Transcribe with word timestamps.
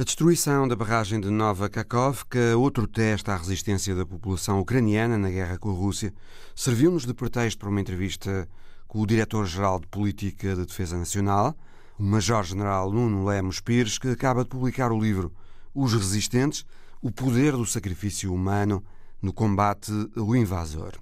A 0.00 0.02
destruição 0.02 0.66
da 0.66 0.74
barragem 0.74 1.20
de 1.20 1.28
Nova 1.28 1.68
Kakovka, 1.68 2.56
outro 2.56 2.86
teste 2.86 3.30
à 3.30 3.36
resistência 3.36 3.94
da 3.94 4.06
população 4.06 4.58
ucraniana 4.58 5.18
na 5.18 5.28
guerra 5.28 5.58
com 5.58 5.68
a 5.68 5.74
Rússia, 5.74 6.14
serviu-nos 6.56 7.04
de 7.04 7.12
pretexto 7.12 7.58
para 7.58 7.68
uma 7.68 7.82
entrevista 7.82 8.48
com 8.88 9.02
o 9.02 9.06
Diretor-Geral 9.06 9.78
de 9.78 9.86
Política 9.88 10.56
de 10.56 10.64
Defesa 10.64 10.96
Nacional, 10.96 11.54
o 11.98 12.02
Major-General 12.02 12.90
Nuno 12.90 13.26
Lemos 13.26 13.60
Pires, 13.60 13.98
que 13.98 14.08
acaba 14.08 14.42
de 14.42 14.48
publicar 14.48 14.90
o 14.90 14.98
livro 14.98 15.34
Os 15.74 15.92
Resistentes, 15.92 16.64
o 17.02 17.12
poder 17.12 17.52
do 17.52 17.66
sacrifício 17.66 18.32
humano 18.32 18.82
no 19.20 19.34
combate 19.34 19.92
ao 20.16 20.34
invasor. 20.34 20.94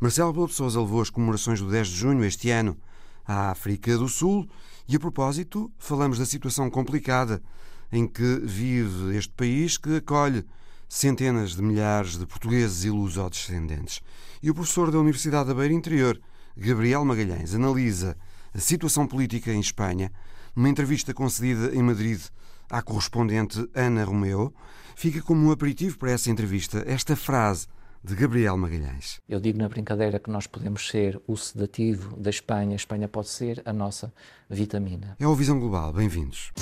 Marcelo 0.00 0.46
de 0.46 0.54
Sousa 0.54 0.80
levou 0.80 1.02
as 1.02 1.10
comemorações 1.10 1.60
do 1.60 1.70
10 1.70 1.88
de 1.88 1.96
junho 1.96 2.24
este 2.24 2.48
ano 2.48 2.78
à 3.26 3.50
África 3.50 3.98
do 3.98 4.08
Sul 4.08 4.48
e, 4.88 4.96
a 4.96 4.98
propósito, 4.98 5.70
falamos 5.76 6.18
da 6.18 6.24
situação 6.24 6.70
complicada 6.70 7.42
em 7.92 8.06
que 8.06 8.40
vive 8.42 9.16
este 9.16 9.32
país 9.32 9.76
que 9.76 9.96
acolhe 9.96 10.44
centenas 10.88 11.54
de 11.54 11.62
milhares 11.62 12.16
de 12.16 12.26
portugueses 12.26 12.84
e 12.84 12.90
lusodescendentes. 12.90 14.00
E 14.42 14.50
o 14.50 14.54
professor 14.54 14.90
da 14.90 14.98
Universidade 14.98 15.48
da 15.48 15.54
Beira 15.54 15.74
Interior, 15.74 16.20
Gabriel 16.56 17.04
Magalhães, 17.04 17.54
analisa 17.54 18.16
a 18.54 18.58
situação 18.58 19.06
política 19.06 19.52
em 19.52 19.60
Espanha 19.60 20.10
numa 20.54 20.68
entrevista 20.68 21.12
concedida 21.12 21.74
em 21.74 21.82
Madrid 21.82 22.20
à 22.70 22.82
correspondente 22.82 23.68
Ana 23.74 24.04
Romeu. 24.04 24.52
Fica 24.96 25.22
como 25.22 25.46
um 25.46 25.52
aperitivo 25.52 25.98
para 25.98 26.10
essa 26.10 26.30
entrevista 26.30 26.82
esta 26.86 27.14
frase 27.14 27.66
de 28.02 28.14
Gabriel 28.14 28.56
Magalhães. 28.56 29.20
Eu 29.28 29.40
digo 29.40 29.58
na 29.58 29.68
brincadeira 29.68 30.18
que 30.18 30.30
nós 30.30 30.46
podemos 30.46 30.88
ser 30.88 31.20
o 31.26 31.36
sedativo 31.36 32.16
da 32.16 32.30
Espanha, 32.30 32.72
a 32.72 32.76
Espanha 32.76 33.08
pode 33.08 33.28
ser 33.28 33.62
a 33.64 33.72
nossa 33.72 34.12
vitamina. 34.48 35.16
É 35.18 35.26
o 35.26 35.34
Visão 35.34 35.58
Global, 35.58 35.92
bem-vindos. 35.92 36.52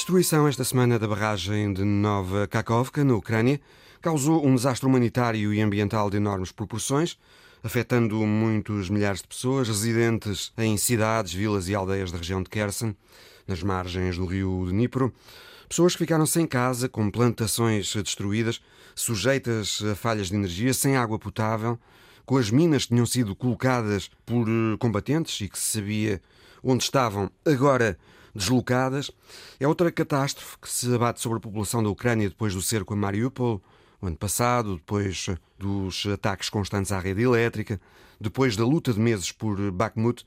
Destruição 0.00 0.48
esta 0.48 0.64
semana 0.64 0.98
da 0.98 1.06
barragem 1.06 1.74
de 1.74 1.84
Nova 1.84 2.46
Kakovka, 2.46 3.04
na 3.04 3.14
Ucrânia, 3.14 3.60
causou 4.00 4.46
um 4.46 4.54
desastre 4.54 4.88
humanitário 4.88 5.52
e 5.52 5.60
ambiental 5.60 6.08
de 6.08 6.16
enormes 6.16 6.50
proporções, 6.50 7.18
afetando 7.62 8.16
muitos 8.26 8.88
milhares 8.88 9.20
de 9.20 9.28
pessoas 9.28 9.68
residentes 9.68 10.54
em 10.56 10.74
cidades, 10.78 11.34
vilas 11.34 11.68
e 11.68 11.74
aldeias 11.74 12.10
da 12.10 12.16
região 12.16 12.42
de 12.42 12.48
Kherson, 12.48 12.94
nas 13.46 13.62
margens 13.62 14.16
do 14.16 14.24
rio 14.24 14.64
Dnipro. 14.70 15.12
Pessoas 15.68 15.92
que 15.92 15.98
ficaram 15.98 16.24
sem 16.24 16.46
casa, 16.46 16.88
com 16.88 17.10
plantações 17.10 17.94
destruídas, 17.94 18.58
sujeitas 18.94 19.82
a 19.84 19.94
falhas 19.94 20.28
de 20.28 20.34
energia, 20.34 20.72
sem 20.72 20.96
água 20.96 21.18
potável, 21.18 21.78
com 22.24 22.38
as 22.38 22.50
minas 22.50 22.84
que 22.84 22.94
tinham 22.94 23.04
sido 23.04 23.36
colocadas 23.36 24.10
por 24.24 24.46
combatentes 24.78 25.38
e 25.42 25.48
que 25.48 25.58
se 25.58 25.78
sabia 25.78 26.22
onde 26.62 26.84
estavam, 26.84 27.30
agora 27.44 27.98
deslocadas. 28.34 29.10
É 29.58 29.66
outra 29.66 29.90
catástrofe 29.90 30.58
que 30.58 30.68
se 30.68 30.92
abate 30.94 31.20
sobre 31.20 31.38
a 31.38 31.40
população 31.40 31.82
da 31.82 31.88
Ucrânia 31.88 32.28
depois 32.28 32.54
do 32.54 32.62
cerco 32.62 32.94
a 32.94 32.96
Mariupol, 32.96 33.60
o 34.00 34.06
ano 34.06 34.16
passado, 34.16 34.76
depois 34.76 35.26
dos 35.58 36.06
ataques 36.06 36.48
constantes 36.48 36.90
à 36.90 36.98
rede 36.98 37.22
elétrica, 37.22 37.80
depois 38.20 38.56
da 38.56 38.64
luta 38.64 38.92
de 38.92 39.00
meses 39.00 39.30
por 39.30 39.70
Bakhmut, 39.70 40.26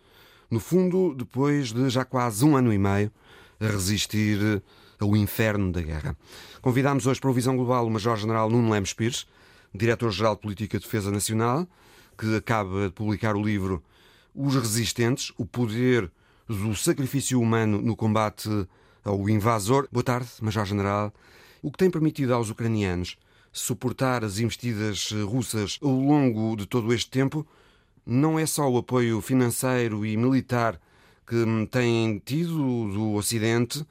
no 0.50 0.60
fundo, 0.60 1.16
depois 1.16 1.72
de 1.72 1.90
já 1.90 2.06
quase 2.06 2.46
um 2.46 2.56
ano 2.56 2.72
e 2.72 2.78
meio 2.78 3.12
a 3.60 3.66
resistir 3.66 4.62
ao 5.00 5.16
inferno 5.16 5.72
da 5.72 5.82
guerra. 5.82 6.16
Convidámos 6.62 7.08
hoje 7.08 7.20
para 7.20 7.30
o 7.30 7.34
Visão 7.34 7.56
Global 7.56 7.88
o 7.88 7.90
Major-General 7.90 8.50
Nuno 8.50 8.70
Lemos 8.70 8.94
Pires, 8.94 9.26
Diretor-Geral 9.74 10.36
de 10.36 10.42
Política 10.42 10.78
de 10.78 10.86
Defesa 10.86 11.12
Nacional, 11.12 11.68
que 12.18 12.36
acaba 12.36 12.88
de 12.88 12.94
publicar 12.94 13.36
o 13.36 13.44
livro 13.44 13.84
Os 14.36 14.56
Resistentes, 14.56 15.32
o 15.38 15.46
Poder 15.46 16.12
do 16.56 16.76
sacrifício 16.76 17.40
humano 17.42 17.82
no 17.82 17.96
combate 17.96 18.50
ao 19.04 19.30
invasor. 19.30 19.88
Boa 19.92 20.04
tarde, 20.04 20.30
Major-General. 20.42 21.14
O 21.62 21.72
que 21.72 21.78
tem 21.78 21.90
permitido 21.90 22.34
aos 22.34 22.50
ucranianos 22.50 23.18
suportar 23.52 24.24
as 24.24 24.40
investidas 24.40 25.12
russas 25.12 25.78
ao 25.82 25.92
longo 25.92 26.56
de 26.56 26.66
todo 26.66 26.94
este 26.94 27.10
tempo 27.10 27.48
não 28.06 28.38
é 28.38 28.46
só 28.46 28.70
o 28.70 28.78
apoio 28.78 29.22
financeiro 29.22 30.06
e 30.06 30.18
militar 30.18 30.80
que 31.26 31.46
têm 31.72 32.22
tido 32.26 32.58
do 32.92 33.14
Ocidente, 33.14 33.86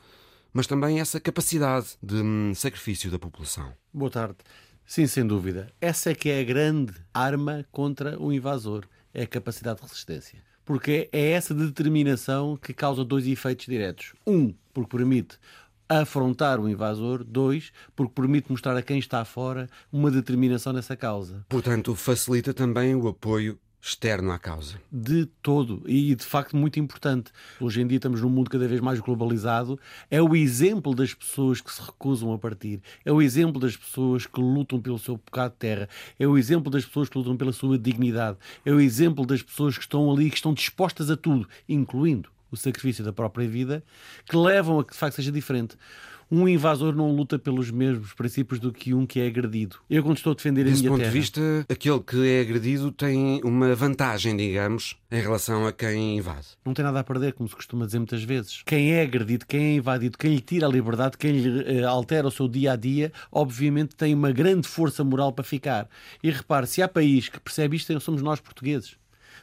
mas 0.53 0.67
também 0.67 1.01
essa 1.01 1.19
capacidade 1.19 1.97
de 2.03 2.55
sacrifício 2.55 3.11
da 3.11 3.19
população. 3.19 3.73
Boa 3.93 4.11
tarde. 4.11 4.37
Sim, 4.85 5.07
sem 5.07 5.27
dúvida. 5.27 5.73
Essa 5.81 6.11
é 6.11 6.15
que 6.15 6.29
é 6.29 6.41
a 6.41 6.45
grande 6.45 6.93
arma 7.15 7.65
contra 7.73 8.21
o 8.21 8.33
invasor, 8.33 8.85
é 9.15 9.23
a 9.23 9.27
capacidade 9.27 9.81
de 9.81 9.87
resistência 9.87 10.52
porque 10.73 11.07
é 11.13 11.33
essa 11.33 11.53
determinação 11.53 12.57
que 12.57 12.73
causa 12.73 13.05
dois 13.05 13.27
efeitos 13.27 13.67
diretos. 13.67 14.15
Um, 14.27 14.55
porque 14.73 14.97
permite 14.97 15.39
afrontar 15.87 16.59
o 16.59 16.67
invasor. 16.67 17.23
Dois, 17.23 17.75
porque 17.95 18.15
permite 18.15 18.51
mostrar 18.51 18.75
a 18.75 18.81
quem 18.81 18.99
está 18.99 19.23
fora 19.23 19.69
uma 19.93 20.11
determinação 20.11 20.73
nessa 20.73 20.97
causa. 20.97 21.45
Portanto, 21.47 21.95
facilita 21.95 22.55
também 22.55 22.95
o 22.95 23.07
apoio 23.07 23.59
externo 23.85 24.31
à 24.31 24.39
causa. 24.39 24.81
De 24.91 25.27
todo. 25.43 25.83
E 25.87 26.15
de 26.15 26.25
facto 26.25 26.57
muito 26.57 26.79
importante. 26.79 27.33
Hoje 27.61 27.81
em 27.83 27.87
dia 27.87 27.97
estamos 27.97 28.23
num 28.23 28.31
mundo 28.31 28.49
cada 28.49 28.69
vez 28.69 28.81
mais 28.81 29.01
globalizado. 29.01 29.79
É 30.09 30.23
o 30.23 30.37
exemplo 30.37 30.95
das 30.95 31.13
pessoas 31.13 31.61
que 31.61 31.73
se 31.73 31.83
recusam 31.83 32.33
a 32.33 32.39
partir. 32.39 32.81
É 33.05 33.11
o 33.11 33.21
exemplo 33.21 33.61
das 33.61 33.77
pessoas 33.77 34.25
que 34.25 34.41
lutam 34.41 34.81
pelo 34.81 35.01
seu 35.01 35.17
bocado 35.17 35.55
de 35.55 35.59
terra. 35.59 35.89
É 36.17 36.27
o 36.27 36.39
exemplo 36.39 36.71
das 36.71 36.85
pessoas 36.85 37.09
que 37.09 37.19
lutam 37.19 37.37
pela 37.37 37.53
sua 37.53 37.77
dignidade. 37.77 38.39
É 38.65 38.71
o 38.71 38.79
exemplo 38.79 39.27
das 39.27 39.43
pessoas 39.43 39.77
que 39.77 39.83
estão 39.83 40.09
ali, 40.13 40.31
que 40.31 40.37
estão 40.37 40.55
dispostas 40.55 41.11
a 41.11 41.17
tudo, 41.17 41.49
incluindo 41.69 42.31
o 42.53 42.57
sacrifício 42.57 43.03
da 43.03 43.13
própria 43.13 43.49
vida, 43.49 43.83
que 44.27 44.37
levam 44.37 44.79
a 44.79 44.85
que 44.85 44.93
de 44.93 44.99
facto 44.99 45.17
seja 45.17 45.33
diferente 45.33 45.77
um 46.33 46.49
invasor 46.49 46.97
não 46.97 47.15
luta 47.15 47.39
pelos 47.39 47.71
mesmos 47.71 48.15
princípios 48.15 48.59
do 48.59 48.73
que 48.73 48.95
um 48.95 49.05
que 49.05 49.21
é 49.21 49.27
agredido. 49.27 49.77
Eu, 49.91 50.03
quando 50.03 50.17
estou 50.17 50.33
a 50.33 50.35
defender 50.35 50.65
Desse 50.65 50.79
a 50.79 50.81
minha 50.81 50.91
ponto 50.93 51.01
terra... 51.01 51.13
de 51.13 51.19
vista, 51.19 51.67
aquele 51.69 52.01
que 52.01 52.27
é 52.27 52.41
agredido 52.41 52.91
tem 52.91 53.43
uma 53.45 53.75
vantagem, 53.75 54.35
digamos, 54.35 54.97
em 55.11 55.21
relação 55.21 55.67
a 55.67 55.73
quem 55.73 56.17
invade. 56.17 56.47
Não 56.65 56.73
tem 56.73 56.83
nada 56.83 57.01
a 57.01 57.05
perder, 57.05 57.35
como 57.35 57.47
se 57.47 57.55
costuma 57.55 57.85
dizer 57.85 57.99
muitas 57.99 58.25
vezes. 58.25 58.63
Quem 58.65 58.95
é 58.95 59.03
agredido, 59.03 59.45
quem 59.47 59.61
é 59.61 59.75
invadido, 59.75 60.17
quem 60.17 60.35
lhe 60.35 60.41
tira 60.41 60.67
a 60.67 60.71
liberdade, 60.71 61.19
quem 61.19 61.33
lhe 61.33 61.83
uh, 61.83 61.89
altera 61.89 62.27
o 62.27 62.31
seu 62.31 62.49
dia 62.49 62.73
a 62.73 62.77
dia, 62.77 63.13
obviamente 63.31 63.95
tem 63.95 64.15
uma 64.15 64.33
grande 64.33 64.67
força 64.67 65.05
moral 65.05 65.35
para 65.35 65.45
ficar. 65.45 65.87
E 66.23 66.31
repare, 66.31 66.67
se 66.67 66.81
há 66.81 66.89
país 66.89 67.29
que 67.29 67.39
percebe 67.39 67.77
isto, 67.77 68.01
somos 68.01 68.23
nós 68.23 68.41
portugueses. 68.41 68.97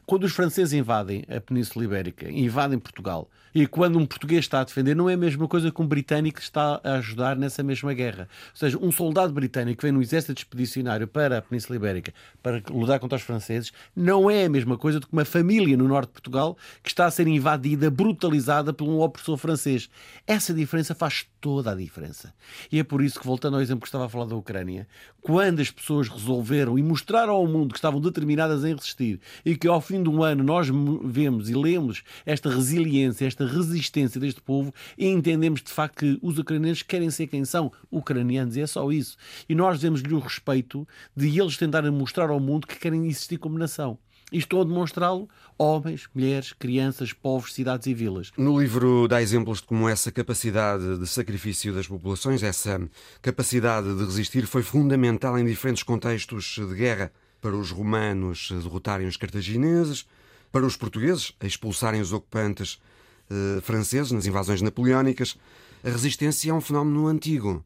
Quando 0.09 0.24
os 0.24 0.31
franceses 0.31 0.74
invadem 0.74 1.24
a 1.30 1.40
Península 1.40 1.86
Ibérica, 1.86 2.31
invadem 2.31 2.80
Portugal, 2.80 3.30
e 3.53 3.68
quando 3.68 4.00
um 4.00 4.08
português 4.08 4.46
está 4.46 4.62
a 4.62 4.64
defender, 4.64 4.96
não 4.96 5.08
é 5.08 5.14
a 5.14 5.18
mesma 5.18 5.47
coisa 5.47 5.72
que 5.72 5.81
um 5.81 5.86
britânico 5.86 6.40
está 6.40 6.81
a 6.84 6.96
ajudar 6.96 7.36
nessa 7.36 7.62
mesma 7.62 7.94
guerra. 7.94 8.28
Ou 8.52 8.56
seja, 8.56 8.78
um 8.81 8.92
soldado 8.92 9.31
britânico 9.31 9.80
que 9.80 9.86
vem 9.86 9.92
no 9.92 10.02
exército 10.02 10.40
expedicionário 10.40 11.08
para 11.08 11.38
a 11.38 11.42
Península 11.44 11.75
Ibérica 11.75 12.12
para 12.42 12.62
lutar 12.72 13.00
contra 13.00 13.18
os 13.18 13.24
franceses, 13.24 13.72
não 13.96 14.31
é 14.31 14.46
a 14.46 14.50
mesma 14.50 14.78
coisa 14.80 15.00
do 15.00 15.06
que 15.06 15.14
uma 15.14 15.25
família 15.25 15.78
no 15.78 15.88
norte 15.88 16.08
de 16.08 16.14
Portugal 16.14 16.58
que 16.81 16.90
está 16.90 17.06
a 17.06 17.12
ser 17.12 17.28
invadida, 17.28 17.92
brutalizada 17.92 18.74
por 18.74 18.88
um 18.88 19.02
opressor 19.02 19.38
francês. 19.38 19.92
Essa 20.25 20.56
diferença 20.56 20.96
faz 20.96 21.28
toda 21.40 21.72
a 21.72 21.75
diferença. 21.75 22.34
E 22.72 22.80
é 22.80 22.84
por 22.84 23.02
isso 23.02 23.19
que, 23.19 23.25
voltando 23.25 23.56
ao 23.56 23.62
exemplo 23.62 23.81
que 23.81 23.88
estava 23.88 24.06
a 24.06 24.10
falar 24.10 24.25
da 24.25 24.36
Ucrânia, 24.36 24.88
quando 25.22 25.62
as 25.62 25.72
pessoas 25.72 26.07
resolveram 26.07 26.78
e 26.78 26.83
mostraram 26.83 27.33
ao 27.33 27.48
mundo 27.48 27.74
que 27.74 27.78
estavam 27.78 28.01
determinadas 28.01 28.63
em 28.63 28.74
resistir 28.74 29.19
e 29.45 29.56
que 29.56 29.68
ao 29.68 29.81
fim 29.81 29.99
de 30.04 30.10
um 30.10 30.24
ano 30.24 30.44
nós 30.44 30.68
vemos 31.04 31.50
e 31.50 31.54
lemos 31.54 32.04
esta 32.25 32.50
resiliência, 32.50 33.25
esta 33.25 33.46
resistência 33.46 34.19
deste 34.19 34.42
povo 34.42 34.74
e 34.98 35.07
entendemos 35.07 35.62
de 35.62 35.72
facto 35.72 36.00
que 36.00 36.19
os 36.22 36.38
ucranianos 36.38 36.81
querem 36.81 37.10
ser 37.10 37.28
quem 37.28 37.46
são, 37.46 37.72
ucranianos, 37.92 38.56
e 38.56 38.62
é 38.62 38.68
só 38.68 38.92
isso. 38.92 39.18
E 39.48 39.56
nós 39.56 39.80
demos-lhe 39.80 40.13
o 40.13 40.19
respeito 40.19 40.88
de 41.16 41.40
eles 41.40 41.57
tentarem 41.57 41.92
mostrar 41.92 42.30
ao 42.30 42.40
mundo 42.40 42.68
que 42.68 42.78
querem 42.78 43.06
existir 43.06 43.38
como 43.38 43.57
nação. 43.57 43.98
E 44.31 44.38
estou 44.38 44.62
a 44.62 44.63
demonstrá-lo 44.63 45.28
homens, 45.57 46.07
mulheres, 46.13 46.54
crianças, 46.54 47.12
povos, 47.12 47.54
cidades 47.54 47.88
e 47.88 47.94
vilas. 47.94 48.31
No 48.38 48.60
livro 48.60 49.07
dá 49.07 49.22
exemplos 49.22 49.60
de 49.60 49.66
como 49.66 49.90
essa 49.90 50.12
capacidade 50.12 51.00
de 51.00 51.07
sacrifício 51.07 51.74
das 51.74 51.88
populações, 51.88 52.44
essa 52.44 52.80
capacidade 53.22 53.94
de 53.95 54.06
resistir, 54.06 54.45
foi 54.45 54.62
fundamental 54.62 55.38
em 55.38 55.45
diferentes 55.45 55.81
contextos 55.81 56.56
de 56.57 56.75
guerra. 56.75 57.12
Para 57.41 57.56
os 57.56 57.71
romanos 57.71 58.50
derrotarem 58.51 59.07
os 59.07 59.18
cartagineses, 59.18 60.06
para 60.51 60.65
os 60.65 60.75
portugueses 60.75 61.33
expulsarem 61.41 62.01
os 62.01 62.12
ocupantes 62.12 62.81
eh, 63.30 63.62
franceses 63.62 64.12
nas 64.12 64.25
invasões 64.25 64.62
napoleónicas, 64.62 65.38
A 65.81 65.89
resistência 65.89 66.51
é 66.51 66.53
um 66.53 66.59
fenómeno 66.59 67.07
antigo. 67.07 67.63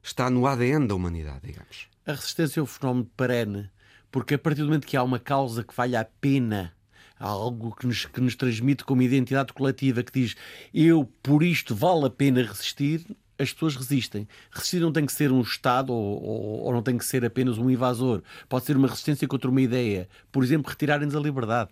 Está 0.00 0.30
no 0.30 0.46
ADN 0.46 0.86
da 0.86 0.94
humanidade, 0.94 1.40
digamos. 1.42 1.88
A 2.06 2.12
resistência 2.12 2.60
é 2.60 2.62
um 2.62 2.66
fenómeno 2.66 3.10
perene, 3.16 3.68
porque 4.12 4.34
a 4.34 4.38
partir 4.38 4.60
do 4.60 4.66
momento 4.66 4.86
que 4.86 4.96
há 4.96 5.02
uma 5.02 5.18
causa 5.18 5.64
que 5.64 5.74
vale 5.74 5.96
a 5.96 6.04
pena, 6.04 6.72
algo 7.18 7.74
que 7.74 7.86
nos, 7.88 8.04
que 8.04 8.20
nos 8.20 8.36
transmite 8.36 8.84
como 8.84 9.02
identidade 9.02 9.52
coletiva, 9.52 10.04
que 10.04 10.12
diz 10.12 10.36
eu, 10.72 11.10
por 11.24 11.42
isto, 11.42 11.74
vale 11.74 12.06
a 12.06 12.10
pena 12.10 12.40
resistir, 12.42 13.04
as 13.38 13.52
pessoas 13.52 13.76
resistem. 13.76 14.26
Resistir 14.50 14.80
não 14.80 14.92
tem 14.92 15.06
que 15.06 15.12
ser 15.12 15.30
um 15.30 15.40
Estado 15.40 15.92
ou, 15.92 16.22
ou, 16.22 16.60
ou, 16.64 16.72
não 16.72 16.82
tem 16.82 16.96
que 16.96 17.04
ser 17.04 17.24
apenas 17.24 17.58
um 17.58 17.70
invasor. 17.70 18.22
Pode 18.48 18.64
ser 18.64 18.76
uma 18.76 18.88
resistência 18.88 19.28
contra 19.28 19.50
uma 19.50 19.60
ideia. 19.60 20.08
Por 20.32 20.42
exemplo, 20.42 20.70
retirarem-nos 20.70 21.14
a 21.14 21.20
liberdade. 21.20 21.70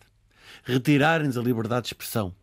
Retirarem-nos 0.65 1.39
a 1.39 1.43
liberdade 1.43 1.83
de 1.83 1.89
expressão. 1.89 2.35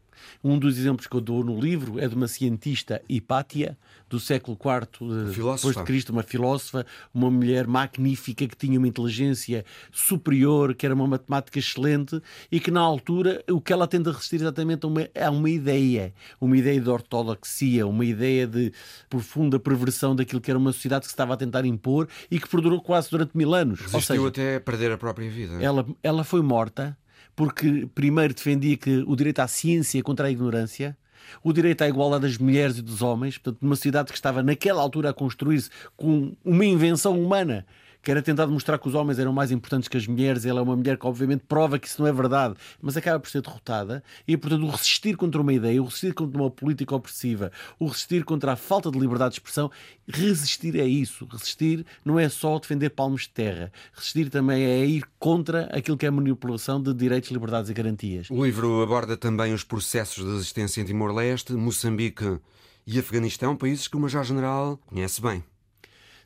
Um 0.44 0.58
dos 0.58 0.78
exemplos 0.78 1.08
que 1.08 1.16
eu 1.16 1.22
dou 1.22 1.44
no 1.44 1.60
livro 1.60 2.00
é 2.00 2.08
de 2.08 2.16
uma 2.16 2.28
cientista, 2.28 3.02
Hipátia, 3.08 3.78
do 4.10 4.20
século 4.20 4.58
IV 4.58 5.32
depois 5.36 5.76
de 5.76 5.84
Cristo, 5.84 6.12
uma 6.12 6.24
filósofa, 6.24 6.86
uma 7.14 7.32
mulher 7.32 7.66
magnífica 7.68 8.48
que 8.48 8.56
tinha 8.56 8.78
uma 8.78 8.88
inteligência 8.88 9.66
superior, 9.92 10.76
que 10.76 10.86
era 10.86 10.94
uma 10.94 11.08
matemática 11.08 11.60
excelente 11.60 12.22
e 12.52 12.60
que 12.60 12.70
na 12.70 12.82
altura 12.82 13.44
o 13.50 13.62
que 13.62 13.72
ela 13.72 13.88
tenta 13.88 14.12
resistir 14.12 14.38
exatamente 14.38 14.86
a 14.86 14.88
uma, 14.88 15.08
a 15.20 15.32
uma 15.32 15.50
ideia, 15.50 16.14
uma 16.40 16.58
ideia 16.58 16.80
de 16.80 16.90
ortodoxia, 16.90 17.88
uma 17.88 18.06
ideia 18.06 18.46
de 18.46 18.74
profunda 19.10 19.60
perversão 19.60 20.16
daquilo 20.16 20.42
que 20.42 20.52
era 20.52 20.60
uma 20.60 20.74
sociedade 20.74 21.02
que 21.02 21.08
se 21.08 21.14
estava 21.14 21.34
a 21.34 21.38
tentar 21.38 21.66
impor 21.66 22.08
e 22.30 22.40
que 22.40 22.48
perdurou 22.48 22.82
quase 22.82 23.10
durante 23.10 23.36
mil 23.36 23.54
anos. 23.54 23.80
Resistiu 23.80 24.02
seja, 24.02 24.28
até 24.28 24.60
perder 24.60 24.92
a 24.92 24.98
própria 24.98 25.30
vida. 25.30 25.62
Ela, 25.62 25.86
ela 26.04 26.24
foi 26.24 26.42
morta 26.42 26.98
porque 27.36 27.88
primeiro 27.94 28.34
defendia 28.34 28.78
que 28.78 29.04
o 29.08 29.16
direito 29.16 29.40
à 29.40 29.48
ciência 29.48 30.02
contra 30.04 30.28
a 30.28 30.32
ignorância, 30.32 30.98
o 31.44 31.54
direito 31.54 31.82
à 31.82 31.88
igualdade 31.88 32.24
das 32.24 32.38
mulheres 32.38 32.78
e 32.78 32.82
dos 32.82 33.02
homens, 33.02 33.38
portanto, 33.38 33.62
numa 33.62 33.76
sociedade 33.76 34.10
que 34.10 34.18
estava 34.18 34.44
naquela 34.44 34.82
altura 34.82 35.12
a 35.12 35.14
construir-se 35.14 35.70
com 35.96 36.36
uma 36.44 36.66
invenção 36.66 37.20
humana 37.22 37.66
que 38.02 38.10
era 38.10 38.22
tentado 38.22 38.52
mostrar 38.52 38.78
que 38.78 38.88
os 38.88 38.96
homens 38.96 39.20
eram 39.20 39.32
mais 39.32 39.52
importantes 39.52 39.88
que 39.88 39.98
as 39.98 40.08
mulheres. 40.08 40.46
Ela 40.46 40.60
é 40.60 40.64
uma 40.64 40.76
mulher 40.76 40.98
que, 40.98 41.06
obviamente, 41.06 41.44
prova 41.48 41.78
que 41.78 41.88
isso 41.88 42.02
não 42.02 42.08
é 42.08 42.14
verdade, 42.14 42.56
mas 42.82 42.98
acaba 42.98 43.20
por 43.20 43.30
ser 43.30 43.42
derrotada. 43.42 44.04
E, 44.28 44.36
portanto, 44.36 44.66
o 44.66 44.70
resistir 44.70 45.16
contra 45.16 45.42
uma 45.42 45.54
ideia, 45.54 45.82
o 45.82 45.86
resistir 45.86 46.14
contra 46.14 46.40
uma 46.40 46.50
política 46.50 46.96
opressiva, 46.96 47.52
o 47.80 47.88
resistir 47.88 48.24
contra 48.24 48.54
a 48.54 48.56
falta 48.56 48.90
de 48.90 49.00
liberdade 49.00 49.32
de 49.32 49.40
expressão, 49.40 49.70
resistir 50.08 50.76
é 50.80 50.86
isso. 50.86 51.28
Resistir 51.32 51.86
não 52.04 52.20
é 52.20 52.30
só 52.30 52.58
defender 52.60 52.90
palmos 52.90 53.24
de 53.24 53.30
terra. 53.30 53.72
Resistir 53.94 54.30
também 54.30 54.64
é 54.64 54.86
ir 54.86 55.04
contra 55.20 55.66
aquilo 55.72 55.98
que 55.98 56.06
é 56.06 56.10
a 56.10 56.12
manipulação 56.12 56.82
de 56.82 56.94
direitos, 56.94 57.30
liberdades 57.32 57.70
e 57.70 57.74
garantias. 57.74 58.28
O 58.30 58.44
livro 58.44 58.82
aborda 58.82 59.16
também 59.16 59.54
os 59.54 59.64
processos 59.64 60.24
de 60.24 60.32
resistência 60.32 60.82
em 60.82 60.86
Timor-Leste, 60.86 61.54
Moçambique 61.54 62.40
e 62.86 63.00
Afeganistão, 63.00 63.56
países 63.56 63.88
que 63.88 63.96
o 63.96 64.00
Major-General 64.00 64.78
conhece 64.88 65.22
bem. 65.22 65.44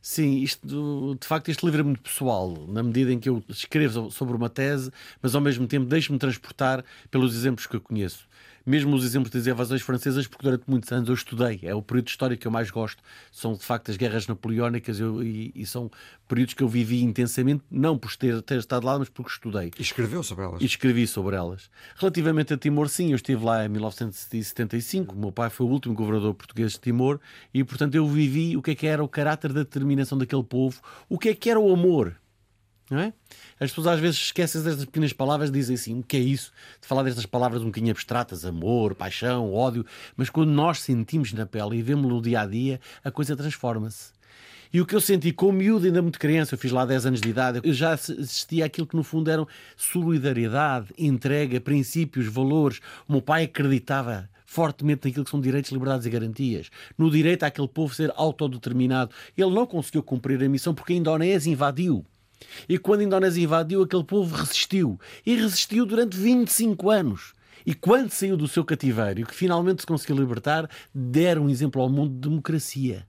Sim, 0.07 0.37
isto, 0.43 1.15
de 1.19 1.25
facto, 1.27 1.49
este 1.49 1.65
livro 1.65 1.81
é 1.81 1.83
muito 1.83 1.99
pessoal, 2.01 2.51
na 2.67 2.83
medida 2.83 3.11
em 3.11 3.19
que 3.19 3.27
eu 3.27 3.43
escrevo 3.49 4.11
sobre 4.11 4.35
uma 4.35 4.47
tese, 4.51 4.91
mas 5.19 5.33
ao 5.33 5.41
mesmo 5.41 5.65
tempo 5.67 5.87
deixo-me 5.87 6.19
transportar 6.19 6.85
pelos 7.09 7.35
exemplos 7.35 7.65
que 7.65 7.75
eu 7.75 7.81
conheço 7.81 8.27
mesmo 8.65 8.95
os 8.95 9.05
exemplos 9.05 9.31
das 9.31 9.45
invasões 9.45 9.81
francesas, 9.81 10.27
porque 10.27 10.43
durante 10.43 10.63
muitos 10.67 10.91
anos 10.91 11.07
eu 11.07 11.15
estudei. 11.15 11.59
É 11.63 11.75
o 11.75 11.81
período 11.81 12.07
histórico 12.07 12.41
que 12.41 12.47
eu 12.47 12.51
mais 12.51 12.71
gosto. 12.71 13.03
São, 13.31 13.53
de 13.53 13.63
facto, 13.63 13.91
as 13.91 13.97
guerras 13.97 14.27
napoleónicas 14.27 14.99
eu, 14.99 15.21
e, 15.21 15.51
e, 15.53 15.65
são 15.65 15.91
períodos 16.27 16.53
que 16.53 16.63
eu 16.63 16.67
vivi 16.67 17.03
intensamente, 17.03 17.63
não 17.69 17.97
por 17.97 18.15
ter, 18.15 18.41
ter 18.41 18.57
estado 18.57 18.85
lá, 18.85 18.97
mas 18.97 19.09
porque 19.09 19.31
estudei. 19.31 19.71
E 19.77 19.81
escreveu 19.81 20.23
sobre 20.23 20.45
elas? 20.45 20.61
E 20.61 20.65
escrevi 20.65 21.05
sobre 21.05 21.35
elas. 21.35 21.69
Relativamente 21.95 22.53
a 22.53 22.57
Timor, 22.57 22.89
sim, 22.89 23.11
eu 23.11 23.15
estive 23.15 23.43
lá 23.43 23.65
em 23.65 23.69
1975. 23.69 25.13
O 25.13 25.19
meu 25.19 25.31
pai 25.31 25.49
foi 25.49 25.65
o 25.65 25.69
último 25.69 25.93
governador 25.93 26.33
português 26.33 26.73
de 26.73 26.79
Timor 26.79 27.19
e, 27.53 27.63
portanto, 27.63 27.95
eu 27.95 28.07
vivi 28.07 28.57
o 28.57 28.61
que 28.61 28.71
é 28.71 28.75
que 28.75 28.87
era 28.87 29.03
o 29.03 29.07
caráter 29.07 29.53
da 29.53 29.61
determinação 29.61 30.17
daquele 30.17 30.43
povo, 30.43 30.81
o 31.07 31.19
que 31.19 31.29
é 31.29 31.35
que 31.35 31.49
era 31.49 31.59
o 31.59 31.71
amor 31.71 32.15
não 32.89 32.99
é? 32.99 33.13
As 33.59 33.71
pessoas 33.71 33.87
às 33.87 33.99
vezes 33.99 34.17
esquecem 34.17 34.61
destas 34.61 34.85
pequenas 34.85 35.13
palavras, 35.13 35.51
dizem 35.51 35.75
assim: 35.75 35.99
o 35.99 36.03
que 36.03 36.17
é 36.17 36.19
isso? 36.19 36.51
De 36.81 36.87
falar 36.87 37.03
destas 37.03 37.25
palavras 37.25 37.61
um 37.61 37.65
bocadinho 37.65 37.91
abstratas, 37.91 38.45
amor, 38.45 38.95
paixão, 38.95 39.53
ódio, 39.53 39.85
mas 40.15 40.29
quando 40.29 40.51
nós 40.51 40.79
sentimos 40.79 41.33
na 41.33 41.45
pele 41.45 41.77
e 41.77 41.81
vemos 41.81 42.07
no 42.07 42.21
dia 42.21 42.41
a 42.41 42.45
dia, 42.45 42.79
a 43.03 43.11
coisa 43.11 43.35
transforma-se. 43.35 44.13
E 44.73 44.81
o 44.81 44.85
que 44.85 44.93
eu 44.93 44.99
senti 44.99 45.31
com 45.31 45.51
miúdo, 45.51 45.85
ainda 45.85 46.01
muito 46.01 46.19
criança, 46.19 46.53
eu 46.53 46.59
fiz 46.59 46.71
lá 46.71 46.85
10 46.85 47.05
anos 47.05 47.21
de 47.21 47.29
idade, 47.29 47.61
eu 47.63 47.73
já 47.73 47.93
assistia 47.93 48.65
àquilo 48.65 48.85
que 48.85 48.95
no 48.95 49.03
fundo 49.03 49.31
eram 49.31 49.47
solidariedade, 49.77 50.87
entrega, 50.97 51.61
princípios, 51.61 52.27
valores. 52.27 52.79
O 53.07 53.13
meu 53.13 53.21
pai 53.21 53.43
acreditava 53.43 54.29
fortemente 54.45 55.07
naquilo 55.07 55.23
que 55.23 55.31
são 55.31 55.39
direitos, 55.39 55.71
liberdades 55.71 56.05
e 56.05 56.09
garantias, 56.09 56.69
no 56.97 57.09
direito 57.09 57.43
àquele 57.43 57.67
povo 57.67 57.93
ser 57.93 58.11
autodeterminado. 58.15 59.13
Ele 59.37 59.51
não 59.51 59.65
conseguiu 59.65 60.03
cumprir 60.03 60.43
a 60.43 60.49
missão 60.49 60.73
porque 60.73 60.93
a 60.93 60.97
Indonésia 60.97 61.51
invadiu. 61.51 62.05
E 62.67 62.77
quando 62.77 63.01
a 63.01 63.03
Indonésia 63.03 63.43
invadiu, 63.43 63.83
aquele 63.83 64.03
povo 64.03 64.35
resistiu. 64.35 64.99
E 65.25 65.35
resistiu 65.35 65.85
durante 65.85 66.17
25 66.17 66.89
anos. 66.89 67.33
E 67.65 67.73
quando 67.73 68.11
saiu 68.11 68.37
do 68.37 68.47
seu 68.47 68.63
cativeiro, 68.63 69.25
que 69.25 69.33
finalmente 69.33 69.81
se 69.81 69.87
conseguiu 69.87 70.17
libertar, 70.17 70.69
deram 70.93 71.45
um 71.45 71.49
exemplo 71.49 71.81
ao 71.81 71.89
mundo 71.89 72.13
de 72.13 72.29
democracia. 72.29 73.07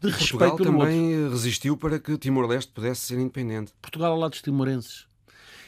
De 0.00 0.10
Portugal 0.10 0.56
também 0.56 1.16
outro. 1.16 1.32
resistiu 1.32 1.76
para 1.76 1.98
que 1.98 2.16
Timor-Leste 2.16 2.72
pudesse 2.72 3.02
ser 3.02 3.18
independente. 3.18 3.72
Portugal 3.80 4.12
ao 4.12 4.18
lado 4.18 4.30
dos 4.30 4.42
timorenses. 4.42 5.06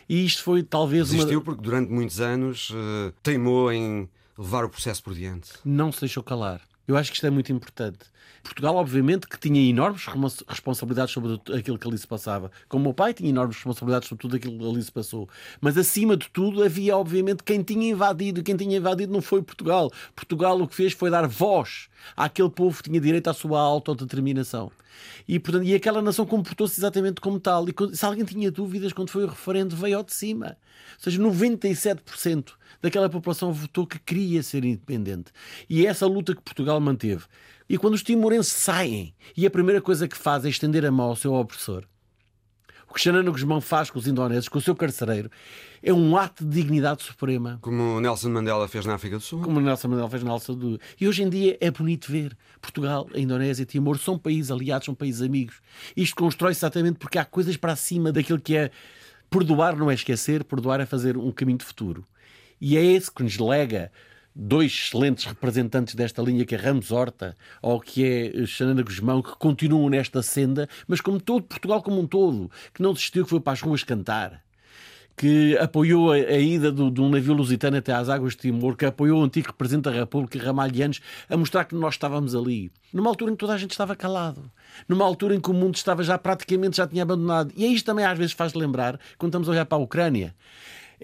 E 0.09 0.25
isto 0.25 0.43
foi 0.43 0.63
talvez 0.63 1.11
resistiu 1.11 1.39
uma... 1.39 1.45
porque 1.45 1.63
durante 1.63 1.91
muitos 1.91 2.21
anos 2.21 2.71
uh, 2.71 3.13
teimou 3.23 3.73
em 3.73 4.09
levar 4.37 4.65
o 4.65 4.69
processo 4.69 5.03
por 5.03 5.15
diante. 5.15 5.51
Não 5.65 5.93
se 5.93 6.01
deixou 6.01 6.23
calar. 6.23 6.61
Eu 6.87 6.97
acho 6.97 7.11
que 7.11 7.17
isto 7.17 7.27
é 7.27 7.31
muito 7.31 7.53
importante. 7.53 8.01
Portugal, 8.43 8.75
obviamente, 8.75 9.29
que 9.29 9.39
tinha 9.39 9.61
enormes 9.61 10.05
responsabilidades 10.49 11.15
sobre 11.15 11.41
aquilo 11.57 11.79
que 11.79 11.87
ali 11.87 11.97
se 11.97 12.07
passava. 12.07 12.51
Como 12.69 12.83
o 12.83 12.85
meu 12.89 12.95
pai 12.95 13.15
tinha 13.15 13.31
enormes 13.31 13.57
responsabilidades 13.57 14.09
sobre 14.09 14.23
tudo 14.23 14.35
aquilo 14.35 14.59
que 14.59 14.69
ali 14.69 14.83
se 14.83 14.91
passou. 14.91 15.29
Mas, 15.61 15.79
acima 15.79 16.17
de 16.17 16.29
tudo, 16.29 16.63
havia, 16.63 16.97
obviamente, 16.97 17.45
quem 17.45 17.63
tinha 17.63 17.91
invadido. 17.91 18.43
Quem 18.43 18.57
tinha 18.57 18.79
invadido 18.79 19.13
não 19.13 19.23
foi 19.23 19.43
Portugal. 19.43 19.93
Portugal 20.17 20.61
o 20.61 20.67
que 20.67 20.75
fez 20.75 20.93
foi 20.93 21.09
dar 21.09 21.29
voz 21.29 21.89
àquele 22.17 22.51
povo 22.51 22.77
que 22.83 22.91
tinha 22.91 23.01
direito 23.01 23.29
à 23.29 23.35
sua 23.35 23.61
autodeterminação. 23.61 24.73
E, 25.27 25.39
portanto, 25.39 25.65
e 25.65 25.75
aquela 25.75 26.03
nação 26.03 26.27
comportou-se 26.27 26.79
exatamente 26.79 27.21
como 27.21 27.39
tal. 27.39 27.65
E 27.69 27.97
se 27.97 28.05
alguém 28.05 28.25
tinha 28.25 28.51
dúvidas 28.51 28.93
quando 28.93 29.11
foi 29.11 29.25
o 29.25 29.29
referendo, 29.29 29.77
veio 29.77 29.99
ao 29.99 30.05
de 30.05 30.13
cima. 30.13 30.57
Ou 30.97 31.03
seja, 31.05 31.23
97% 31.23 32.55
daquela 32.81 33.09
população 33.09 33.53
votou 33.53 33.87
que 33.87 33.99
queria 33.99 34.43
ser 34.43 34.65
independente. 34.65 35.33
E 35.69 35.85
é 35.85 35.89
essa 35.89 36.07
luta 36.07 36.35
que 36.35 36.43
Portugal 36.43 36.81
manteve. 36.81 37.25
E 37.69 37.79
quando 37.79 37.95
os 37.95 38.03
timorenses 38.03 38.53
saem 38.53 39.15
e 39.37 39.47
a 39.47 39.51
primeira 39.51 39.81
coisa 39.81 40.09
que 40.09 40.17
faz 40.17 40.45
é 40.45 40.49
estender 40.49 40.85
a 40.85 40.91
mão 40.91 41.07
ao 41.07 41.17
seu 41.17 41.33
opressor, 41.35 41.85
o 42.93 42.95
que 42.95 43.01
Xanana 43.01 43.31
Guzmão 43.31 43.59
faz 43.59 43.91
com 43.91 43.99
os 43.99 44.07
indonésios, 44.07 44.51
com 44.51 44.59
o 44.59 44.61
seu 44.61 44.77
carcereiro, 44.77 45.31
é 45.83 45.95
um 45.95 46.15
ato 46.15 46.45
de 46.45 46.51
dignidade 46.51 47.03
suprema. 47.03 47.59
Como 47.63 47.99
Nelson 47.99 48.29
Mandela 48.29 48.69
fez 48.69 48.85
na 48.85 48.97
África 48.97 49.17
do 49.17 49.23
Sul. 49.23 49.41
Como 49.41 49.63
Nelson 49.63 49.89
Mandela 49.89 50.11
fez 50.11 50.23
na 50.23 50.35
África 50.35 50.53
do 50.53 50.71
Sul. 50.73 50.79
E 51.01 51.09
hoje 51.09 51.23
em 51.23 51.31
dia 51.31 51.57
é 51.59 51.71
bonito 51.71 52.13
ver. 52.13 52.37
Portugal, 52.61 53.09
a 53.15 53.19
Indonésia 53.19 53.63
e 53.63 53.67
Timor 53.67 53.99
são 53.99 54.19
países 54.19 54.51
aliados, 54.51 54.85
são 54.85 54.95
países 54.95 55.23
amigos. 55.23 55.63
Isto 55.97 56.17
constrói-se 56.17 56.59
exatamente 56.59 56.99
porque 56.99 57.19
há 57.19 57.25
coisas 57.25 57.57
para 57.57 57.75
cima 57.77 58.13
daquilo 58.13 58.39
que 58.39 58.55
é 58.55 58.71
perdoar 59.31 59.75
não 59.75 59.91
é 59.91 59.95
esquecer, 59.95 60.45
perdoar 60.45 60.79
é 60.79 60.85
fazer 60.85 61.17
um 61.17 61.33
caminho 61.33 61.57
de 61.57 61.65
futuro. 61.65 62.05
E 62.65 62.77
é 62.77 62.85
esse 62.85 63.11
que 63.11 63.25
nos 63.25 63.39
lega 63.39 63.91
dois 64.33 64.71
excelentes 64.71 65.25
representantes 65.25 65.97
desta 65.97 66.23
linha, 66.23 66.45
que 66.45 66.55
é 66.55 66.59
Ramos 66.59 66.93
Horta 66.93 67.37
ou 67.61 67.81
que 67.81 68.05
é 68.05 68.47
Xanana 68.47 68.85
Guzmão, 68.85 69.21
que 69.21 69.35
continuam 69.35 69.89
nesta 69.89 70.23
senda, 70.23 70.69
mas 70.87 71.01
como 71.01 71.21
todo 71.21 71.43
Portugal 71.43 71.83
como 71.83 72.01
um 72.01 72.07
todo, 72.07 72.49
que 72.73 72.81
não 72.81 72.93
desistiu, 72.93 73.25
que 73.25 73.31
foi 73.31 73.41
para 73.41 73.55
as 73.55 73.61
ruas 73.61 73.83
cantar 73.83 74.41
que 75.17 75.59
apoiou 75.59 76.13
a, 76.13 76.15
a 76.15 76.39
ida 76.39 76.73
do, 76.73 76.91
de 76.91 77.01
um 77.01 77.11
navio 77.11 77.35
lusitano 77.35 77.77
até 77.77 77.93
às 77.93 78.09
águas 78.09 78.33
de 78.33 78.39
Timor, 78.39 78.77
que 78.77 78.87
apoiou 78.87 79.21
o 79.21 79.25
antigo 79.25 79.53
Presidente 79.53 79.85
da 79.85 79.91
República, 79.91 80.43
Ramalhianos, 80.43 81.01
a 81.29 81.37
mostrar 81.37 81.65
que 81.65 81.75
nós 81.75 81.95
estávamos 81.95 82.35
ali. 82.35 82.73
Numa 82.93 83.11
altura 83.11 83.31
em 83.31 83.35
que 83.35 83.41
toda 83.41 83.53
a 83.53 83.59
gente 83.59 83.73
estava 83.73 83.95
calado. 83.95 84.51
Numa 84.89 85.05
altura 85.05 85.35
em 85.35 85.41
que 85.41 85.51
o 85.51 85.55
mundo 85.55 85.75
estava 85.75 86.03
já 86.03 86.17
praticamente, 86.17 86.79
já 86.79 86.87
tinha 86.87 87.03
abandonado. 87.03 87.53
E 87.55 87.65
é 87.65 87.69
isto 87.69 87.85
também 87.85 88.07
às 88.07 88.17
vezes 88.17 88.33
faz 88.33 88.55
lembrar, 88.55 88.99
quando 89.19 89.31
estamos 89.31 89.49
a 89.49 89.53
olhar 89.53 89.67
para 89.67 89.77
a 89.77 89.83
Ucrânia. 89.83 90.35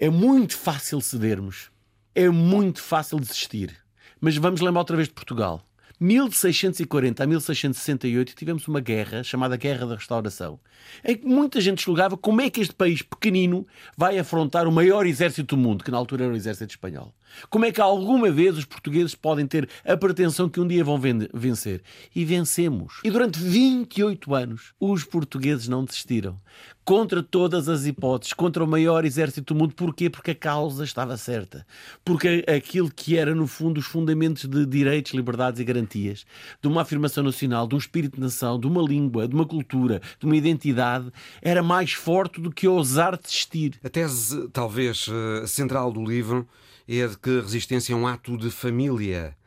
É 0.01 0.09
muito 0.09 0.57
fácil 0.57 1.01
cedermos 1.01 1.69
é 2.15 2.29
muito 2.29 2.81
fácil 2.81 3.19
desistir. 3.19 3.75
Mas 4.19 4.35
vamos 4.35 4.59
lembrar 4.59 4.81
outra 4.81 4.97
vez 4.97 5.07
de 5.07 5.13
Portugal. 5.13 5.63
1640 5.99 7.23
a 7.23 7.27
1668 7.27 8.35
tivemos 8.35 8.67
uma 8.67 8.79
guerra 8.79 9.23
chamada 9.23 9.57
Guerra 9.57 9.85
da 9.85 9.95
Restauração, 9.95 10.59
em 11.03 11.15
que 11.15 11.25
muita 11.25 11.59
gente 11.59 11.83
julgava 11.83 12.17
como 12.17 12.41
é 12.41 12.49
que 12.49 12.61
este 12.61 12.73
país 12.73 13.01
pequenino 13.01 13.67
vai 13.97 14.17
afrontar 14.17 14.65
o 14.65 14.71
maior 14.71 15.05
exército 15.05 15.55
do 15.55 15.61
mundo, 15.61 15.83
que 15.83 15.91
na 15.91 15.97
altura 15.97 16.25
era 16.25 16.33
o 16.33 16.37
exército 16.37 16.71
espanhol. 16.71 17.13
Como 17.49 17.65
é 17.65 17.71
que 17.71 17.81
alguma 17.81 18.31
vez 18.31 18.57
os 18.57 18.65
portugueses 18.65 19.15
podem 19.15 19.45
ter 19.45 19.69
a 19.85 19.95
pretensão 19.95 20.49
que 20.49 20.59
um 20.59 20.67
dia 20.67 20.83
vão 20.83 20.99
vencer? 21.33 21.81
E 22.15 22.25
vencemos. 22.25 22.99
E 23.03 23.09
durante 23.09 23.39
28 23.39 24.33
anos, 24.33 24.73
os 24.79 25.03
portugueses 25.03 25.67
não 25.67 25.83
desistiram. 25.83 26.39
Contra 26.83 27.21
todas 27.21 27.69
as 27.69 27.85
hipóteses, 27.85 28.33
contra 28.33 28.63
o 28.63 28.67
maior 28.67 29.05
exército 29.05 29.53
do 29.53 29.59
mundo. 29.59 29.75
Porquê? 29.75 30.09
Porque 30.09 30.31
a 30.31 30.35
causa 30.35 30.83
estava 30.83 31.15
certa. 31.17 31.65
Porque 32.03 32.43
aquilo 32.47 32.89
que 32.89 33.15
era, 33.15 33.35
no 33.35 33.45
fundo, 33.45 33.79
os 33.79 33.85
fundamentos 33.85 34.45
de 34.45 34.65
direitos, 34.65 35.13
liberdades 35.13 35.59
e 35.59 35.63
garantias, 35.63 36.25
de 36.59 36.67
uma 36.67 36.81
afirmação 36.81 37.23
nacional, 37.23 37.67
de 37.67 37.75
um 37.75 37.77
espírito 37.77 38.15
de 38.15 38.21
nação, 38.21 38.59
de 38.59 38.65
uma 38.65 38.81
língua, 38.81 39.27
de 39.27 39.35
uma 39.35 39.45
cultura, 39.45 40.01
de 40.19 40.25
uma 40.25 40.35
identidade, 40.35 41.11
era 41.41 41.61
mais 41.61 41.93
forte 41.93 42.41
do 42.41 42.51
que 42.51 42.67
ousar 42.67 43.15
desistir. 43.17 43.79
A 43.83 43.89
tese, 43.89 44.47
talvez, 44.49 45.07
eh, 45.09 45.45
central 45.45 45.91
do 45.91 46.03
livro 46.03 46.47
é 46.97 47.07
de 47.07 47.15
que 47.17 47.29
a 47.29 47.41
resistência 47.41 47.93
é 47.93 47.95
um 47.95 48.07
ato 48.07 48.35
de 48.35 48.49
família. 48.49 49.37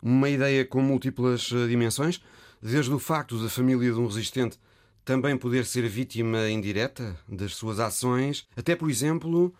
Uma 0.00 0.28
ideia 0.28 0.64
com 0.64 0.80
múltiplas 0.80 1.50
eh, 1.52 1.66
dimensões, 1.66 2.22
desde 2.62 2.92
o 2.92 2.98
facto 3.00 3.42
da 3.42 3.48
família 3.48 3.92
de 3.92 3.98
um 3.98 4.06
resistente 4.06 4.56
também 5.04 5.36
poder 5.36 5.66
ser 5.66 5.88
vítima 5.88 6.48
indireta 6.48 7.18
das 7.28 7.56
suas 7.56 7.80
ações, 7.80 8.46
até, 8.56 8.76
por 8.76 8.88
exemplo, 8.88 9.52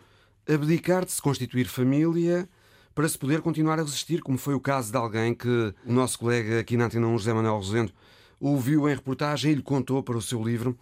abdicar 0.48 1.04
de 1.04 1.10
se 1.10 1.20
constituir 1.20 1.66
família 1.66 2.48
para 2.94 3.08
se 3.08 3.18
poder 3.18 3.40
continuar 3.40 3.80
a 3.80 3.82
resistir, 3.82 4.20
como 4.22 4.38
foi 4.38 4.54
o 4.54 4.60
caso 4.60 4.92
de 4.92 4.98
alguém 4.98 5.34
que 5.34 5.74
o 5.84 5.92
nosso 5.92 6.18
colega 6.18 6.60
aqui 6.60 6.76
na 6.76 6.84
Antena 6.84 7.08
1, 7.08 7.18
José 7.18 7.32
Manuel 7.32 7.56
Rosendo, 7.56 7.92
ouviu 8.38 8.88
em 8.88 8.94
reportagem 8.94 9.50
e 9.50 9.54
lhe 9.56 9.62
contou 9.62 10.00
para 10.00 10.16
o 10.16 10.22
seu 10.22 10.40
livro. 10.42 10.78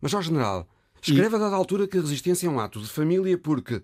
Mas, 0.00 0.14
ao 0.14 0.22
general, 0.22 0.66
escreve 1.02 1.36
a 1.36 1.38
dada 1.38 1.56
altura 1.56 1.86
que 1.86 1.98
a 1.98 2.00
resistência 2.00 2.46
é 2.46 2.50
um 2.50 2.60
ato 2.60 2.80
de 2.80 2.88
família 2.88 3.36
porque 3.36 3.82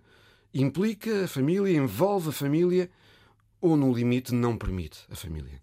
implica 0.54 1.24
a 1.24 1.28
família, 1.28 1.76
envolve 1.76 2.28
a 2.28 2.32
família 2.32 2.88
ou, 3.60 3.76
no 3.76 3.92
limite, 3.92 4.32
não 4.32 4.56
permite 4.56 5.00
a 5.10 5.16
família. 5.16 5.60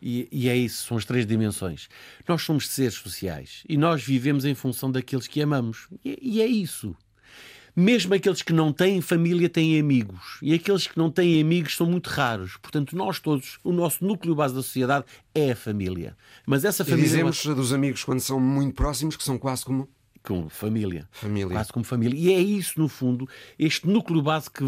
E, 0.00 0.28
e, 0.32 0.48
é 0.48 0.56
isso, 0.56 0.86
são 0.86 0.96
as 0.96 1.04
três 1.04 1.24
dimensões. 1.24 1.88
Nós 2.26 2.42
somos 2.42 2.68
seres 2.68 2.94
sociais 2.94 3.62
e 3.68 3.76
nós 3.76 4.02
vivemos 4.02 4.44
em 4.44 4.54
função 4.54 4.90
daqueles 4.90 5.28
que 5.28 5.40
amamos. 5.40 5.86
E, 6.04 6.18
e 6.20 6.42
é 6.42 6.46
isso. 6.46 6.96
Mesmo 7.74 8.12
aqueles 8.12 8.42
que 8.42 8.52
não 8.52 8.72
têm 8.72 9.00
família 9.00 9.48
têm 9.48 9.78
amigos. 9.78 10.38
E 10.42 10.52
aqueles 10.52 10.88
que 10.88 10.98
não 10.98 11.10
têm 11.10 11.40
amigos 11.40 11.76
são 11.76 11.86
muito 11.86 12.08
raros. 12.08 12.56
Portanto, 12.56 12.96
nós 12.96 13.20
todos, 13.20 13.60
o 13.62 13.72
nosso 13.72 14.04
núcleo 14.04 14.34
base 14.34 14.54
da 14.54 14.62
sociedade 14.62 15.06
é 15.34 15.52
a 15.52 15.56
família. 15.56 16.16
Mas 16.44 16.64
essa 16.64 16.84
família. 16.84 17.04
E 17.04 17.08
dizemos 17.08 17.46
dos 17.46 17.72
amigos 17.72 18.02
quando 18.02 18.20
são 18.20 18.40
muito 18.40 18.74
próximos 18.74 19.16
que 19.16 19.22
são 19.22 19.38
quase 19.38 19.64
como 19.64 19.88
como 20.22 20.48
família. 20.48 21.08
Família. 21.10 21.50
Quase 21.50 21.72
como 21.72 21.84
família. 21.84 22.18
E 22.18 22.32
é 22.32 22.40
isso, 22.40 22.78
no 22.78 22.88
fundo, 22.88 23.28
este 23.58 23.88
núcleo 23.88 24.22
base 24.22 24.50
que 24.50 24.64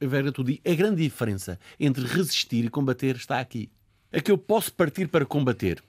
Vera 0.00 0.32
tudo 0.32 0.50
e 0.50 0.60
a 0.64 0.74
grande 0.74 1.02
diferença 1.02 1.58
entre 1.78 2.04
resistir 2.06 2.64
e 2.64 2.68
combater 2.68 3.16
está 3.16 3.38
aqui. 3.38 3.70
É 4.10 4.20
que 4.20 4.30
eu 4.30 4.38
posso 4.38 4.72
partir 4.72 5.08
para 5.08 5.26
combater. 5.26 5.82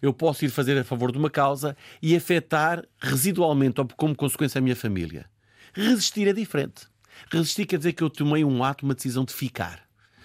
Eu 0.00 0.12
posso 0.12 0.44
ir 0.44 0.50
fazer 0.50 0.78
a 0.78 0.84
favor 0.84 1.12
de 1.12 1.18
uma 1.18 1.30
causa 1.30 1.76
e 2.02 2.16
afetar 2.16 2.84
residualmente 2.98 3.80
ou 3.80 3.88
como 3.96 4.14
consequência 4.14 4.58
a 4.58 4.62
minha 4.62 4.76
família. 4.76 5.26
Resistir 5.72 6.26
é 6.26 6.32
diferente. 6.32 6.86
Resistir 7.30 7.66
quer 7.66 7.78
dizer 7.78 7.92
que 7.92 8.02
eu 8.02 8.10
tomei 8.10 8.44
um 8.44 8.64
ato, 8.64 8.84
uma 8.84 8.94
decisão 8.94 9.24
de 9.24 9.32
ficar. 9.32 9.82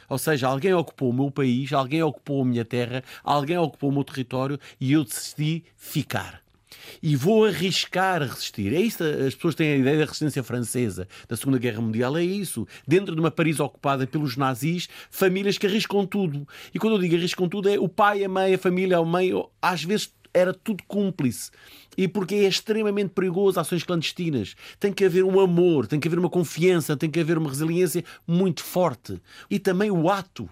Ou 0.08 0.18
seja, 0.18 0.48
alguém 0.48 0.74
ocupou 0.74 1.10
o 1.10 1.14
meu 1.14 1.32
país, 1.32 1.74
alguém 1.74 2.02
ocupou 2.04 2.42
a 2.42 2.46
minha 2.46 2.64
terra, 2.64 3.04
alguém 3.24 3.58
ocupou 3.58 3.90
o 3.90 3.94
meu 3.94 4.04
território 4.04 4.60
e 4.80 4.94
eu 4.94 5.04
decidi 5.04 5.64
ficar 5.76 6.45
e 7.02 7.16
vou 7.16 7.46
arriscar 7.46 8.22
a 8.22 8.26
resistir. 8.26 8.74
É 8.74 8.80
isso, 8.80 9.04
as 9.04 9.36
pessoas 9.36 9.56
têm 9.56 9.74
a 9.74 9.78
ideia 9.78 9.98
da 9.98 10.06
resistência 10.06 10.44
francesa 10.44 11.08
da 11.28 11.36
Segunda 11.36 11.58
Guerra 11.58 11.82
Mundial, 11.82 12.18
é 12.18 12.24
isso. 12.24 12.68
Dentro 12.88 13.14
de 13.14 13.20
uma 13.20 13.32
Paris 13.32 13.60
ocupada 13.60 14.08
pelos 14.08 14.38
nazis, 14.38 14.88
famílias 15.10 15.58
que 15.58 15.68
arriscam 15.68 16.06
tudo. 16.06 16.48
E 16.74 16.80
quando 16.80 16.96
eu 16.96 17.00
digo 17.00 17.16
arriscam 17.16 17.48
tudo, 17.48 17.70
é 17.70 17.80
o 17.80 17.88
pai, 17.88 18.24
a 18.24 18.30
mãe, 18.30 18.54
a 18.54 18.58
família, 18.58 19.00
o 19.00 19.06
meio, 19.06 19.50
às 19.62 19.84
vezes 19.84 20.12
era 20.34 20.54
tudo 20.54 20.84
cúmplice. 20.86 21.50
E 21.98 22.08
porque 22.08 22.36
é 22.36 22.48
extremamente 22.48 23.12
perigoso 23.12 23.60
ações 23.60 23.84
clandestinas. 23.84 24.56
Tem 24.80 24.92
que 24.92 25.06
haver 25.06 25.24
um 25.24 25.40
amor, 25.40 25.88
tem 25.88 26.00
que 26.00 26.08
haver 26.10 26.20
uma 26.20 26.30
confiança, 26.30 26.98
tem 26.98 27.10
que 27.10 27.20
haver 27.22 27.38
uma 27.38 27.50
resiliência 27.50 28.04
muito 28.28 28.62
forte. 28.62 29.22
E 29.50 29.58
também 29.58 29.90
o 29.90 30.10
ato 30.10 30.50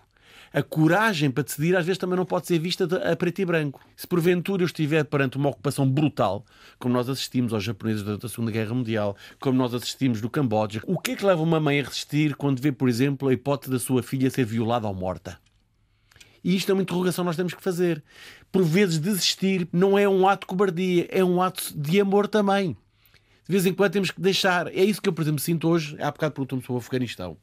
a 0.53 0.61
coragem 0.61 1.31
para 1.31 1.43
decidir 1.43 1.75
às 1.75 1.85
vezes 1.85 1.97
também 1.97 2.15
não 2.15 2.25
pode 2.25 2.45
ser 2.45 2.59
vista 2.59 2.85
a 3.11 3.15
preto 3.15 3.39
e 3.39 3.45
branco. 3.45 3.81
Se 3.95 4.07
porventura 4.07 4.61
eu 4.61 4.67
estiver 4.67 5.03
perante 5.03 5.35
uma 5.35 5.49
ocupação 5.49 5.89
brutal, 5.89 6.45
como 6.77 6.93
nós 6.93 7.09
assistimos 7.09 7.51
aos 7.53 7.63
japoneses 7.63 8.03
durante 8.03 8.25
a 8.27 8.29
Segunda 8.29 8.51
Guerra 8.51 8.73
Mundial, 8.75 9.17
como 9.39 9.57
nós 9.57 9.73
assistimos 9.73 10.21
no 10.21 10.29
Camboja, 10.29 10.81
o 10.85 10.99
que 10.99 11.11
é 11.11 11.15
que 11.15 11.25
leva 11.25 11.41
uma 11.41 11.59
mãe 11.59 11.79
a 11.79 11.83
resistir 11.83 12.35
quando 12.35 12.61
vê, 12.61 12.71
por 12.71 12.87
exemplo, 12.87 13.27
a 13.27 13.33
hipótese 13.33 13.71
da 13.71 13.79
sua 13.79 14.03
filha 14.03 14.29
ser 14.29 14.45
violada 14.45 14.87
ou 14.87 14.93
morta? 14.93 15.39
E 16.43 16.55
isto 16.55 16.69
é 16.69 16.73
uma 16.73 16.81
interrogação 16.83 17.23
que 17.23 17.27
nós 17.27 17.37
temos 17.37 17.53
que 17.53 17.63
fazer. 17.63 18.03
Por 18.51 18.63
vezes, 18.63 18.99
desistir 18.99 19.67
não 19.71 19.97
é 19.97 20.07
um 20.07 20.27
ato 20.27 20.41
de 20.41 20.47
cobardia, 20.47 21.07
é 21.09 21.23
um 21.23 21.41
ato 21.41 21.73
de 21.75 21.99
amor 22.01 22.27
também. 22.27 22.75
De 23.47 23.51
vez 23.51 23.65
em 23.65 23.73
quando 23.73 23.93
temos 23.93 24.11
que 24.11 24.21
deixar. 24.21 24.67
É 24.67 24.83
isso 24.83 25.01
que 25.01 25.07
eu, 25.07 25.13
por 25.13 25.21
exemplo, 25.21 25.39
sinto 25.39 25.69
hoje. 25.69 25.95
Há 26.01 26.11
bocado 26.11 26.33
perguntou-me 26.33 26.61
sobre 26.61 26.75
o 26.75 26.77
Afeganistão. 26.77 27.37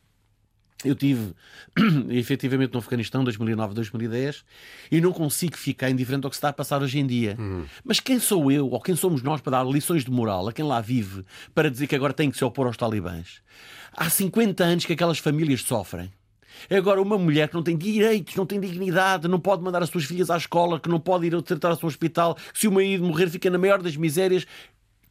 Eu 0.84 0.94
tive 0.94 1.34
efetivamente 2.10 2.72
no 2.72 2.78
Afeganistão 2.78 3.22
2009, 3.22 3.74
2010 3.74 4.44
e 4.90 5.00
não 5.00 5.12
consigo 5.12 5.56
ficar 5.56 5.90
indiferente 5.90 6.24
ao 6.24 6.30
que 6.30 6.36
se 6.36 6.38
está 6.38 6.48
a 6.48 6.52
passar 6.52 6.82
hoje 6.82 6.98
em 6.98 7.06
dia. 7.06 7.36
Uhum. 7.38 7.64
Mas 7.84 8.00
quem 8.00 8.18
sou 8.18 8.50
eu 8.50 8.68
ou 8.68 8.80
quem 8.80 8.96
somos 8.96 9.22
nós 9.22 9.40
para 9.40 9.62
dar 9.62 9.66
lições 9.66 10.04
de 10.04 10.10
moral 10.10 10.48
a 10.48 10.52
quem 10.52 10.64
lá 10.64 10.80
vive 10.80 11.24
para 11.54 11.70
dizer 11.70 11.86
que 11.86 11.94
agora 11.94 12.12
tem 12.12 12.30
que 12.30 12.36
se 12.36 12.44
opor 12.44 12.66
aos 12.66 12.76
talibãs? 12.76 13.42
Há 13.92 14.08
50 14.08 14.64
anos 14.64 14.86
que 14.86 14.92
aquelas 14.92 15.18
famílias 15.18 15.62
sofrem. 15.62 16.10
Agora, 16.68 17.00
uma 17.00 17.16
mulher 17.16 17.48
que 17.48 17.54
não 17.54 17.62
tem 17.62 17.76
direitos, 17.76 18.34
não 18.34 18.44
tem 18.44 18.60
dignidade, 18.60 19.28
não 19.28 19.40
pode 19.40 19.62
mandar 19.62 19.82
as 19.82 19.88
suas 19.88 20.04
filhas 20.04 20.30
à 20.30 20.36
escola, 20.36 20.78
que 20.78 20.88
não 20.88 21.00
pode 21.00 21.26
ir 21.26 21.42
tratar 21.42 21.70
ao 21.70 21.84
hospital, 21.84 22.36
se 22.52 22.68
o 22.68 22.72
marido 22.72 23.04
morrer 23.04 23.30
fica 23.30 23.48
na 23.48 23.56
maior 23.56 23.80
das 23.80 23.96
misérias. 23.96 24.46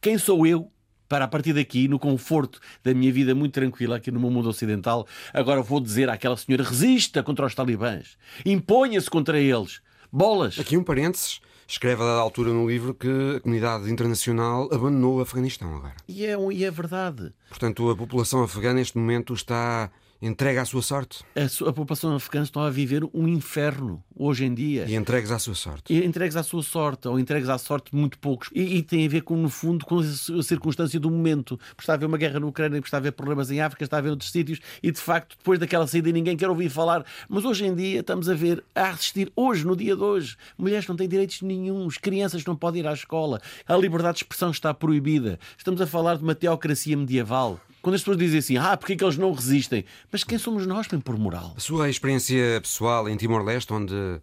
Quem 0.00 0.16
sou 0.16 0.46
eu 0.46 0.70
para 1.10 1.24
a 1.24 1.28
partir 1.28 1.52
daqui, 1.52 1.88
no 1.88 1.98
conforto 1.98 2.60
da 2.84 2.94
minha 2.94 3.12
vida 3.12 3.34
muito 3.34 3.52
tranquila 3.52 3.96
aqui 3.96 4.12
no 4.12 4.20
meu 4.20 4.30
mundo 4.30 4.48
ocidental, 4.48 5.08
agora 5.34 5.60
vou 5.60 5.80
dizer 5.80 6.08
àquela 6.08 6.36
senhora: 6.36 6.62
resista 6.62 7.20
contra 7.20 7.44
os 7.44 7.54
talibãs, 7.54 8.16
imponha-se 8.46 9.10
contra 9.10 9.38
eles. 9.38 9.82
Bolas! 10.12 10.58
Aqui 10.58 10.76
um 10.76 10.84
parênteses. 10.84 11.40
Escreve 11.66 12.02
a 12.02 12.04
dada 12.04 12.20
altura 12.20 12.52
no 12.52 12.68
livro 12.68 12.92
que 12.92 13.08
a 13.36 13.40
comunidade 13.40 13.88
internacional 13.92 14.68
abandonou 14.72 15.18
o 15.18 15.20
Afeganistão 15.20 15.76
agora. 15.76 15.94
E 16.08 16.26
é, 16.26 16.36
e 16.52 16.64
é 16.64 16.70
verdade. 16.70 17.32
Portanto, 17.48 17.88
a 17.90 17.96
população 17.96 18.42
afegã 18.42 18.74
neste 18.74 18.98
momento 18.98 19.32
está 19.34 19.88
entregue 20.22 20.58
à 20.58 20.64
sua 20.64 20.82
sorte. 20.82 21.24
A, 21.34 21.68
a, 21.68 21.72
população 21.72 22.14
afegã 22.14 22.42
está 22.42 22.66
a 22.66 22.70
viver 22.70 23.04
um 23.14 23.26
inferno 23.26 24.02
hoje 24.14 24.44
em 24.44 24.52
dia. 24.52 24.84
E 24.86 24.94
entregues 24.94 25.30
à 25.30 25.38
sua 25.38 25.54
sorte. 25.54 25.92
E 25.92 26.04
entregues 26.04 26.36
à 26.36 26.42
sua 26.42 26.62
sorte, 26.62 27.08
ou 27.08 27.18
entregues 27.18 27.48
à 27.48 27.56
sorte 27.56 27.90
de 27.90 27.96
muito 27.96 28.18
poucos. 28.18 28.50
E, 28.54 28.76
e, 28.76 28.82
tem 28.82 29.06
a 29.06 29.08
ver 29.08 29.22
com, 29.22 29.36
no 29.36 29.48
fundo, 29.48 29.84
com 29.86 29.98
a 29.98 30.42
circunstância 30.42 31.00
do 31.00 31.10
momento. 31.10 31.56
Porque 31.56 31.82
está 31.82 31.94
a 31.94 31.96
haver 31.96 32.06
uma 32.06 32.18
guerra 32.18 32.38
na 32.38 32.46
Ucrânia, 32.46 32.78
porque 32.78 32.88
está 32.88 32.98
a 32.98 33.00
haver 33.00 33.12
problemas 33.12 33.50
em 33.50 33.60
África, 33.60 33.84
está 33.84 33.96
a 33.96 34.00
haver 34.00 34.10
outros 34.10 34.30
sítios, 34.30 34.60
e 34.82 34.90
de 34.90 35.00
facto, 35.00 35.36
depois 35.38 35.58
daquela 35.58 35.86
saída, 35.86 36.12
ninguém 36.12 36.36
quer 36.36 36.48
ouvir 36.48 36.68
falar. 36.68 37.04
Mas 37.28 37.44
hoje 37.44 37.64
em 37.64 37.74
dia 37.74 38.00
estamos 38.00 38.28
a 38.28 38.34
ver, 38.34 38.62
a 38.74 38.90
assistir, 38.90 39.32
hoje, 39.34 39.64
no 39.64 39.74
dia 39.74 39.96
de 39.96 40.02
hoje, 40.02 40.36
mulheres 40.58 40.86
não 40.86 40.96
têm 40.96 41.08
direitos 41.08 41.40
nenhums, 41.40 41.96
crianças 41.96 42.44
não 42.44 42.54
podem 42.54 42.80
ir 42.80 42.86
à 42.86 42.92
escola, 42.92 43.40
a 43.66 43.76
liberdade 43.76 44.18
de 44.18 44.24
expressão 44.24 44.50
está 44.50 44.74
proibida. 44.74 45.38
Estamos 45.56 45.80
a 45.80 45.86
falar 45.86 46.16
de 46.16 46.22
uma 46.22 46.34
teocracia 46.34 46.96
medieval. 46.96 47.58
Quando 47.82 47.94
as 47.94 48.02
pessoas 48.02 48.18
dizem 48.18 48.38
assim, 48.38 48.56
ah, 48.56 48.76
porque 48.76 48.92
é 48.92 48.96
que 48.96 49.04
eles 49.04 49.16
não 49.16 49.32
resistem? 49.32 49.84
Mas 50.12 50.22
quem 50.22 50.38
somos 50.38 50.66
nós 50.66 50.86
para 50.86 50.98
por 51.00 51.16
moral? 51.18 51.54
A 51.56 51.60
sua 51.60 51.88
experiência 51.88 52.60
pessoal 52.60 53.08
em 53.08 53.16
Timor-Leste, 53.16 53.72
onde, 53.72 54.20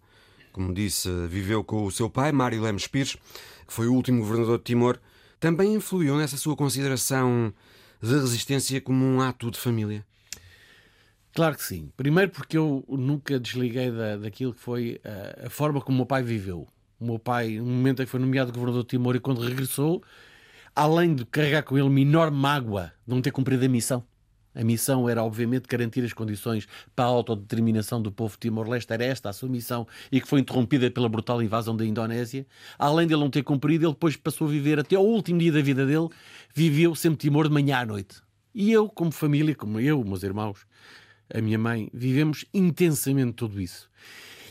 como 0.51 0.73
disse, 0.73 1.09
viveu 1.27 1.63
com 1.63 1.85
o 1.85 1.91
seu 1.91 2.09
pai, 2.09 2.31
Mário 2.31 2.61
Lemos 2.61 2.87
Pires, 2.87 3.17
que 3.67 3.73
foi 3.73 3.87
o 3.87 3.93
último 3.93 4.19
governador 4.19 4.59
de 4.59 4.63
Timor, 4.65 4.99
também 5.39 5.73
influiu 5.73 6.17
nessa 6.17 6.37
sua 6.37 6.55
consideração 6.55 7.53
de 8.01 8.13
resistência 8.13 8.79
como 8.79 9.03
um 9.03 9.21
ato 9.21 9.49
de 9.49 9.57
família? 9.57 10.05
Claro 11.33 11.55
que 11.55 11.63
sim. 11.63 11.91
Primeiro 11.95 12.31
porque 12.31 12.57
eu 12.57 12.83
nunca 12.87 13.39
desliguei 13.39 13.91
da, 13.91 14.17
daquilo 14.17 14.53
que 14.53 14.59
foi 14.59 14.99
a, 15.03 15.47
a 15.47 15.49
forma 15.49 15.81
como 15.81 15.95
o 15.95 15.99
meu 15.99 16.05
pai 16.05 16.23
viveu. 16.23 16.67
O 16.99 17.05
meu 17.05 17.19
pai, 17.19 17.57
no 17.57 17.65
momento 17.65 18.01
em 18.01 18.05
que 18.05 18.11
foi 18.11 18.19
nomeado 18.19 18.51
governador 18.51 18.81
de 18.81 18.89
Timor 18.89 19.15
e 19.15 19.19
quando 19.19 19.41
regressou, 19.41 20.01
além 20.77 21.15
de 21.15 21.25
carregar 21.25 21.63
com 21.63 21.75
ele 21.75 21.87
uma 21.87 21.99
enorme 21.99 22.37
mágoa 22.37 22.93
de 23.05 23.11
não 23.11 23.19
ter 23.19 23.31
cumprido 23.31 23.65
a 23.65 23.67
missão. 23.67 24.05
A 24.53 24.63
missão 24.63 25.09
era, 25.09 25.23
obviamente, 25.23 25.65
garantir 25.67 26.03
as 26.03 26.13
condições 26.13 26.67
para 26.95 27.05
a 27.05 27.07
autodeterminação 27.07 27.99
do 27.99 28.11
povo 28.11 28.37
Timor-Leste. 28.39 28.93
Era 28.93 29.03
esta 29.03 29.27
a 29.29 29.33
sua 29.33 29.49
missão 29.49 29.87
e 30.11 30.21
que 30.21 30.27
foi 30.27 30.39
interrompida 30.39 30.91
pela 30.91 31.09
brutal 31.09 31.41
invasão 31.41 31.75
da 31.75 31.83
Indonésia. 31.83 32.45
Além 32.77 33.07
de 33.07 33.15
ele 33.15 33.23
não 33.23 33.29
ter 33.31 33.41
cumprido, 33.41 33.85
ele 33.85 33.93
depois 33.93 34.15
passou 34.15 34.47
a 34.47 34.51
viver, 34.51 34.79
até 34.79 34.95
ao 34.95 35.03
último 35.03 35.39
dia 35.39 35.51
da 35.51 35.61
vida 35.61 35.83
dele, 35.83 36.09
viveu 36.53 36.93
sempre 36.93 37.17
Timor 37.17 37.47
de 37.47 37.55
manhã 37.55 37.79
à 37.79 37.85
noite. 37.85 38.21
E 38.53 38.71
eu, 38.71 38.87
como 38.87 39.11
família, 39.11 39.55
como 39.55 39.79
eu, 39.79 40.03
meus 40.03 40.21
irmãos, 40.21 40.59
a 41.33 41.41
minha 41.41 41.57
mãe, 41.57 41.89
vivemos 41.91 42.45
intensamente 42.53 43.33
tudo 43.33 43.59
isso. 43.59 43.89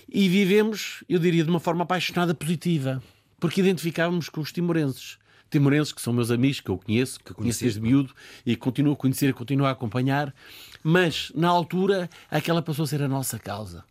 E 0.08 0.28
vivemos, 0.28 1.04
eu 1.08 1.20
diria, 1.20 1.44
de 1.44 1.50
uma 1.50 1.60
forma 1.60 1.84
apaixonada 1.84 2.34
positiva, 2.34 3.00
porque 3.38 3.60
identificávamos 3.60 4.28
com 4.28 4.40
os 4.40 4.50
timorenses 4.50 5.18
timorenses, 5.50 5.92
que 5.92 6.02
são 6.02 6.12
meus 6.12 6.30
amigos, 6.30 6.60
que 6.60 6.70
eu 6.70 6.78
conheço, 6.78 7.20
que 7.20 7.34
conheço 7.34 7.60
desde 7.60 7.80
miúdo 7.80 8.14
e 8.44 8.56
continuo 8.56 8.92
a 8.92 8.96
conhecer 8.96 9.28
e 9.28 9.32
continuo 9.32 9.66
a 9.66 9.70
acompanhar, 9.70 10.34
mas 10.82 11.32
na 11.34 11.48
altura 11.48 12.08
aquela 12.30 12.62
passou 12.62 12.84
a 12.84 12.86
ser 12.86 13.02
a 13.02 13.08
nossa 13.08 13.38
causa 13.38 13.84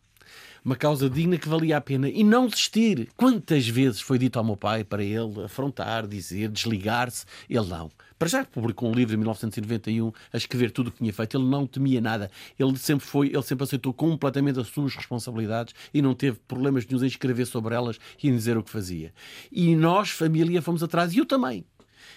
uma 0.65 0.75
causa 0.75 1.07
digna 1.07 1.38
que 1.38 1.48
valia 1.48 1.77
a 1.77 1.81
pena 1.81 2.10
e 2.10 2.24
não 2.24 2.48
desistir. 2.48 3.07
Quantas 3.15 3.67
vezes 3.67 4.01
foi 4.01 4.17
dito 4.17 4.39
ao 4.39 4.43
meu 4.43 4.57
pai 4.57 4.84
para 4.84 5.03
ele 5.03 5.43
afrontar, 5.43 6.07
dizer, 6.07 6.50
desligar-se? 6.50 7.24
Ele 7.48 7.67
não. 7.67 7.91
Para 8.17 8.27
já 8.27 8.43
publicou 8.43 8.89
um 8.89 8.93
livro 8.93 9.13
em 9.13 9.17
1991 9.17 10.12
a 10.34 10.38
escrever 10.38 10.72
tudo 10.72 10.88
o 10.88 10.91
que 10.91 10.98
tinha 10.98 11.13
feito. 11.13 11.38
Ele 11.38 11.45
não 11.45 11.67
temia 11.67 12.01
nada. 12.01 12.31
Ele 12.57 12.75
sempre 12.77 13.05
foi, 13.05 13.27
ele 13.27 13.43
sempre 13.43 13.63
aceitou 13.63 13.93
completamente 13.93 14.60
as 14.60 14.67
suas 14.67 14.95
responsabilidades 14.95 15.75
e 15.93 16.01
não 16.01 16.15
teve 16.15 16.39
problemas 16.48 16.84
nenhum 16.88 17.03
em 17.03 17.07
escrever 17.07 17.45
sobre 17.45 17.75
elas 17.75 18.00
e 18.24 18.27
em 18.27 18.36
dizer 18.36 18.57
o 18.57 18.63
que 18.63 18.72
fazia. 18.72 19.13
E 19.51 19.75
nós, 19.75 20.10
família, 20.10 20.63
fomos 20.63 20.81
atrás 20.81 21.13
e 21.13 21.19
eu 21.19 21.27
também. 21.27 21.63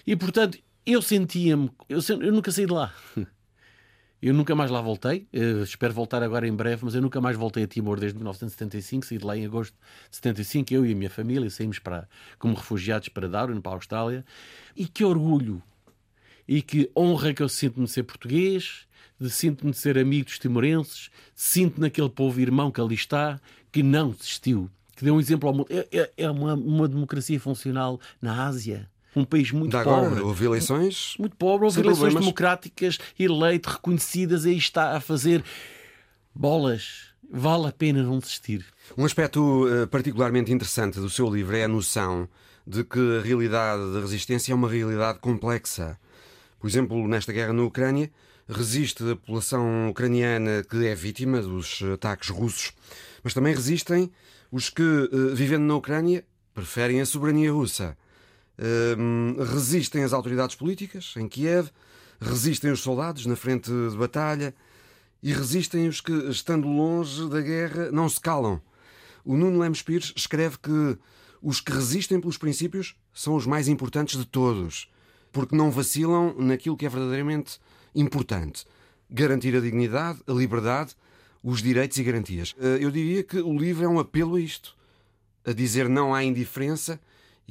E 0.07 0.15
portanto, 0.15 0.57
eu 0.85 1.03
sentia-me, 1.03 1.69
eu, 1.87 1.99
eu 2.19 2.31
nunca 2.31 2.51
saí 2.51 2.65
de 2.65 2.73
lá. 2.73 2.91
Eu 4.21 4.33
nunca 4.33 4.53
mais 4.53 4.69
lá 4.69 4.81
voltei, 4.81 5.27
uh, 5.33 5.63
espero 5.63 5.93
voltar 5.93 6.21
agora 6.21 6.45
em 6.45 6.53
breve, 6.53 6.83
mas 6.83 6.93
eu 6.93 7.01
nunca 7.01 7.21
mais 7.21 7.37
voltei 7.37 7.63
a 7.63 7.67
Timor 7.67 7.97
desde 7.97 8.17
1975, 8.17 9.05
saí 9.05 9.17
de 9.17 9.23
lá 9.23 9.37
em 9.37 9.45
agosto 9.45 9.73
de 10.09 10.15
75, 10.17 10.73
eu 10.73 10.85
e 10.85 10.91
a 10.91 10.95
minha 10.95 11.09
família. 11.09 11.49
Saímos 11.49 11.79
para, 11.79 12.05
como 12.37 12.53
refugiados 12.53 13.07
para 13.07 13.29
Darwin, 13.29 13.61
para 13.61 13.71
a 13.71 13.75
Austrália, 13.75 14.25
e 14.75 14.85
que 14.85 15.05
orgulho! 15.05 15.63
E 16.45 16.61
que 16.61 16.91
honra 16.97 17.33
que 17.33 17.41
eu 17.41 17.47
sinto-me 17.47 17.87
ser 17.87 18.03
português, 18.03 18.87
de 19.17 19.29
sinto-me 19.29 19.73
ser 19.73 19.97
amigo 19.97 20.25
dos 20.25 20.37
timorenses, 20.37 21.09
sinto 21.33 21.79
naquele 21.79 22.09
povo 22.09 22.41
irmão 22.41 22.71
que 22.71 22.81
ali 22.81 22.95
está, 22.95 23.39
que 23.71 23.81
não 23.81 24.09
desistiu, 24.11 24.69
que 24.97 25.05
deu 25.05 25.15
um 25.15 25.19
exemplo 25.21 25.47
ao 25.47 25.55
mundo. 25.55 25.67
É, 25.69 25.87
é, 25.97 26.11
é 26.17 26.29
uma, 26.29 26.55
uma 26.55 26.89
democracia 26.89 27.39
funcional 27.39 28.01
na 28.21 28.45
Ásia 28.45 28.89
um 29.15 29.23
país 29.25 29.51
muito 29.51 29.71
da 29.71 29.83
pobre. 29.83 30.07
Agora, 30.07 30.25
houve 30.25 30.45
eleições. 30.45 31.15
Muito 31.17 31.35
pobre, 31.35 31.65
houve 31.65 31.79
eleições 31.79 31.99
problemas. 31.99 32.23
democráticas, 32.23 32.99
eleito, 33.17 33.69
reconhecidas, 33.69 34.45
aí 34.45 34.57
está 34.57 34.95
a 34.95 34.99
fazer 34.99 35.43
bolas. 36.33 37.09
Vale 37.31 37.67
a 37.67 37.71
pena 37.71 38.01
não 38.01 38.19
desistir. 38.19 38.65
Um 38.97 39.05
aspecto 39.05 39.67
uh, 39.67 39.87
particularmente 39.87 40.51
interessante 40.51 40.99
do 40.99 41.09
seu 41.09 41.29
livro 41.29 41.55
é 41.55 41.65
a 41.65 41.67
noção 41.67 42.27
de 42.65 42.83
que 42.83 43.19
a 43.19 43.21
realidade 43.21 43.93
da 43.93 43.99
resistência 43.99 44.51
é 44.51 44.55
uma 44.55 44.69
realidade 44.69 45.19
complexa. 45.19 45.99
Por 46.59 46.67
exemplo, 46.67 47.07
nesta 47.07 47.31
guerra 47.31 47.53
na 47.53 47.63
Ucrânia, 47.63 48.11
resiste 48.47 49.03
a 49.03 49.15
população 49.15 49.89
ucraniana 49.89 50.63
que 50.63 50.87
é 50.87 50.95
vítima 50.95 51.41
dos 51.41 51.81
ataques 51.93 52.29
russos, 52.29 52.73
mas 53.23 53.33
também 53.33 53.53
resistem 53.53 54.11
os 54.51 54.69
que, 54.69 54.81
uh, 54.81 55.35
vivendo 55.35 55.63
na 55.63 55.75
Ucrânia, 55.75 56.25
preferem 56.53 56.99
a 56.99 57.05
soberania 57.05 57.51
russa 57.51 57.95
resistem 59.51 60.03
as 60.03 60.13
autoridades 60.13 60.55
políticas 60.55 61.13
em 61.17 61.27
Kiev, 61.27 61.69
resistem 62.19 62.71
os 62.71 62.81
soldados 62.81 63.25
na 63.25 63.35
frente 63.35 63.69
de 63.69 63.97
batalha 63.97 64.53
e 65.23 65.33
resistem 65.33 65.87
os 65.87 66.01
que, 66.01 66.11
estando 66.29 66.67
longe 66.67 67.27
da 67.29 67.41
guerra, 67.41 67.91
não 67.91 68.07
se 68.07 68.19
calam. 68.19 68.61
O 69.23 69.35
Nuno 69.35 69.59
Lemos 69.59 69.81
Pires 69.81 70.13
escreve 70.15 70.57
que 70.57 70.97
os 71.41 71.61
que 71.61 71.71
resistem 71.71 72.19
pelos 72.19 72.37
princípios 72.37 72.95
são 73.13 73.35
os 73.35 73.45
mais 73.45 73.67
importantes 73.67 74.17
de 74.17 74.25
todos, 74.25 74.89
porque 75.31 75.55
não 75.55 75.71
vacilam 75.71 76.35
naquilo 76.37 76.77
que 76.77 76.85
é 76.85 76.89
verdadeiramente 76.89 77.59
importante: 77.95 78.65
garantir 79.09 79.55
a 79.55 79.59
dignidade, 79.59 80.19
a 80.27 80.31
liberdade, 80.31 80.95
os 81.43 81.61
direitos 81.61 81.97
e 81.97 82.03
garantias. 82.03 82.55
Ah, 82.59 82.77
eu 82.79 82.91
diria 82.91 83.23
que 83.23 83.39
o 83.39 83.57
livro 83.57 83.85
é 83.85 83.87
um 83.87 83.99
apelo 83.99 84.35
a 84.35 84.41
isto, 84.41 84.75
a 85.45 85.53
dizer 85.53 85.87
não 85.87 86.13
à 86.13 86.23
indiferença 86.23 86.99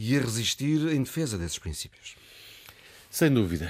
e 0.00 0.16
a 0.16 0.20
resistir 0.20 0.94
em 0.94 1.02
defesa 1.02 1.36
desses 1.36 1.58
princípios. 1.58 2.14
Sem 3.10 3.34
dúvida. 3.34 3.68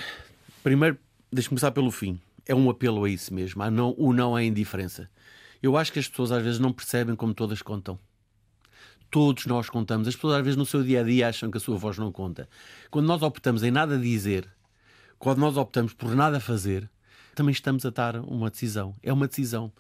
Primeiro, 0.63 0.99
deixe-me 1.33 1.51
começar 1.51 1.71
pelo 1.71 1.91
fim. 1.91 2.21
É 2.45 2.55
um 2.55 2.69
apelo 2.69 3.03
a 3.03 3.09
isso 3.09 3.33
mesmo, 3.33 3.63
a 3.63 3.71
não, 3.71 3.95
o 3.97 4.13
não 4.13 4.37
à 4.37 4.45
indiferença. 4.45 5.09
Eu 5.63 5.75
acho 5.75 5.91
que 5.91 5.99
as 5.99 6.07
pessoas 6.07 6.31
às 6.31 6.43
vezes 6.43 6.61
não 6.61 6.71
percebem 6.71 7.17
como 7.17 7.33
todas 7.33 7.63
contam. 7.63 7.99
Todos 9.11 9.47
nós 9.47 9.71
contamos. 9.71 10.07
As 10.07 10.15
pessoas 10.15 10.35
às 10.35 10.45
vezes 10.45 10.57
no 10.59 10.67
seu 10.67 10.83
dia 10.83 11.01
a 11.01 11.03
dia 11.03 11.29
acham 11.29 11.51
que 11.51 11.57
a 11.57 11.61
sua 11.61 11.79
voz 11.79 11.97
não 11.97 12.13
conta. 12.13 12.47
Quando 12.91 13.07
nós 13.07 13.23
optamos 13.23 13.63
em 13.63 13.71
nada 13.71 13.97
dizer, 13.97 14.47
quando 15.19 15.39
nós 15.39 15.57
optamos 15.57 15.95
por 15.95 16.15
nada 16.15 16.39
fazer, 16.39 16.91
também 17.39 17.53
estamos 17.53 17.87
a 17.87 17.91
dar 17.91 18.17
uma 18.17 18.51
decisão. 18.51 18.97
É 19.01 19.13
uma 19.13 19.29
decisão. 19.29 19.71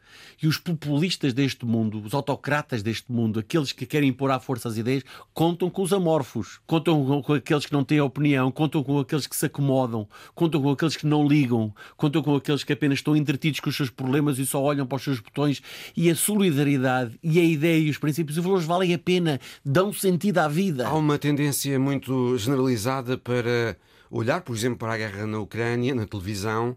E 0.40 0.46
os 0.46 0.58
populistas 0.58 1.32
deste 1.32 1.66
mundo, 1.66 2.00
os 2.00 2.14
autocratas 2.14 2.84
deste 2.84 3.10
mundo, 3.10 3.40
aqueles 3.40 3.72
que 3.72 3.84
querem 3.84 4.10
impor 4.10 4.30
à 4.30 4.38
força 4.38 4.68
as 4.68 4.76
ideias, 4.76 5.02
contam 5.34 5.68
com 5.68 5.82
os 5.82 5.92
amorfos, 5.92 6.60
contam 6.68 7.20
com 7.20 7.32
aqueles 7.32 7.66
que 7.66 7.72
não 7.72 7.82
têm 7.82 8.00
opinião, 8.00 8.52
contam 8.52 8.84
com 8.84 9.00
aqueles 9.00 9.26
que 9.26 9.34
se 9.34 9.46
acomodam, 9.46 10.08
contam 10.36 10.62
com 10.62 10.70
aqueles 10.70 10.96
que 10.96 11.04
não 11.04 11.26
ligam, 11.26 11.74
contam 11.96 12.22
com 12.22 12.36
aqueles 12.36 12.62
que 12.62 12.72
apenas 12.72 13.00
estão 13.00 13.16
entretidos 13.16 13.58
com 13.58 13.70
os 13.70 13.76
seus 13.76 13.90
problemas 13.90 14.38
e 14.38 14.46
só 14.46 14.62
olham 14.62 14.86
para 14.86 14.96
os 14.96 15.02
seus 15.02 15.18
botões. 15.18 15.60
E 15.96 16.08
a 16.08 16.14
solidariedade 16.14 17.18
e 17.20 17.40
a 17.40 17.44
ideia 17.44 17.80
e 17.80 17.90
os 17.90 17.98
princípios 17.98 18.38
e 18.38 18.40
valores 18.40 18.66
valem 18.66 18.94
a 18.94 18.98
pena, 18.98 19.40
dão 19.64 19.92
sentido 19.92 20.38
à 20.38 20.46
vida. 20.46 20.86
Há 20.86 20.94
uma 20.94 21.18
tendência 21.18 21.76
muito 21.76 22.38
generalizada 22.38 23.18
para 23.18 23.76
olhar, 24.08 24.42
por 24.42 24.54
exemplo, 24.54 24.78
para 24.78 24.94
a 24.94 24.96
guerra 24.96 25.26
na 25.26 25.40
Ucrânia, 25.40 25.92
na 25.92 26.06
televisão, 26.06 26.76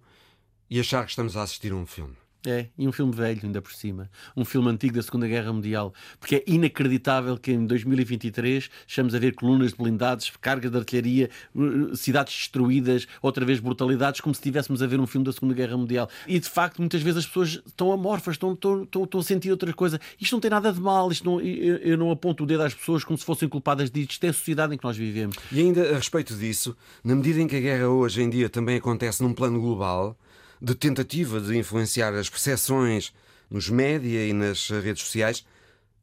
e 0.72 0.80
achar 0.80 1.04
que 1.04 1.10
estamos 1.10 1.36
a 1.36 1.44
assistir 1.44 1.74
a 1.74 1.76
um 1.76 1.86
filme. 1.86 2.16
É, 2.46 2.68
e 2.76 2.88
um 2.88 2.92
filme 2.92 3.14
velho 3.14 3.40
ainda 3.44 3.62
por 3.62 3.72
cima. 3.72 4.10
Um 4.36 4.44
filme 4.44 4.68
antigo 4.70 4.96
da 4.96 5.04
Segunda 5.04 5.28
Guerra 5.28 5.54
Mundial. 5.54 5.94
Porque 6.20 6.38
é 6.38 6.44
inacreditável 6.48 7.38
que 7.38 7.52
em 7.52 7.68
2023 7.68 8.68
estamos 8.88 9.14
a 9.14 9.20
ver 9.20 9.36
colunas 9.36 9.72
de 9.72 9.78
blindados, 9.78 10.32
cargas 10.42 10.72
de 10.72 10.78
artilharia, 10.78 11.30
uh, 11.54 11.96
cidades 11.96 12.34
destruídas, 12.34 13.08
outra 13.22 13.46
vez 13.46 13.60
brutalidades, 13.60 14.22
como 14.22 14.34
se 14.34 14.40
estivéssemos 14.40 14.82
a 14.82 14.88
ver 14.88 15.00
um 15.00 15.06
filme 15.06 15.26
da 15.26 15.32
Segunda 15.32 15.54
Guerra 15.54 15.78
Mundial. 15.78 16.10
E 16.28 16.40
de 16.40 16.50
facto, 16.50 16.80
muitas 16.80 17.04
vezes 17.04 17.20
as 17.20 17.26
pessoas 17.28 17.62
estão 17.64 17.92
amorfas, 17.92 18.36
estão, 18.36 18.54
estão, 18.54 18.84
estão, 18.84 19.04
estão 19.04 19.20
a 19.20 19.24
sentir 19.24 19.52
outra 19.52 19.72
coisa. 19.74 20.00
Isto 20.20 20.34
não 20.34 20.40
tem 20.40 20.50
nada 20.50 20.74
de 20.74 20.80
mal, 20.80 21.12
isto 21.12 21.24
não, 21.24 21.40
eu, 21.40 21.76
eu 21.78 21.98
não 21.98 22.10
aponto 22.10 22.44
o 22.44 22.48
dedo 22.48 22.64
às 22.64 22.74
pessoas 22.74 23.04
como 23.04 23.20
se 23.20 23.26
fossem 23.26 23.48
culpadas 23.48 23.92
disto. 23.92 24.12
Isto 24.14 24.24
é 24.24 24.30
a 24.30 24.34
sociedade 24.34 24.74
em 24.74 24.78
que 24.78 24.84
nós 24.84 24.98
vivemos. 24.98 25.38
E 25.52 25.60
ainda 25.60 25.92
a 25.92 25.98
respeito 25.98 26.34
disso, 26.34 26.76
na 27.04 27.16
medida 27.16 27.40
em 27.40 27.48
que 27.48 27.56
a 27.56 27.60
guerra 27.60 27.88
hoje 27.88 28.24
em 28.24 28.30
dia 28.32 28.50
também 28.50 28.78
acontece 28.78 29.22
num 29.22 29.32
plano 29.34 29.62
global, 29.62 30.18
de 30.62 30.76
tentativa 30.76 31.42
de 31.42 31.58
influenciar 31.58 32.14
as 32.14 32.30
percepções 32.30 33.12
nos 33.50 33.70
média 33.70 34.26
e 34.26 34.32
nas 34.32 34.70
redes 34.70 35.04
sociais, 35.04 35.46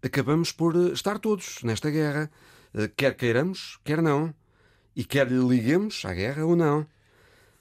acabamos 0.02 0.50
por 0.50 0.74
eh, 0.74 0.92
estar 0.92 1.18
todos 1.18 1.62
nesta 1.62 1.90
guerra, 1.90 2.30
eh, 2.74 2.90
quer 2.94 3.14
queiramos, 3.14 3.78
quer 3.84 4.02
não, 4.02 4.34
e 4.94 5.04
quer 5.04 5.28
lhe 5.28 5.38
liguemos 5.38 6.04
à 6.04 6.12
guerra 6.12 6.44
ou 6.44 6.56
não. 6.56 6.86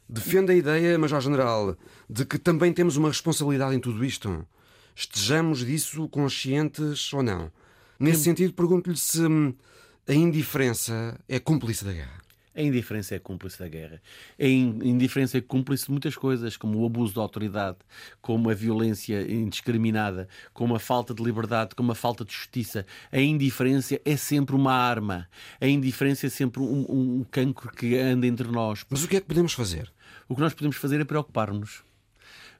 Defende 0.09 0.51
a 0.51 0.55
ideia, 0.55 0.97
Major 0.97 1.21
General, 1.21 1.77
de 2.09 2.25
que 2.25 2.39
também 2.39 2.73
temos 2.73 2.97
uma 2.97 3.09
responsabilidade 3.09 3.75
em 3.75 3.79
tudo 3.79 4.03
isto. 4.03 4.45
Estejamos 4.95 5.65
disso 5.65 6.07
conscientes 6.09 7.13
ou 7.13 7.21
não. 7.21 7.51
Nesse 7.99 8.23
sentido, 8.23 8.53
pergunto-lhe 8.53 8.97
se 8.97 9.21
hum, 9.21 9.53
a 10.07 10.13
indiferença 10.13 11.19
é 11.27 11.39
cúmplice 11.39 11.85
da 11.85 11.93
guerra. 11.93 12.26
A 12.57 12.61
indiferença 12.63 13.13
é 13.13 13.19
cúmplice 13.19 13.59
da 13.59 13.67
guerra. 13.67 14.01
A 14.39 14.45
indiferença 14.47 15.37
é 15.37 15.41
cúmplice 15.41 15.85
de 15.85 15.91
muitas 15.91 16.15
coisas, 16.15 16.57
como 16.57 16.79
o 16.79 16.85
abuso 16.87 17.13
da 17.13 17.21
autoridade, 17.21 17.77
como 18.19 18.49
a 18.49 18.53
violência 18.55 19.21
indiscriminada, 19.31 20.27
como 20.55 20.75
a 20.75 20.79
falta 20.79 21.13
de 21.13 21.23
liberdade, 21.23 21.75
como 21.75 21.91
a 21.91 21.95
falta 21.95 22.25
de 22.25 22.33
justiça. 22.33 22.83
A 23.11 23.19
indiferença 23.19 24.01
é 24.03 24.17
sempre 24.17 24.55
uma 24.55 24.73
arma. 24.73 25.29
A 25.61 25.67
indiferença 25.67 26.25
é 26.25 26.29
sempre 26.29 26.59
um, 26.59 27.19
um 27.19 27.23
cancro 27.29 27.71
que 27.71 27.95
anda 27.95 28.25
entre 28.25 28.47
nós. 28.47 28.83
Mas 28.89 29.03
o 29.03 29.07
que 29.07 29.17
é 29.17 29.21
que 29.21 29.27
podemos 29.27 29.53
fazer? 29.53 29.93
O 30.27 30.33
que 30.33 30.41
nós 30.41 30.55
podemos 30.55 30.77
fazer 30.77 30.99
é 30.99 31.05
preocupar-nos 31.05 31.86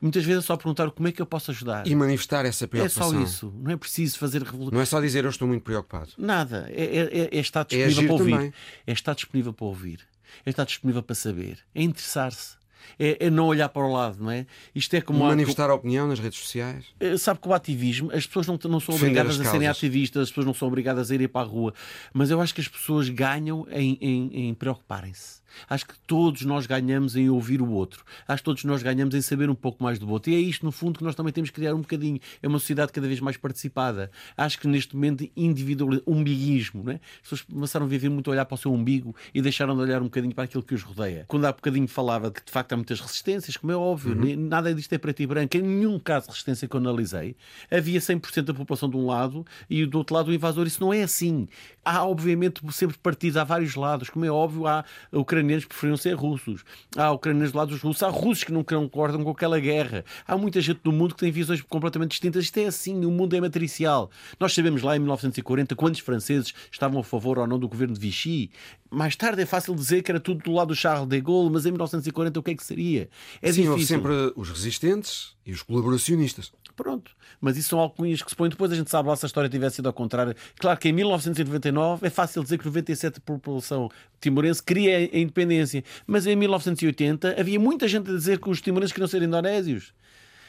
muitas 0.02 0.24
vezes 0.24 0.44
é 0.44 0.48
só 0.48 0.56
perguntar 0.56 0.90
como 0.92 1.08
é 1.08 1.12
que 1.12 1.22
eu 1.22 1.26
posso 1.26 1.52
ajudar. 1.52 1.88
E 1.88 1.96
manifestar 1.96 2.46
essa 2.46 2.68
preocupação. 2.68 3.10
É 3.10 3.12
só 3.14 3.24
isso. 3.24 3.54
Não 3.62 3.72
é 3.72 3.78
preciso 3.78 4.18
fazer 4.18 4.44
revolução. 4.44 4.74
Não 4.74 4.82
é 4.82 4.86
só 4.86 5.00
dizer 5.02 5.24
eu 5.24 5.30
estou 5.30 5.48
muito 5.48 5.64
preocupado. 5.64 6.12
Nada. 6.18 6.68
É, 6.70 6.84
é, 6.84 7.20
é, 7.20 7.30
é 7.32 7.40
estar 7.40 7.64
disponível 7.64 8.04
é 8.04 8.06
para 8.06 8.14
ouvir. 8.14 8.32
Também. 8.32 8.54
É 8.86 8.92
estar 8.92 9.14
disponível 9.14 9.54
para 9.54 9.66
ouvir. 9.66 10.00
É 10.46 10.50
estar 10.50 10.66
disponível 10.66 11.04
para 11.04 11.16
saber. 11.16 11.60
É 11.74 11.82
interessar-se. 11.82 12.58
É, 13.00 13.28
é, 13.28 13.30
não 13.30 13.48
olhar 13.48 13.70
para 13.70 13.86
o 13.86 13.92
lado, 13.92 14.18
não 14.20 14.32
é? 14.32 14.46
Isto 14.74 14.96
é 14.96 15.02
como. 15.02 15.20
Manifestar 15.20 15.70
a 15.70 15.74
opinião 15.74 16.08
nas 16.08 16.20
redes 16.20 16.40
sociais. 16.40 16.86
É, 17.00 17.18
sabe 17.18 17.40
que 17.40 17.48
o 17.48 17.54
ativismo, 17.54 18.12
as 18.14 18.26
pessoas 18.26 18.48
não, 18.48 18.60
não 18.70 18.80
são 18.80 18.96
obrigadas 18.96 19.40
a 19.40 19.46
serem 19.46 19.68
ativistas, 19.68 20.24
as 20.24 20.30
pessoas 20.30 20.46
não 20.46 20.54
são 20.54 20.68
obrigadas 20.68 21.12
a 21.12 21.14
irem 21.14 21.28
para 21.28 21.42
a 21.42 21.50
rua, 21.50 21.74
mas 22.14 22.30
eu 22.30 22.42
acho 22.42 22.54
que 22.54 22.62
as 22.62 22.68
pessoas 22.68 23.10
ganham 23.10 23.68
em, 23.72 23.98
em, 24.02 24.50
em 24.50 24.54
preocuparem-se. 24.54 25.48
Acho 25.70 25.88
que 25.88 25.98
todos 26.06 26.44
nós 26.44 26.66
ganhamos 26.66 27.16
em 27.16 27.30
ouvir 27.30 27.62
o 27.62 27.70
outro. 27.70 28.04
Acho 28.28 28.42
que 28.42 28.46
todos 28.46 28.64
nós 28.64 28.84
ganhamos 28.84 29.16
em 29.16 29.22
saber 29.22 29.50
um 29.50 29.56
pouco 29.56 29.84
mais 29.84 29.98
do 29.98 30.10
outro. 30.10 30.32
E 30.32 30.36
é 30.36 30.40
isto, 30.40 30.66
no 30.66 30.72
fundo, 30.72 31.00
que 31.00 31.04
nós 31.04 31.16
também 31.16 31.34
temos 31.34 31.50
que 31.50 31.56
criar 31.56 31.74
um 31.74 31.82
bocadinho. 31.82 32.20
É 32.42 32.48
uma 32.48 32.60
sociedade 32.60 32.92
cada 32.92 33.08
vez 33.08 33.20
mais 33.20 33.38
participada. 33.38 34.12
Acho 34.36 34.60
que 34.60 34.68
neste 34.68 34.96
momento, 34.96 35.28
individual, 35.36 36.02
umbiguismo, 36.06 36.84
não 36.84 36.92
é? 36.92 36.96
As 36.96 37.22
pessoas 37.22 37.42
começaram 37.42 37.86
a 37.86 37.90
viver 37.90 38.10
muito 38.10 38.30
a 38.30 38.34
olhar 38.34 38.46
para 38.46 38.56
o 38.56 38.58
seu 38.58 38.74
umbigo 38.74 39.16
e 39.34 39.42
deixaram 39.42 39.76
de 39.76 39.82
olhar 39.82 40.02
um 40.02 40.06
bocadinho 40.06 40.34
para 40.34 40.44
aquilo 40.44 40.64
que 40.64 40.76
os 40.76 40.84
rodeia. 40.84 41.26
Quando 41.28 41.46
há 41.46 41.52
bocadinho 41.52 41.88
falava 41.88 42.32
que, 42.32 42.44
de 42.44 42.52
facto, 42.52 42.74
há 42.78 42.78
muitas 42.78 43.02
resistências, 43.02 43.58
como 43.58 43.72
é 43.72 43.76
óbvio. 43.76 44.16
Uhum. 44.16 44.48
Nada 44.48 44.74
disto 44.74 44.94
é 44.94 44.98
preto 44.98 45.22
e 45.22 45.28
branco. 45.28 45.58
Em 45.58 45.62
nenhum 45.62 46.00
caso 46.00 46.28
de 46.28 46.32
resistência 46.32 46.68
que 46.68 46.76
eu 46.76 46.80
analisei 46.80 47.36
havia 47.72 48.00
100% 48.00 48.44
da 48.44 48.54
população 48.54 48.90
de 48.90 48.96
um 48.96 49.06
lado 49.06 49.46
e 49.70 49.86
do 49.86 49.98
outro 49.98 50.16
lado 50.16 50.30
o 50.30 50.34
invasor. 50.34 50.68
Isso 50.68 50.82
não 50.82 50.94
é 50.94 51.04
assim. 51.04 51.48
Há, 51.84 52.06
obviamente, 52.06 52.62
sempre 52.72 52.98
partidos, 52.98 53.38
há 53.38 53.44
vários 53.44 53.76
lados. 53.76 54.10
Como 54.10 54.26
é 54.26 54.32
óbvio, 54.32 54.68
há 54.68 54.86
ucranianos 55.12 55.66
que 55.66 55.70
preferiam 55.70 55.98
ser 55.98 56.14
russos. 56.14 56.64
Há 56.96 57.12
ucranianos 57.12 57.52
do 57.52 57.58
lado 57.58 57.70
dos 57.70 57.82
russos. 57.82 58.04
Há 58.04 58.10
russos 58.10 58.44
que 58.44 58.52
não 58.52 58.64
concordam 58.64 59.24
com 59.24 59.32
aquela 59.32 59.60
guerra. 59.60 60.06
Há 60.28 60.38
muita 60.38 60.62
gente 60.62 60.82
do 60.84 60.92
mundo 60.92 61.16
que 61.16 61.22
tem 61.22 61.32
visões 61.32 61.62
completamente 61.62 62.12
distintas. 62.12 62.44
Isto 62.44 62.58
é 62.60 62.66
assim. 62.66 63.06
O 63.06 63.12
mundo 63.12 63.36
é 63.36 63.42
matricial. 63.42 64.10
Nós 64.40 64.54
sabemos 64.54 64.82
lá 64.84 64.96
em 64.96 65.00
1940 65.00 65.76
quantos 65.76 66.02
franceses 66.02 66.54
estavam 66.72 67.00
a 67.00 67.04
favor 67.04 67.40
ou 67.40 67.48
não 67.48 67.58
do 67.58 67.68
governo 67.68 67.94
de 67.94 68.00
Vichy. 68.00 68.52
Mais 68.90 69.16
tarde 69.16 69.42
é 69.42 69.46
fácil 69.46 69.76
dizer 69.76 70.02
que 70.02 70.10
era 70.10 70.20
tudo 70.20 70.44
do 70.44 70.52
lado 70.52 70.70
do 70.70 70.76
Charles 70.76 71.08
de 71.08 71.20
Gaulle, 71.20 71.50
mas 71.52 71.66
em 71.66 71.72
1940 71.72 72.40
o 72.40 72.44
que 72.44 72.52
é 72.52 72.56
que 72.58 72.64
seria? 72.64 73.10
É 73.42 73.52
Sim, 73.52 73.62
difícil. 73.62 73.72
houve 73.72 73.86
sempre 73.86 74.34
os 74.36 74.50
resistentes 74.50 75.36
e 75.46 75.52
os 75.52 75.62
colaboracionistas. 75.62 76.52
Pronto. 76.76 77.12
Mas 77.42 77.58
isso 77.58 77.70
são 77.70 77.80
alcunhas 77.80 78.22
que 78.22 78.30
se 78.30 78.36
põem 78.36 78.50
depois. 78.50 78.72
A 78.72 78.76
gente 78.76 78.90
sabe 78.92 79.10
lá 79.10 79.16
se 79.16 79.26
a 79.26 79.28
história 79.28 79.50
tivesse 79.50 79.78
sido 79.78 79.88
ao 79.88 79.94
contrário. 79.94 80.36
Claro 80.60 80.80
que 80.80 80.88
em 80.90 80.94
1999 80.94 82.06
é 82.06 82.10
fácil 82.10 82.44
dizer 82.44 82.60
que 82.60 82.70
97% 82.70 83.14
da 83.16 83.20
população 83.20 83.90
timorense 84.22 84.62
queria 84.62 84.98
a 84.98 85.18
independência. 85.18 85.84
Mas 86.06 86.28
em 86.28 86.36
1980 86.36 87.40
havia 87.40 87.60
muita 87.60 87.88
gente 87.88 88.12
a 88.12 88.14
dizer 88.14 88.40
que 88.40 88.50
os 88.50 88.62
timorenses 88.62 88.94
queriam 88.94 89.08
ser 89.08 89.24
indonésios. 89.24 89.92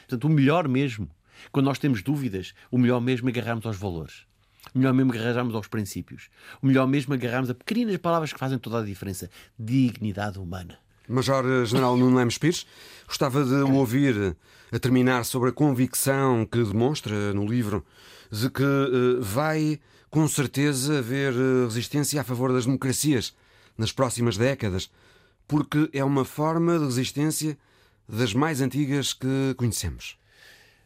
Portanto, 0.07 0.25
o 0.25 0.29
melhor 0.29 0.69
mesmo, 0.69 1.09
quando 1.51 1.65
nós 1.67 1.79
temos 1.79 2.03
dúvidas, 2.03 2.53
o 2.71 2.77
melhor 2.77 3.01
mesmo 3.01 3.29
é 3.29 3.33
agarrarmos 3.33 3.65
aos 3.65 3.79
valores. 3.79 4.27
O 4.75 4.79
melhor 4.79 4.93
mesmo 4.93 5.13
agarrarmos 5.13 5.55
aos 5.55 5.67
princípios. 5.67 6.29
O 6.61 6.67
melhor 6.67 6.87
mesmo 6.87 7.15
agarrarmos 7.15 7.49
a 7.49 7.55
pequenas 7.55 7.97
palavras 7.97 8.35
que 8.35 8.39
fazem 8.39 8.59
toda 8.59 8.81
a 8.81 8.85
diferença. 8.85 9.31
Dignidade 9.59 10.39
humana. 10.39 10.79
Major 11.09 11.65
General 11.65 11.97
Nuno 11.97 12.17
Lemos 12.17 12.39
Pires, 12.39 12.67
gostava 13.07 13.45
de 13.45 13.55
o 13.55 13.75
ouvir 13.75 14.37
a 14.71 14.79
terminar 14.79 15.25
sobre 15.25 15.51
a 15.51 15.53
convicção 15.53 16.45
que 16.45 16.63
demonstra 16.63 17.33
no 17.33 17.47
livro 17.47 17.85
de 18.31 18.51
que 18.51 18.63
uh, 18.63 19.23
vai 19.23 19.81
com 20.11 20.29
certeza 20.29 20.99
haver 20.99 21.33
uh, 21.33 21.65
resistência 21.65 22.21
a 22.21 22.25
favor 22.25 22.53
das 22.53 22.67
democracias 22.67 23.35
nas 23.77 23.93
próximas 23.93 24.37
décadas, 24.37 24.91
porque 25.47 25.89
é 25.93 26.05
uma 26.05 26.25
forma 26.25 26.79
de 26.79 26.85
resistência 26.85 27.59
das 28.09 28.35
mais 28.35 28.61
antigas 28.61 29.13
que 29.13 29.55
conhecemos. 29.57 30.19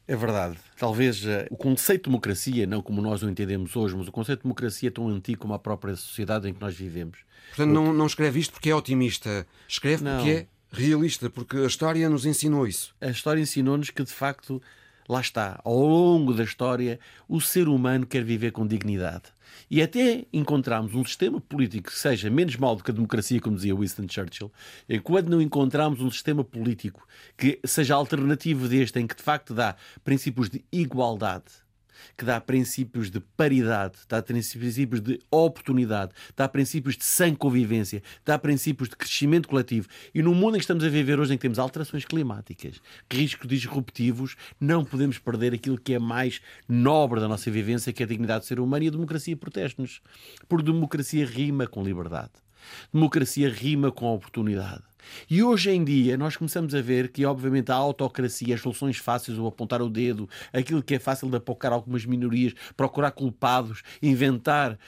É 0.06 0.16
verdade. 0.16 0.56
Talvez 0.76 1.24
uh, 1.24 1.46
o 1.50 1.56
conceito 1.56 2.04
de 2.04 2.10
democracia, 2.10 2.66
não 2.66 2.82
como 2.82 3.00
nós 3.00 3.22
o 3.22 3.30
entendemos 3.30 3.76
hoje, 3.76 3.96
mas 3.96 4.08
o 4.08 4.12
conceito 4.12 4.40
de 4.40 4.42
democracia 4.44 4.88
é 4.88 4.92
tão 4.92 5.08
antigo 5.08 5.40
como 5.40 5.54
a 5.54 5.58
própria 5.58 5.94
sociedade 5.94 6.48
em 6.48 6.54
que 6.54 6.60
nós 6.60 6.74
vivemos. 6.74 7.18
Portanto, 7.48 7.72
não, 7.72 7.92
não 7.92 8.06
escreve 8.06 8.40
isto 8.40 8.52
porque 8.52 8.70
é 8.70 8.74
otimista, 8.74 9.46
escreve 9.68 10.02
não. 10.02 10.16
porque 10.16 10.30
é 10.30 10.46
realista, 10.72 11.30
porque 11.30 11.58
a 11.58 11.66
história 11.66 12.08
nos 12.08 12.26
ensinou 12.26 12.66
isso. 12.66 12.94
A 13.00 13.08
história 13.08 13.40
ensinou-nos 13.40 13.90
que, 13.90 14.02
de 14.02 14.12
facto, 14.12 14.60
lá 15.08 15.20
está, 15.20 15.60
ao 15.64 15.78
longo 15.78 16.32
da 16.32 16.42
história, 16.42 16.98
o 17.28 17.40
ser 17.40 17.68
humano 17.68 18.06
quer 18.06 18.24
viver 18.24 18.52
com 18.52 18.66
dignidade. 18.66 19.24
E 19.70 19.82
até 19.82 20.24
encontrarmos 20.32 20.94
um 20.94 21.04
sistema 21.04 21.40
político 21.40 21.90
que 21.90 21.98
seja 21.98 22.28
menos 22.30 22.56
mau 22.56 22.76
do 22.76 22.82
que 22.82 22.90
a 22.90 22.94
democracia, 22.94 23.40
como 23.40 23.56
dizia 23.56 23.74
Winston 23.74 24.06
Churchill, 24.08 24.52
enquanto 24.88 25.28
não 25.28 25.40
encontrarmos 25.40 26.00
um 26.00 26.10
sistema 26.10 26.44
político 26.44 27.06
que 27.36 27.60
seja 27.64 27.94
alternativo 27.94 28.68
deste, 28.68 28.98
em 28.98 29.06
que 29.06 29.16
de 29.16 29.22
facto 29.22 29.54
dá 29.54 29.76
princípios 30.04 30.50
de 30.50 30.64
igualdade, 30.72 31.61
que 32.16 32.24
dá 32.24 32.40
princípios 32.40 33.10
de 33.10 33.20
paridade, 33.20 33.94
dá 34.08 34.22
princípios 34.22 35.00
de 35.00 35.20
oportunidade, 35.30 36.12
dá 36.36 36.48
princípios 36.48 36.96
de 36.96 37.04
sã 37.04 37.34
convivência, 37.34 38.02
dá 38.24 38.38
princípios 38.38 38.88
de 38.88 38.96
crescimento 38.96 39.48
coletivo. 39.48 39.88
E 40.14 40.22
no 40.22 40.34
mundo 40.34 40.56
em 40.56 40.58
que 40.58 40.64
estamos 40.64 40.84
a 40.84 40.88
viver 40.88 41.18
hoje, 41.18 41.34
em 41.34 41.36
que 41.36 41.42
temos 41.42 41.58
alterações 41.58 42.04
climáticas, 42.04 42.80
riscos 43.10 43.48
disruptivos, 43.48 44.36
não 44.60 44.84
podemos 44.84 45.18
perder 45.18 45.54
aquilo 45.54 45.78
que 45.78 45.94
é 45.94 45.98
mais 45.98 46.40
nobre 46.68 47.20
da 47.20 47.28
nossa 47.28 47.50
vivência, 47.50 47.92
que 47.92 48.02
é 48.02 48.06
a 48.06 48.08
dignidade 48.08 48.44
do 48.44 48.48
ser 48.48 48.60
humano 48.60 48.84
e 48.84 48.88
a 48.88 48.90
democracia 48.90 49.36
protege-nos. 49.36 50.00
Por 50.48 50.62
democracia 50.62 51.26
rima 51.26 51.66
com 51.66 51.82
liberdade. 51.82 52.32
Democracia 52.92 53.50
rima 53.50 53.90
com 53.90 54.06
oportunidade. 54.06 54.82
E 55.28 55.42
hoje 55.42 55.70
em 55.70 55.82
dia 55.84 56.16
nós 56.16 56.36
começamos 56.36 56.74
a 56.74 56.80
ver 56.80 57.08
que, 57.08 57.24
obviamente, 57.24 57.70
a 57.70 57.74
autocracia, 57.74 58.54
as 58.54 58.60
soluções 58.60 58.96
fáceis, 58.98 59.38
o 59.38 59.46
apontar 59.46 59.82
o 59.82 59.88
dedo, 59.88 60.28
aquilo 60.52 60.82
que 60.82 60.94
é 60.94 60.98
fácil 60.98 61.28
de 61.28 61.36
apocar 61.36 61.72
algumas 61.72 62.04
minorias, 62.04 62.54
procurar 62.76 63.10
culpados, 63.10 63.82
inventar 64.02 64.78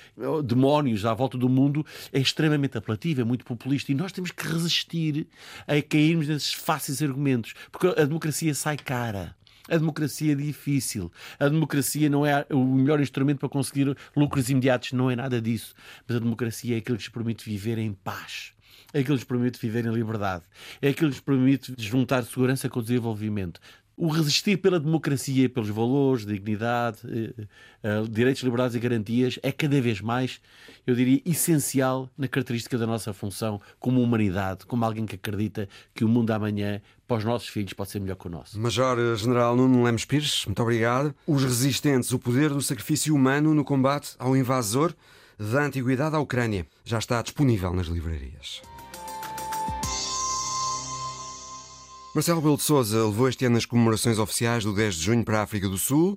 demónios 0.44 1.04
à 1.04 1.14
volta 1.14 1.36
do 1.36 1.48
mundo, 1.48 1.84
é 2.12 2.20
extremamente 2.20 2.78
apelativo, 2.78 3.20
é 3.20 3.24
muito 3.24 3.44
populista. 3.44 3.92
E 3.92 3.94
nós 3.94 4.12
temos 4.12 4.30
que 4.30 4.46
resistir 4.46 5.26
a 5.66 5.80
cairmos 5.82 6.28
nesses 6.28 6.52
fáceis 6.52 7.02
argumentos, 7.02 7.54
porque 7.70 7.88
a 7.88 8.04
democracia 8.04 8.54
sai 8.54 8.76
cara. 8.76 9.34
A 9.68 9.76
democracia 9.76 10.32
é 10.32 10.34
difícil. 10.34 11.10
A 11.38 11.48
democracia 11.48 12.10
não 12.10 12.26
é 12.26 12.46
o 12.50 12.64
melhor 12.64 13.00
instrumento 13.00 13.38
para 13.38 13.48
conseguir 13.48 13.96
lucros 14.14 14.50
imediatos. 14.50 14.92
Não 14.92 15.10
é 15.10 15.16
nada 15.16 15.40
disso. 15.40 15.74
Mas 16.06 16.16
a 16.16 16.20
democracia 16.20 16.76
é 16.76 16.78
aquilo 16.78 16.98
que 16.98 17.04
nos 17.04 17.12
permite 17.12 17.48
viver 17.48 17.78
em 17.78 17.92
paz 17.92 18.54
é 18.92 19.00
aquilo 19.00 19.16
que 19.16 19.22
lhes 19.22 19.24
permite 19.24 19.60
viver 19.60 19.84
em 19.84 19.92
liberdade, 19.92 20.44
é 20.80 20.88
aquilo 20.88 21.10
que 21.10 21.16
lhes 21.16 21.20
permite 21.20 21.74
juntar 21.76 22.22
segurança 22.22 22.68
com 22.68 22.80
desenvolvimento. 22.80 23.60
O 23.96 24.08
resistir 24.08 24.56
pela 24.56 24.80
democracia, 24.80 25.48
pelos 25.48 25.68
valores, 25.68 26.26
dignidade, 26.26 26.98
eh, 27.04 27.46
eh, 27.82 28.02
direitos, 28.10 28.42
liberdades 28.42 28.74
e 28.74 28.80
garantias 28.80 29.38
é 29.42 29.52
cada 29.52 29.80
vez 29.80 30.00
mais, 30.00 30.40
eu 30.84 30.94
diria, 30.94 31.22
essencial 31.24 32.10
na 32.18 32.26
característica 32.26 32.76
da 32.76 32.86
nossa 32.86 33.12
função 33.12 33.60
como 33.78 34.02
humanidade, 34.02 34.66
como 34.66 34.84
alguém 34.84 35.06
que 35.06 35.14
acredita 35.14 35.68
que 35.94 36.04
o 36.04 36.08
mundo 36.08 36.32
amanhã, 36.32 36.82
para 37.06 37.18
os 37.18 37.24
nossos 37.24 37.48
filhos, 37.48 37.72
pode 37.72 37.90
ser 37.90 38.00
melhor 38.00 38.16
que 38.16 38.26
o 38.26 38.30
nosso. 38.30 38.58
Major 38.58 39.16
General 39.16 39.54
Nuno 39.54 39.84
Lemos 39.84 40.04
Pires, 40.04 40.44
muito 40.46 40.60
obrigado. 40.60 41.14
Os 41.26 41.44
resistentes, 41.44 42.10
o 42.12 42.18
poder 42.18 42.50
do 42.50 42.62
sacrifício 42.62 43.14
humano 43.14 43.54
no 43.54 43.64
combate 43.64 44.16
ao 44.18 44.36
invasor 44.36 44.92
da 45.38 45.64
antiguidade 45.64 46.16
à 46.16 46.18
Ucrânia, 46.18 46.66
já 46.84 46.98
está 46.98 47.22
disponível 47.22 47.72
nas 47.72 47.86
livrarias. 47.86 48.62
Marcelo 52.14 52.40
Belo 52.40 52.56
de 52.56 52.62
Souza 52.62 53.06
levou 53.06 53.28
este 53.28 53.44
ano 53.44 53.56
as 53.56 53.66
comemorações 53.66 54.20
oficiais 54.20 54.62
do 54.62 54.72
10 54.72 54.94
de 54.94 55.02
junho 55.02 55.24
para 55.24 55.40
a 55.40 55.42
África 55.42 55.68
do 55.68 55.76
Sul, 55.76 56.16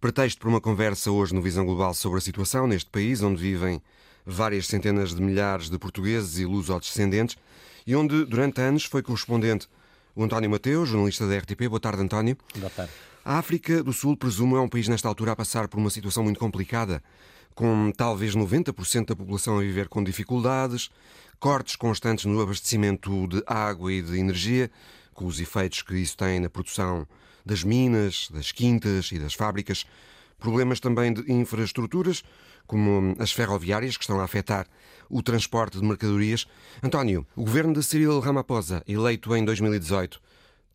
pretexto 0.00 0.40
para 0.40 0.48
uma 0.48 0.60
conversa 0.60 1.10
hoje 1.10 1.34
no 1.34 1.42
Visão 1.42 1.66
Global 1.66 1.92
sobre 1.94 2.18
a 2.18 2.20
situação 2.20 2.68
neste 2.68 2.88
país, 2.88 3.22
onde 3.22 3.42
vivem 3.42 3.82
várias 4.24 4.68
centenas 4.68 5.12
de 5.12 5.20
milhares 5.20 5.68
de 5.68 5.76
portugueses 5.80 6.38
e 6.38 6.44
luso-descendentes, 6.44 7.36
e 7.84 7.96
onde, 7.96 8.24
durante 8.24 8.60
anos, 8.60 8.84
foi 8.84 9.02
correspondente 9.02 9.68
o 10.14 10.22
António 10.22 10.48
Mateus, 10.48 10.90
jornalista 10.90 11.26
da 11.26 11.36
RTP. 11.36 11.68
Boa 11.68 11.80
tarde, 11.80 12.02
António. 12.02 12.38
Boa 12.54 12.70
tarde. 12.70 12.92
A 13.24 13.36
África 13.36 13.82
do 13.82 13.92
Sul, 13.92 14.16
presumo, 14.16 14.56
é 14.56 14.60
um 14.60 14.68
país 14.68 14.86
nesta 14.86 15.08
altura 15.08 15.32
a 15.32 15.36
passar 15.36 15.66
por 15.66 15.80
uma 15.80 15.90
situação 15.90 16.22
muito 16.22 16.38
complicada, 16.38 17.02
com 17.52 17.90
talvez 17.90 18.36
90% 18.36 19.06
da 19.06 19.16
população 19.16 19.58
a 19.58 19.60
viver 19.60 19.88
com 19.88 20.04
dificuldades, 20.04 20.88
cortes 21.40 21.74
constantes 21.74 22.26
no 22.26 22.40
abastecimento 22.40 23.26
de 23.26 23.42
água 23.44 23.92
e 23.92 24.00
de 24.00 24.16
energia, 24.16 24.70
com 25.22 25.28
os 25.28 25.38
efeitos 25.38 25.82
que 25.82 25.94
isso 25.94 26.16
tem 26.16 26.40
na 26.40 26.50
produção 26.50 27.06
das 27.46 27.62
minas, 27.62 28.28
das 28.32 28.50
quintas 28.50 29.12
e 29.12 29.20
das 29.20 29.34
fábricas, 29.34 29.86
problemas 30.36 30.80
também 30.80 31.12
de 31.12 31.32
infraestruturas, 31.32 32.24
como 32.66 33.14
as 33.20 33.30
ferroviárias, 33.30 33.96
que 33.96 34.02
estão 34.02 34.20
a 34.20 34.24
afetar 34.24 34.66
o 35.08 35.22
transporte 35.22 35.78
de 35.78 35.84
mercadorias. 35.84 36.46
António, 36.82 37.24
o 37.36 37.44
governo 37.44 37.72
de 37.72 37.84
Cyril 37.84 38.18
Ramaphosa, 38.18 38.82
eleito 38.86 39.34
em 39.36 39.44
2018, 39.44 40.20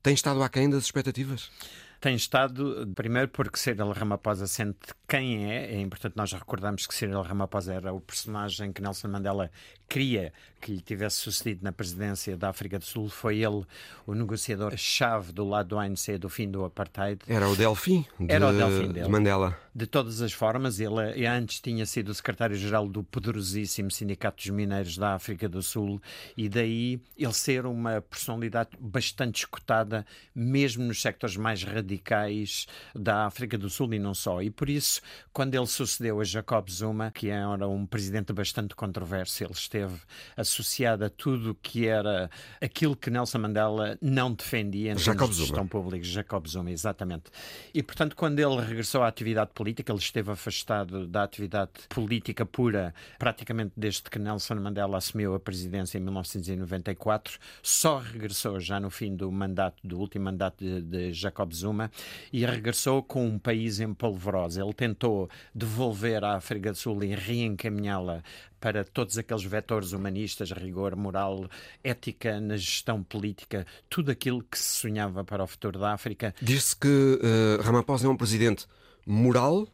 tem 0.01 0.13
estado 0.13 0.41
aquém 0.41 0.69
das 0.69 0.83
expectativas? 0.85 1.51
tem 1.99 2.15
estado, 2.15 2.87
primeiro 2.95 3.27
porque 3.29 3.57
Cyril 3.57 3.91
Ramaphosa 3.91 4.45
sente 4.45 4.77
quem 5.07 5.49
é, 5.49 5.73
é 5.73 5.79
importante 5.79 6.17
nós 6.17 6.33
recordarmos 6.33 6.85
que 6.85 6.93
Cyril 6.93 7.21
Ramaphosa 7.21 7.73
era 7.73 7.93
o 7.93 8.01
personagem 8.01 8.73
que 8.73 8.81
Nelson 8.81 9.07
Mandela 9.07 9.49
queria 9.87 10.33
que 10.59 10.71
lhe 10.71 10.81
tivesse 10.81 11.17
sucedido 11.17 11.63
na 11.63 11.71
presidência 11.71 12.35
da 12.35 12.49
África 12.49 12.79
do 12.79 12.85
Sul, 12.85 13.09
foi 13.09 13.37
ele 13.37 13.63
o 14.05 14.13
negociador-chave 14.13 15.31
do 15.31 15.47
lado 15.47 15.69
do 15.69 15.79
ANC 15.79 16.17
do 16.19 16.29
fim 16.29 16.49
do 16.49 16.65
apartheid. 16.65 17.21
Era 17.27 17.47
o 17.47 17.55
Delfim 17.55 18.05
de, 18.19 18.31
era 18.33 18.47
o 18.47 18.51
Delfim 18.51 18.91
dele. 18.91 19.05
de 19.05 19.09
Mandela. 19.11 19.57
De 19.73 19.85
todas 19.85 20.21
as 20.21 20.33
formas, 20.33 20.79
ele 20.79 21.25
antes 21.27 21.61
tinha 21.61 21.85
sido 21.85 22.13
secretário-geral 22.13 22.87
do 22.87 23.03
poderosíssimo 23.03 23.91
Sindicato 23.91 24.37
dos 24.37 24.49
Mineiros 24.49 24.97
da 24.97 25.13
África 25.13 25.47
do 25.47 25.61
Sul 25.61 26.01
e 26.35 26.49
daí 26.49 26.99
ele 27.15 27.33
ser 27.33 27.65
uma 27.67 28.01
personalidade 28.01 28.71
bastante 28.79 29.41
escutada, 29.41 30.05
mesmo 30.33 30.83
nos 30.83 31.01
sectores 31.01 31.37
mais 31.37 31.63
radicais 31.63 32.65
da 32.95 33.25
África 33.27 33.57
do 33.57 33.69
Sul 33.69 33.93
e 33.93 33.99
não 33.99 34.15
só. 34.15 34.41
E 34.41 34.49
por 34.49 34.67
isso 34.67 34.96
isso, 34.97 35.01
quando 35.31 35.55
ele 35.55 35.67
sucedeu 35.67 36.19
a 36.19 36.23
Jacob 36.23 36.69
Zuma, 36.69 37.11
que 37.11 37.29
era 37.29 37.67
um 37.67 37.85
presidente 37.85 38.33
bastante 38.33 38.75
controverso, 38.75 39.43
ele 39.43 39.53
esteve 39.53 39.95
associado 40.35 41.05
a 41.05 41.09
tudo 41.09 41.55
que 41.61 41.87
era 41.87 42.29
aquilo 42.61 42.95
que 42.95 43.09
Nelson 43.09 43.39
Mandela 43.39 43.97
não 44.01 44.33
defendia 44.33 44.93
em 44.93 44.97
Jacob 44.97 45.31
Zuma. 45.31 45.45
gestão 45.45 45.67
pública. 45.67 46.03
Jacob 46.03 46.47
Zuma, 46.47 46.71
exatamente. 46.71 47.25
E, 47.73 47.83
portanto, 47.83 48.15
quando 48.15 48.39
ele 48.39 48.61
regressou 48.61 49.03
à 49.03 49.07
atividade 49.07 49.51
política, 49.53 49.91
ele 49.91 49.99
esteve 49.99 50.31
afastado 50.31 51.07
da 51.07 51.23
atividade 51.23 51.71
política 51.89 52.45
pura 52.45 52.93
praticamente 53.19 53.73
desde 53.77 54.03
que 54.03 54.17
Nelson 54.19 54.55
Mandela 54.55 54.97
assumiu 54.97 55.35
a 55.35 55.39
presidência 55.39 55.97
em 55.97 56.01
1994, 56.01 57.37
só 57.61 57.99
regressou 57.99 58.59
já 58.59 58.79
no 58.79 58.89
fim 58.89 59.15
do 59.15 59.31
mandato, 59.31 59.75
do 59.85 59.99
último 59.99 60.25
mandato 60.25 60.63
de, 60.63 60.81
de 60.81 61.13
Jacob 61.13 61.53
Zuma, 61.53 61.91
e 62.31 62.45
regressou 62.45 63.03
com 63.03 63.27
um 63.27 63.37
país 63.37 63.79
em 63.79 63.93
polvorosa. 63.93 64.61
Ele 64.61 64.73
tentou 64.87 65.29
devolver 65.53 66.23
a 66.23 66.35
África 66.35 66.71
do 66.71 66.77
Sul 66.77 67.03
e 67.03 67.13
reencaminhá-la 67.13 68.23
para 68.59 68.83
todos 68.83 69.17
aqueles 69.17 69.43
vetores 69.43 69.91
humanistas, 69.91 70.51
rigor 70.51 70.95
moral, 70.95 71.47
ética 71.83 72.39
na 72.39 72.57
gestão 72.57 73.03
política, 73.03 73.65
tudo 73.89 74.11
aquilo 74.11 74.41
que 74.43 74.57
se 74.57 74.79
sonhava 74.79 75.23
para 75.23 75.43
o 75.43 75.47
futuro 75.47 75.77
da 75.79 75.93
África. 75.93 76.33
Diz-se 76.41 76.75
que 76.75 77.19
eh, 77.21 77.61
Ramaphosa 77.61 78.07
é 78.07 78.09
um 78.09 78.17
presidente 78.17 78.65
moral, 79.05 79.67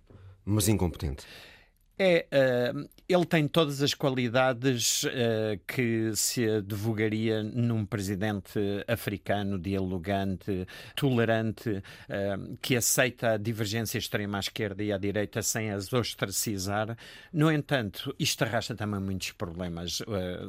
mas 0.43 0.67
incompetente. 0.67 1.25
É, 1.97 2.25
uh, 2.73 2.89
ele 3.07 3.25
tem 3.25 3.47
todas 3.47 3.81
as 3.81 3.93
qualidades 3.93 5.03
uh, 5.03 5.59
que 5.67 6.15
se 6.15 6.47
advogaria 6.47 7.43
num 7.43 7.85
presidente 7.85 8.59
africano 8.87 9.59
dialogante, 9.59 10.67
tolerante, 10.95 11.69
uh, 11.69 12.57
que 12.61 12.75
aceita 12.75 13.31
a 13.31 13.37
divergência 13.37 13.97
extrema 13.97 14.37
à 14.37 14.39
esquerda 14.39 14.83
e 14.83 14.91
à 14.91 14.97
direita 14.97 15.41
sem 15.41 15.71
as 15.71 15.91
ostracizar. 15.91 16.97
No 17.31 17.51
entanto, 17.51 18.15
isto 18.17 18.43
arrasta 18.43 18.75
também 18.75 18.99
muitos 18.99 19.31
problemas. 19.31 20.01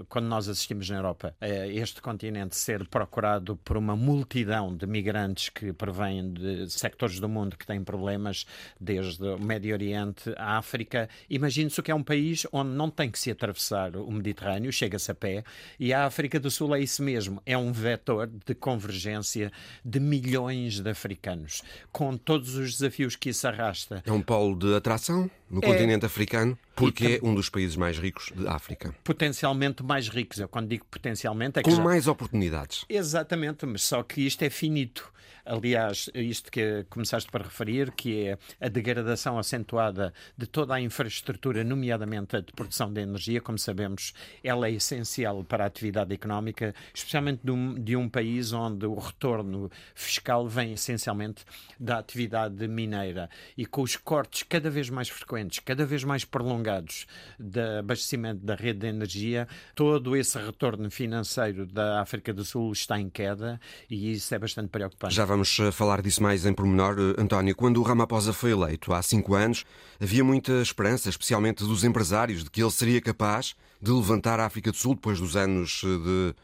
quando 0.08 0.26
nós 0.26 0.48
assistimos 0.48 0.88
na 0.90 0.96
Europa 0.96 1.34
a 1.40 1.66
este 1.66 2.00
continente 2.00 2.56
ser 2.56 2.86
procurado 2.88 3.56
por 3.56 3.76
uma 3.76 3.96
multidão 3.96 4.74
de 4.74 4.86
migrantes 4.86 5.48
que 5.48 5.72
provêm 5.72 6.32
de 6.32 6.70
sectores 6.70 7.20
do 7.20 7.28
mundo 7.28 7.56
que 7.56 7.66
têm 7.66 7.82
problemas, 7.82 8.46
desde 8.80 9.24
o 9.24 9.38
Médio 9.38 9.74
Oriente 9.74 10.32
à 10.36 10.58
África, 10.58 11.08
Imagine-se 11.28 11.80
o 11.80 11.82
que 11.82 11.90
é 11.90 11.94
um 11.94 12.02
país 12.02 12.46
onde 12.54 12.70
não 12.70 12.88
tem 12.88 13.10
que 13.10 13.18
se 13.18 13.32
atravessar 13.32 13.96
o 13.96 14.10
Mediterrâneo, 14.12 14.72
chega-se 14.72 15.10
a 15.10 15.14
pé, 15.14 15.42
e 15.78 15.92
a 15.92 16.06
África 16.06 16.38
do 16.38 16.48
Sul 16.48 16.72
é 16.72 16.80
isso 16.80 17.02
mesmo, 17.02 17.42
é 17.44 17.58
um 17.58 17.72
vetor 17.72 18.30
de 18.46 18.54
convergência 18.54 19.50
de 19.84 19.98
milhões 19.98 20.78
de 20.78 20.88
africanos, 20.88 21.62
com 21.90 22.16
todos 22.16 22.54
os 22.54 22.74
desafios 22.74 23.16
que 23.16 23.30
isso 23.30 23.48
arrasta. 23.48 24.02
É 24.06 24.12
um 24.12 24.22
polo 24.22 24.56
de 24.56 24.72
atração 24.72 25.28
no 25.54 25.60
É. 25.62 25.66
continente 25.66 26.04
africano, 26.04 26.58
porque 26.74 27.20
é 27.22 27.26
um 27.26 27.34
dos 27.34 27.48
países 27.48 27.76
mais 27.76 27.96
ricos 27.98 28.32
de 28.34 28.46
África. 28.48 28.94
Potencialmente 29.04 29.82
mais 29.82 30.08
ricos. 30.08 30.38
Eu 30.38 30.48
quando 30.48 30.68
digo 30.68 30.84
potencialmente 30.90 31.60
é 31.60 31.62
que 31.62 31.70
Com 31.70 31.76
já... 31.76 31.82
mais 31.82 32.06
oportunidades. 32.08 32.84
Exatamente, 32.88 33.64
mas 33.64 33.82
só 33.82 34.02
que 34.02 34.20
isto 34.26 34.42
é 34.42 34.50
finito. 34.50 35.12
Aliás, 35.46 36.08
isto 36.14 36.50
que 36.50 36.86
começaste 36.88 37.30
para 37.30 37.44
referir, 37.44 37.92
que 37.92 38.28
é 38.28 38.38
a 38.58 38.66
degradação 38.68 39.38
acentuada 39.38 40.14
de 40.38 40.46
toda 40.46 40.72
a 40.74 40.80
infraestrutura, 40.80 41.62
nomeadamente 41.62 42.34
a 42.36 42.40
de 42.40 42.50
produção 42.50 42.90
de 42.90 43.02
energia, 43.02 43.42
como 43.42 43.58
sabemos, 43.58 44.14
ela 44.42 44.68
é 44.68 44.72
essencial 44.72 45.44
para 45.44 45.64
a 45.64 45.66
atividade 45.66 46.14
económica, 46.14 46.74
especialmente 46.94 47.42
de 47.44 47.50
um, 47.50 47.74
de 47.74 47.94
um 47.94 48.08
país 48.08 48.54
onde 48.54 48.86
o 48.86 48.94
retorno 48.94 49.70
fiscal 49.94 50.48
vem 50.48 50.72
essencialmente 50.72 51.44
da 51.78 51.98
atividade 51.98 52.66
mineira 52.66 53.28
e 53.54 53.66
com 53.66 53.82
os 53.82 53.96
cortes 53.96 54.44
cada 54.44 54.70
vez 54.70 54.88
mais 54.88 55.10
frequentes, 55.10 55.43
cada 55.64 55.84
vez 55.84 56.04
mais 56.04 56.24
prolongados 56.24 57.06
de 57.38 57.78
abastecimento 57.78 58.44
da 58.44 58.54
rede 58.54 58.80
de 58.80 58.86
energia, 58.86 59.48
todo 59.74 60.16
esse 60.16 60.38
retorno 60.38 60.90
financeiro 60.90 61.66
da 61.66 62.00
África 62.00 62.32
do 62.32 62.44
Sul 62.44 62.72
está 62.72 62.98
em 62.98 63.08
queda 63.08 63.60
e 63.88 64.12
isso 64.12 64.34
é 64.34 64.38
bastante 64.38 64.68
preocupante. 64.68 65.14
Já 65.14 65.24
vamos 65.24 65.58
eh, 65.60 65.70
falar 65.70 66.02
disso 66.02 66.22
mais 66.22 66.44
em 66.46 66.52
pormenor. 66.52 66.96
Eh, 66.98 67.20
António, 67.20 67.54
quando 67.54 67.80
o 67.80 67.82
Ramaphosa 67.82 68.32
foi 68.32 68.52
eleito 68.52 68.92
há 68.92 69.02
cinco 69.02 69.34
anos, 69.34 69.64
havia 70.00 70.24
muita 70.24 70.60
esperança, 70.60 71.08
especialmente 71.08 71.64
dos 71.64 71.84
empresários, 71.84 72.44
de 72.44 72.50
que 72.50 72.62
ele 72.62 72.70
seria 72.70 73.00
capaz 73.00 73.54
de 73.80 73.90
levantar 73.90 74.40
a 74.40 74.46
África 74.46 74.70
do 74.70 74.76
Sul 74.76 74.94
depois 74.94 75.20
dos 75.20 75.36
anos 75.36 75.82
eh, 75.84 75.88
de 75.88 76.34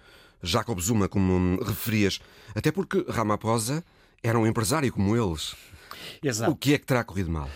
Jacob 0.43 0.79
Zuma, 0.81 1.09
como 1.09 1.33
hum, 1.35 1.59
referias. 1.63 2.21
Até 2.55 2.71
porque 2.71 3.05
Ramaphosa 3.09 3.85
era 4.23 4.39
um 4.39 4.47
empresário 4.47 4.93
como 4.93 5.17
eles. 5.17 5.55
Exato. 6.23 6.51
O 6.53 6.57
que 6.57 6.75
é 6.75 6.79
que 6.79 6.87
terá 6.87 7.05
corrido 7.05 7.31
mal? 7.31 7.49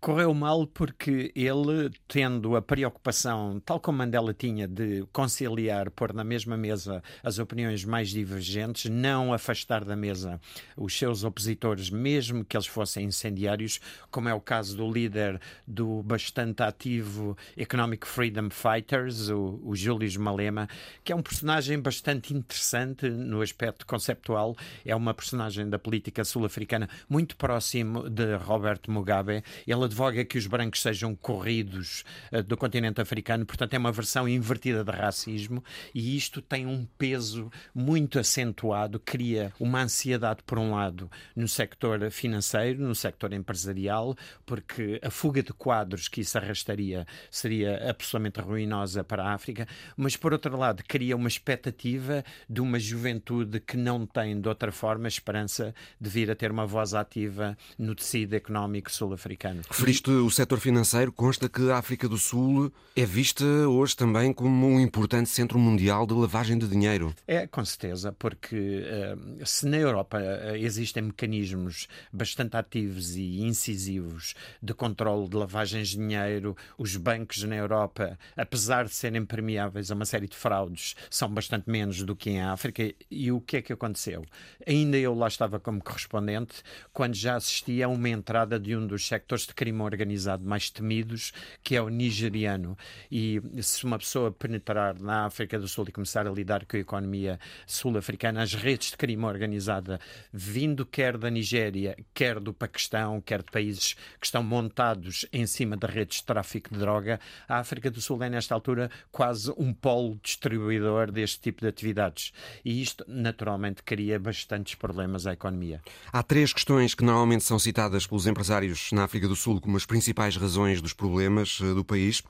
Correu 0.00 0.32
mal 0.32 0.66
porque 0.66 1.30
ele, 1.34 1.90
tendo 2.08 2.56
a 2.56 2.62
preocupação, 2.62 3.60
tal 3.60 3.78
como 3.78 3.98
Mandela 3.98 4.32
tinha, 4.32 4.66
de 4.66 5.04
conciliar, 5.12 5.90
pôr 5.90 6.14
na 6.14 6.24
mesma 6.24 6.56
mesa 6.56 7.02
as 7.22 7.38
opiniões 7.38 7.84
mais 7.84 8.08
divergentes, 8.08 8.90
não 8.90 9.30
afastar 9.30 9.84
da 9.84 9.94
mesa 9.94 10.40
os 10.74 10.96
seus 10.98 11.22
opositores, 11.22 11.90
mesmo 11.90 12.46
que 12.46 12.56
eles 12.56 12.66
fossem 12.66 13.04
incendiários, 13.04 13.78
como 14.10 14.26
é 14.26 14.32
o 14.32 14.40
caso 14.40 14.74
do 14.74 14.90
líder 14.90 15.38
do 15.66 16.02
bastante 16.02 16.62
ativo 16.62 17.36
Economic 17.54 18.06
Freedom 18.06 18.48
Fighters, 18.48 19.28
o, 19.28 19.60
o 19.62 19.76
Júlio 19.76 20.18
Malema, 20.18 20.66
que 21.04 21.12
é 21.12 21.16
um 21.16 21.20
personagem 21.20 21.78
bastante 21.78 22.32
interessante 22.32 23.06
no 23.10 23.42
aspecto 23.42 23.84
conceptual. 23.84 24.56
É 24.82 24.96
uma 24.96 25.12
personagem 25.12 25.68
da 25.68 25.78
política 25.78 26.24
sul-africana 26.24 26.88
muito 27.06 27.36
próximo 27.36 28.08
de 28.08 28.34
Robert 28.36 28.80
Mugabe. 28.88 29.44
Ele 29.66 29.89
advoga 29.90 30.24
que 30.24 30.38
os 30.38 30.46
brancos 30.46 30.80
sejam 30.80 31.16
corridos 31.16 32.04
uh, 32.32 32.42
do 32.44 32.56
continente 32.56 33.00
africano, 33.00 33.44
portanto, 33.44 33.74
é 33.74 33.78
uma 33.78 33.90
versão 33.90 34.28
invertida 34.28 34.84
de 34.84 34.92
racismo. 34.92 35.62
E 35.92 36.16
isto 36.16 36.40
tem 36.40 36.64
um 36.64 36.86
peso 36.96 37.50
muito 37.74 38.18
acentuado, 38.18 39.00
cria 39.00 39.52
uma 39.58 39.82
ansiedade, 39.82 40.42
por 40.44 40.58
um 40.58 40.74
lado, 40.74 41.10
no 41.34 41.48
sector 41.48 42.08
financeiro, 42.10 42.80
no 42.80 42.94
sector 42.94 43.32
empresarial, 43.32 44.16
porque 44.46 45.00
a 45.02 45.10
fuga 45.10 45.42
de 45.42 45.52
quadros 45.52 46.06
que 46.06 46.20
isso 46.20 46.38
arrastaria 46.38 47.04
seria 47.30 47.90
absolutamente 47.90 48.40
ruinosa 48.40 49.02
para 49.02 49.24
a 49.24 49.34
África, 49.34 49.66
mas, 49.96 50.16
por 50.16 50.32
outro 50.32 50.56
lado, 50.56 50.84
cria 50.86 51.16
uma 51.16 51.28
expectativa 51.28 52.24
de 52.48 52.60
uma 52.60 52.78
juventude 52.78 53.58
que 53.58 53.76
não 53.76 54.06
tem, 54.06 54.40
de 54.40 54.48
outra 54.48 54.70
forma, 54.70 55.08
esperança 55.08 55.74
de 56.00 56.08
vir 56.08 56.30
a 56.30 56.36
ter 56.36 56.52
uma 56.52 56.66
voz 56.66 56.94
ativa 56.94 57.58
no 57.76 57.94
tecido 57.94 58.34
económico 58.34 58.90
sul-africano. 58.90 59.62
Referiste 59.80 60.10
o 60.10 60.28
setor 60.28 60.60
financeiro, 60.60 61.10
consta 61.10 61.48
que 61.48 61.70
a 61.70 61.78
África 61.78 62.06
do 62.06 62.18
Sul 62.18 62.70
é 62.94 63.06
vista 63.06 63.46
hoje 63.46 63.96
também 63.96 64.30
como 64.30 64.66
um 64.66 64.78
importante 64.78 65.30
centro 65.30 65.58
mundial 65.58 66.06
de 66.06 66.12
lavagem 66.12 66.58
de 66.58 66.68
dinheiro. 66.68 67.14
É, 67.26 67.46
com 67.46 67.64
certeza, 67.64 68.12
porque 68.12 68.84
uh, 68.84 69.46
se 69.46 69.64
na 69.66 69.78
Europa 69.78 70.18
uh, 70.18 70.54
existem 70.54 71.04
mecanismos 71.04 71.88
bastante 72.12 72.58
ativos 72.58 73.16
e 73.16 73.40
incisivos 73.40 74.34
de 74.62 74.74
controle 74.74 75.26
de 75.26 75.36
lavagens 75.38 75.88
de 75.88 75.96
dinheiro, 75.96 76.54
os 76.76 76.94
bancos 76.96 77.42
na 77.44 77.56
Europa, 77.56 78.18
apesar 78.36 78.84
de 78.84 78.92
serem 78.92 79.24
permeáveis 79.24 79.90
a 79.90 79.94
uma 79.94 80.04
série 80.04 80.28
de 80.28 80.36
fraudes, 80.36 80.94
são 81.08 81.30
bastante 81.30 81.70
menos 81.70 82.02
do 82.02 82.14
que 82.14 82.28
em 82.28 82.42
África. 82.42 82.82
E 83.10 83.32
o 83.32 83.40
que 83.40 83.56
é 83.56 83.62
que 83.62 83.72
aconteceu? 83.72 84.26
Ainda 84.66 84.98
eu 84.98 85.14
lá 85.14 85.28
estava 85.28 85.58
como 85.58 85.82
correspondente 85.82 86.56
quando 86.92 87.14
já 87.14 87.36
assistia 87.36 87.86
a 87.86 87.88
uma 87.88 88.10
entrada 88.10 88.60
de 88.60 88.76
um 88.76 88.86
dos 88.86 89.08
sectores 89.08 89.46
de 89.46 89.54
crime 89.54 89.69
organizado 89.78 90.44
mais 90.44 90.70
temidos, 90.70 91.32
que 91.62 91.76
é 91.76 91.82
o 91.82 91.88
nigeriano. 91.88 92.76
E 93.10 93.40
se 93.62 93.84
uma 93.84 93.98
pessoa 93.98 94.32
penetrar 94.32 94.98
na 94.98 95.26
África 95.26 95.58
do 95.58 95.68
Sul 95.68 95.86
e 95.88 95.92
começar 95.92 96.26
a 96.26 96.30
lidar 96.30 96.66
com 96.66 96.76
a 96.76 96.80
economia 96.80 97.38
sul-africana, 97.66 98.42
as 98.42 98.54
redes 98.54 98.90
de 98.90 98.96
crime 98.96 99.24
organizada, 99.24 100.00
vindo 100.32 100.84
quer 100.84 101.16
da 101.16 101.30
Nigéria, 101.30 101.96
quer 102.14 102.40
do 102.40 102.52
Paquistão, 102.52 103.20
quer 103.20 103.42
de 103.42 103.50
países 103.50 103.94
que 104.18 104.26
estão 104.26 104.42
montados 104.42 105.26
em 105.32 105.46
cima 105.46 105.76
de 105.76 105.86
redes 105.86 106.18
de 106.18 106.24
tráfico 106.24 106.72
de 106.72 106.80
droga, 106.80 107.20
a 107.48 107.58
África 107.58 107.90
do 107.90 108.00
Sul 108.00 108.22
é, 108.22 108.30
nesta 108.30 108.54
altura, 108.54 108.90
quase 109.12 109.52
um 109.56 109.72
polo 109.72 110.18
distribuidor 110.22 111.10
deste 111.10 111.40
tipo 111.40 111.60
de 111.60 111.68
atividades. 111.68 112.32
E 112.64 112.80
isto, 112.80 113.04
naturalmente, 113.06 113.82
cria 113.82 114.18
bastantes 114.18 114.74
problemas 114.74 115.26
à 115.26 115.32
economia. 115.32 115.80
Há 116.12 116.22
três 116.22 116.52
questões 116.52 116.94
que 116.94 117.04
normalmente 117.04 117.44
são 117.44 117.58
citadas 117.58 118.06
pelos 118.06 118.26
empresários 118.26 118.90
na 118.92 119.04
África 119.04 119.28
do 119.28 119.36
Sul 119.36 119.59
como 119.60 119.76
as 119.76 119.86
principais 119.86 120.36
razões 120.36 120.80
dos 120.80 120.92
problemas 120.92 121.58
eh, 121.62 121.74
do 121.74 121.84
país. 121.84 122.22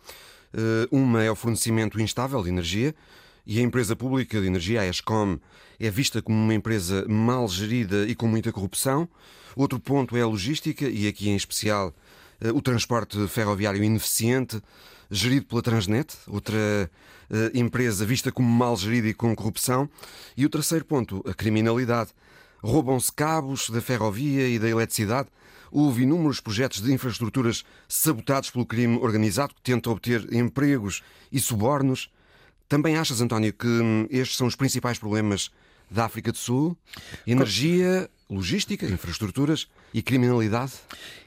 Eh, 0.52 0.88
Uma 0.90 1.22
é 1.22 1.30
o 1.30 1.36
fornecimento 1.36 2.00
instável 2.00 2.42
de 2.42 2.48
energia 2.48 2.94
e 3.46 3.58
a 3.58 3.62
empresa 3.62 3.96
pública 3.96 4.40
de 4.40 4.46
energia, 4.46 4.82
a 4.82 4.86
ESCOM, 4.86 5.38
é 5.78 5.90
vista 5.90 6.20
como 6.20 6.36
uma 6.36 6.54
empresa 6.54 7.06
mal 7.08 7.48
gerida 7.48 8.06
e 8.06 8.14
com 8.14 8.26
muita 8.26 8.52
corrupção. 8.52 9.08
Outro 9.56 9.80
ponto 9.80 10.16
é 10.16 10.22
a 10.22 10.26
logística 10.26 10.88
e 10.88 11.08
aqui 11.08 11.28
em 11.30 11.36
especial 11.36 11.94
eh, 12.40 12.52
o 12.52 12.60
transporte 12.60 13.16
ferroviário 13.28 13.82
ineficiente, 13.82 14.60
gerido 15.10 15.46
pela 15.46 15.62
Transnet, 15.62 16.16
outra 16.28 16.90
empresa 17.54 18.04
vista 18.04 18.32
como 18.32 18.48
mal 18.48 18.76
gerida 18.76 19.06
e 19.06 19.14
com 19.14 19.34
corrupção. 19.36 19.88
E 20.36 20.44
o 20.44 20.50
terceiro 20.50 20.84
ponto, 20.84 21.24
a 21.28 21.32
criminalidade. 21.32 22.10
Roubam-se 22.62 23.12
cabos 23.12 23.70
da 23.70 23.80
ferrovia 23.80 24.48
e 24.48 24.58
da 24.58 24.68
eletricidade. 24.68 25.28
Houve 25.70 26.02
inúmeros 26.02 26.40
projetos 26.40 26.82
de 26.82 26.92
infraestruturas 26.92 27.64
sabotados 27.88 28.50
pelo 28.50 28.66
crime 28.66 28.98
organizado 28.98 29.54
que 29.54 29.62
tenta 29.62 29.90
obter 29.90 30.32
empregos 30.32 31.02
e 31.30 31.38
subornos. 31.38 32.10
Também 32.68 32.96
achas, 32.96 33.20
António, 33.20 33.52
que 33.52 33.66
hum, 33.66 34.06
estes 34.10 34.36
são 34.36 34.46
os 34.46 34.56
principais 34.56 34.98
problemas 34.98 35.50
da 35.90 36.04
África 36.04 36.32
do 36.32 36.38
Sul? 36.38 36.76
Energia, 37.26 38.08
logística, 38.28 38.86
infraestruturas 38.86 39.68
e 39.92 40.02
criminalidade? 40.02 40.72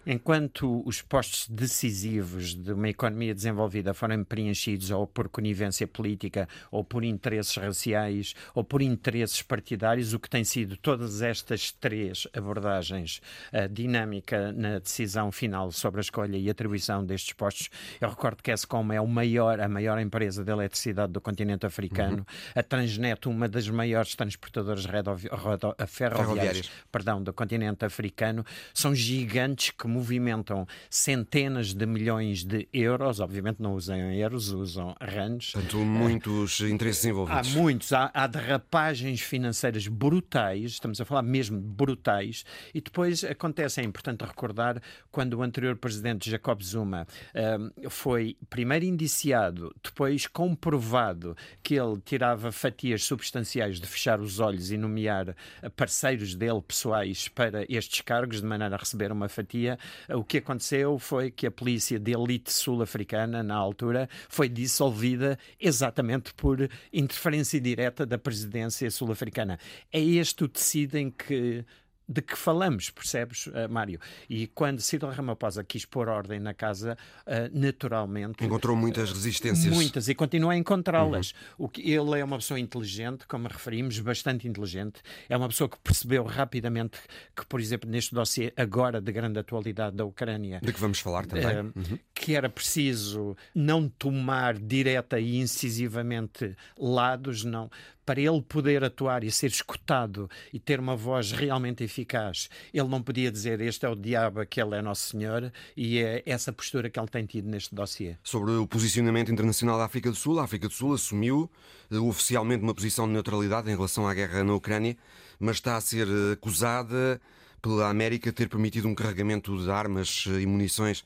Enquanto 0.06 0.84
os 0.86 1.02
postos 1.02 1.48
decisivos 1.48 2.54
de 2.54 2.74
uma 2.74 2.90
economia 2.90 3.34
desenvolvida 3.34 3.94
forem 3.94 4.22
preenchidos 4.22 4.92
ou 4.92 5.08
por 5.08 5.30
conivência 5.30 5.88
política, 5.88 6.48
ou 6.70 6.84
por 6.84 7.06
interesses 7.06 7.56
raciais, 7.56 8.36
ou 8.54 8.66
por 8.66 8.82
interesses 8.82 9.42
partidários, 9.42 10.14
o 10.14 10.20
que 10.20 10.30
tem 10.30 10.44
sido 10.44 10.76
todas 10.76 11.22
estas 11.22 11.72
três 11.72 12.28
abordagens, 12.34 13.22
a 13.54 13.66
dinâmica 13.66 14.52
na 14.52 14.80
decisão 14.80 15.32
final 15.32 15.72
sobre 15.72 16.02
a 16.02 16.04
escolha 16.04 16.36
e 16.36 16.50
atribuição 16.50 17.06
destes 17.06 17.32
postos. 17.32 17.70
Eu 18.02 18.10
recordo 18.10 18.44
que 18.44 18.52
a 18.52 18.56
ESCOM 18.56 18.92
é 18.92 19.00
o 19.00 19.08
maior, 19.08 19.62
a 19.62 19.70
maior 19.70 19.98
empresa 20.00 20.44
de 20.44 20.52
eletricidade 20.52 21.14
do 21.14 21.22
continente 21.22 21.66
africano, 21.66 22.18
uhum. 22.18 22.26
a 22.56 22.62
Transnet, 22.62 23.26
uma 23.26 23.48
das 23.48 23.70
maiores 23.70 24.16
transportadoras 24.16 24.86
ferroviárias, 24.86 25.88
ferroviárias. 25.88 26.72
Perdão, 26.92 27.24
do 27.24 27.32
continente 27.32 27.86
africano, 27.86 28.46
são 28.74 28.94
gigantes 28.94 29.72
que 29.72 29.88
movimentam 29.88 30.66
centenas 30.90 31.74
de 31.74 31.86
milhões 31.86 32.44
de 32.44 32.68
euros, 32.74 33.20
obviamente 33.20 33.62
não 33.62 33.74
usam 33.74 33.98
euros, 34.12 34.50
usam 34.50 34.96
rands. 35.02 35.52
Portanto, 35.52 35.78
muitos 35.78 36.60
interesses 36.62 37.06
envolvidos. 37.06 37.56
Há 37.56 37.60
muitos, 37.60 37.94
há, 37.94 38.12
há 38.14 38.28
derrapagens 38.28 39.22
financeiras 39.22 39.88
brutais, 39.88 40.72
estamos 40.72 41.00
a 41.00 41.06
falar 41.06 41.22
mesmo 41.22 41.60
de 41.60 41.68
brutais, 41.68 42.46
e 42.74 42.82
depois 42.82 43.24
acontece, 43.24 43.82
é 43.82 43.84
importante 43.84 44.24
recordar, 44.24 44.82
quando 45.12 45.36
o 45.36 45.44
anterior 45.44 45.76
presidente 45.76 46.30
Jacob 46.30 46.62
Zuma 46.62 47.08
uh, 47.34 47.90
foi 47.90 48.38
primeiro 48.50 48.86
indiciado, 48.86 49.74
depois 49.84 50.28
comprovado 50.28 51.36
que 51.62 51.76
ele 51.76 52.00
tirava 52.04 52.52
fatias 52.52 53.04
substanciais 53.04 53.80
de 53.80 53.88
fechar 53.88 54.20
os 54.20 54.40
olhos 54.40 54.72
e 54.72 54.78
nomear 54.78 55.36
parceiros 55.76 56.36
dele 56.36 56.62
pessoais 56.62 57.28
para 57.28 57.66
estes 57.70 58.02
cargos, 58.02 58.42
de 58.44 58.50
maneira 58.50 58.76
a 58.76 58.78
receber 58.78 59.12
uma 59.12 59.28
fatia, 59.28 59.78
o 60.10 60.24
que 60.24 60.38
aconteceu 60.38 61.00
foi 61.00 61.32
que 61.32 61.48
a 61.48 61.52
polícia 61.52 62.00
de 62.00 62.12
elite 62.12 62.54
sul-africana, 62.54 63.42
na 63.42 63.56
altura, 63.56 64.10
foi 64.30 64.48
dissolvida 64.48 65.38
exatamente 65.60 66.34
por 66.34 66.70
interferência 66.92 67.60
direta 67.60 68.06
da 68.06 68.18
presidência 68.18 68.90
sul-africana. 68.92 69.58
É 69.92 70.00
este 70.00 70.44
o 70.44 70.48
tecido 70.48 70.96
em 70.98 71.10
que 71.10 71.66
de 72.14 72.22
que 72.22 72.38
falamos, 72.38 72.92
percebes, 72.92 73.48
uh, 73.48 73.68
Mário? 73.70 74.00
E 74.30 74.46
quando 74.48 74.80
Ciro 74.82 75.10
Ramaphosa 75.10 75.64
quis 75.64 75.84
pôr 75.84 76.08
ordem 76.08 76.40
na 76.40 76.54
casa, 76.54 76.96
uh, 77.26 77.60
naturalmente. 77.60 78.46
Encontrou 78.46 78.76
muitas 78.76 79.12
resistências. 79.12 79.74
Muitas, 79.74 80.08
e 80.08 80.14
continua 80.14 80.54
a 80.54 80.58
encontrá-las. 80.58 81.34
Uhum. 81.58 81.70
Ele 81.78 82.20
é 82.20 82.24
uma 82.24 82.38
pessoa 82.38 82.60
inteligente, 82.60 83.26
como 83.28 83.48
referimos, 83.48 83.98
bastante 84.00 84.48
inteligente. 84.48 85.02
É 85.28 85.36
uma 85.36 85.48
pessoa 85.48 85.68
que 85.68 85.78
percebeu 85.80 86.24
rapidamente 86.24 87.00
que, 87.36 87.46
por 87.46 87.60
exemplo, 87.60 87.90
neste 87.90 88.14
dossiê 88.14 88.54
agora 88.56 89.02
de 89.02 89.12
grande 89.12 89.40
atualidade 89.40 89.96
da 89.96 90.06
Ucrânia. 90.06 90.60
De 90.62 90.72
que 90.72 90.80
vamos 90.80 91.00
falar 91.00 91.26
também. 91.26 91.46
Uh, 91.46 91.74
uhum. 91.76 92.00
Que 92.14 92.36
era 92.36 92.50
preciso 92.50 93.36
não 93.56 93.90
tomar 93.90 94.54
direta 94.60 95.20
e 95.20 95.38
incisivamente 95.38 96.56
lados, 96.78 97.44
não 97.44 97.72
para 98.06 98.20
ele 98.20 98.42
poder 98.42 98.84
atuar 98.84 99.24
e 99.24 99.32
ser 99.32 99.48
escutado 99.48 100.30
e 100.52 100.60
ter 100.60 100.80
uma 100.80 100.96
voz 100.96 101.32
realmente 101.32 101.84
eficaz, 101.84 102.50
ele 102.74 102.88
não 102.88 103.02
podia 103.02 103.32
dizer 103.32 103.62
este 103.62 103.86
é 103.86 103.90
o 103.90 103.96
diabo, 103.96 104.40
aquele 104.40 104.76
é 104.76 104.82
Nosso 104.82 105.10
Senhor, 105.10 105.52
e 105.76 106.00
é 106.00 106.24
essa 106.26 106.52
postura 106.52 106.90
que 106.90 107.00
ele 107.00 107.08
tem 107.08 107.26
tido 107.26 107.48
neste 107.48 107.74
dossiê. 107.74 108.16
Sobre 108.24 108.52
o 108.52 108.68
posicionamento 108.68 109.32
internacional 109.32 109.78
da 109.78 109.86
África 109.86 110.10
do 110.10 110.16
Sul, 110.16 110.40
a 110.40 110.44
África 110.44 110.68
do 110.68 110.74
Sul 110.74 110.94
assumiu 110.94 111.50
uh, 111.92 112.08
oficialmente 112.08 112.64
uma 112.64 112.74
posição 112.74 113.08
de 113.08 113.14
neutralidade 113.14 113.70
em 113.70 113.76
relação 113.76 114.08
à 114.08 114.14
guerra 114.14 114.44
na 114.44 114.54
Ucrânia, 114.54 114.98
mas 115.40 115.58
está 115.58 115.78
a 115.78 115.82
ser 115.82 116.08
uh, 116.08 116.34
acusada 116.34 117.20
pela 117.62 117.90
América 117.90 118.32
ter 118.32 118.50
permitido 118.50 118.88
um 118.88 118.96
carregamento 118.96 119.58
de 119.58 119.70
armas 119.72 120.26
uh, 120.26 120.40
e 120.40 120.46
munições 120.46 121.06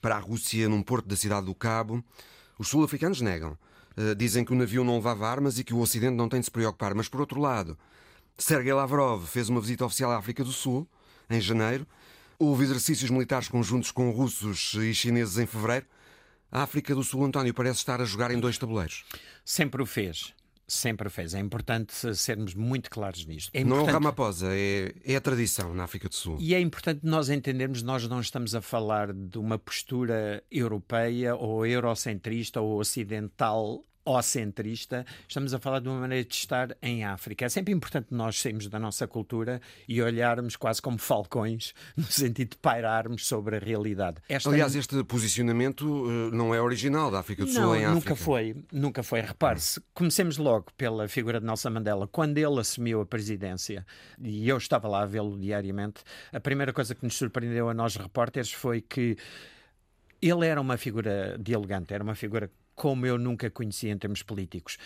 para 0.00 0.16
a 0.16 0.18
Rússia 0.18 0.68
num 0.68 0.82
porto 0.82 1.06
da 1.06 1.16
cidade 1.16 1.46
do 1.46 1.54
Cabo. 1.54 2.02
Os 2.58 2.68
sul-africanos 2.68 3.20
negam. 3.20 3.56
Eh, 3.98 4.14
dizem 4.14 4.44
que 4.44 4.52
o 4.52 4.54
navio 4.54 4.84
não 4.84 4.94
levava 4.94 5.26
armas 5.26 5.58
e 5.58 5.64
que 5.64 5.74
o 5.74 5.80
Ocidente 5.80 6.14
não 6.14 6.28
tem 6.28 6.38
de 6.38 6.46
se 6.46 6.52
preocupar. 6.52 6.94
Mas, 6.94 7.08
por 7.08 7.20
outro 7.20 7.40
lado, 7.40 7.76
Sergei 8.36 8.72
Lavrov 8.72 9.26
fez 9.26 9.48
uma 9.48 9.60
visita 9.60 9.84
oficial 9.84 10.12
à 10.12 10.16
África 10.16 10.44
do 10.44 10.52
Sul, 10.52 10.88
em 11.28 11.40
janeiro. 11.40 11.84
Houve 12.38 12.62
exercícios 12.62 13.10
militares 13.10 13.48
conjuntos 13.48 13.90
com 13.90 14.08
russos 14.10 14.74
e 14.74 14.94
chineses 14.94 15.36
em 15.36 15.46
fevereiro. 15.46 15.84
A 16.50 16.62
África 16.62 16.94
do 16.94 17.02
Sul, 17.02 17.24
António, 17.24 17.52
parece 17.52 17.78
estar 17.78 18.00
a 18.00 18.04
jogar 18.04 18.30
em 18.30 18.38
dois 18.38 18.56
tabuleiros. 18.56 19.04
Sempre 19.44 19.82
o 19.82 19.86
fez. 19.86 20.32
Sempre 20.68 21.08
fez. 21.08 21.34
É 21.34 21.40
importante 21.40 22.14
sermos 22.14 22.54
muito 22.54 22.90
claros 22.90 23.26
nisto. 23.26 23.50
É 23.52 23.62
importante... 23.62 23.80
Não 23.80 23.88
é 23.88 23.90
o 23.90 23.92
Ramaphosa, 23.92 24.48
é, 24.52 24.94
é 25.04 25.16
a 25.16 25.20
tradição 25.20 25.74
na 25.74 25.84
África 25.84 26.08
do 26.08 26.14
Sul. 26.14 26.36
E 26.38 26.54
é 26.54 26.60
importante 26.60 27.00
nós 27.02 27.30
entendermos, 27.30 27.82
nós 27.82 28.06
não 28.06 28.20
estamos 28.20 28.54
a 28.54 28.60
falar 28.60 29.12
de 29.12 29.38
uma 29.38 29.58
postura 29.58 30.42
europeia 30.50 31.34
ou 31.34 31.66
eurocentrista 31.66 32.60
ou 32.60 32.78
ocidental 32.78 33.82
centrista, 34.22 35.04
estamos 35.28 35.52
a 35.52 35.58
falar 35.58 35.80
de 35.80 35.88
uma 35.88 36.00
maneira 36.00 36.24
de 36.24 36.34
estar 36.34 36.76
em 36.82 37.04
África. 37.04 37.44
É 37.44 37.48
sempre 37.48 37.72
importante 37.72 38.08
nós 38.10 38.40
sairmos 38.40 38.68
da 38.68 38.78
nossa 38.78 39.06
cultura 39.06 39.60
e 39.86 40.00
olharmos 40.00 40.56
quase 40.56 40.80
como 40.80 40.98
falcões, 40.98 41.74
no 41.96 42.04
sentido 42.04 42.50
de 42.50 42.56
pairarmos 42.56 43.26
sobre 43.26 43.56
a 43.56 43.58
realidade. 43.58 44.18
Esta 44.28 44.48
Aliás, 44.50 44.74
este 44.74 45.02
posicionamento 45.04 45.82
uh, 45.82 46.30
não 46.34 46.54
é 46.54 46.60
original 46.60 47.10
da 47.10 47.20
África 47.20 47.44
do 47.44 47.50
Sul 47.50 47.76
em 47.76 47.84
África. 47.84 47.94
Nunca 47.94 48.16
foi, 48.16 48.56
nunca 48.72 49.02
foi. 49.02 49.20
Repare-se, 49.20 49.80
comecemos 49.92 50.38
logo 50.38 50.72
pela 50.76 51.06
figura 51.08 51.38
de 51.40 51.46
Nelson 51.46 51.70
Mandela. 51.70 52.08
Quando 52.08 52.38
ele 52.38 52.60
assumiu 52.60 53.00
a 53.00 53.06
presidência, 53.06 53.86
e 54.20 54.48
eu 54.48 54.56
estava 54.56 54.88
lá 54.88 55.02
a 55.02 55.06
vê-lo 55.06 55.38
diariamente, 55.38 56.02
a 56.32 56.40
primeira 56.40 56.72
coisa 56.72 56.94
que 56.94 57.04
nos 57.04 57.14
surpreendeu 57.14 57.68
a 57.68 57.74
nós 57.74 57.96
repórteres 57.96 58.52
foi 58.52 58.80
que 58.80 59.16
ele 60.20 60.46
era 60.46 60.60
uma 60.60 60.76
figura 60.76 61.36
dialogante, 61.40 61.94
era 61.94 62.02
uma 62.02 62.14
figura 62.14 62.50
como 62.78 63.04
eu 63.04 63.18
nunca 63.18 63.50
conheci 63.50 63.88
em 63.88 63.98
termos 63.98 64.22
políticos. 64.22 64.78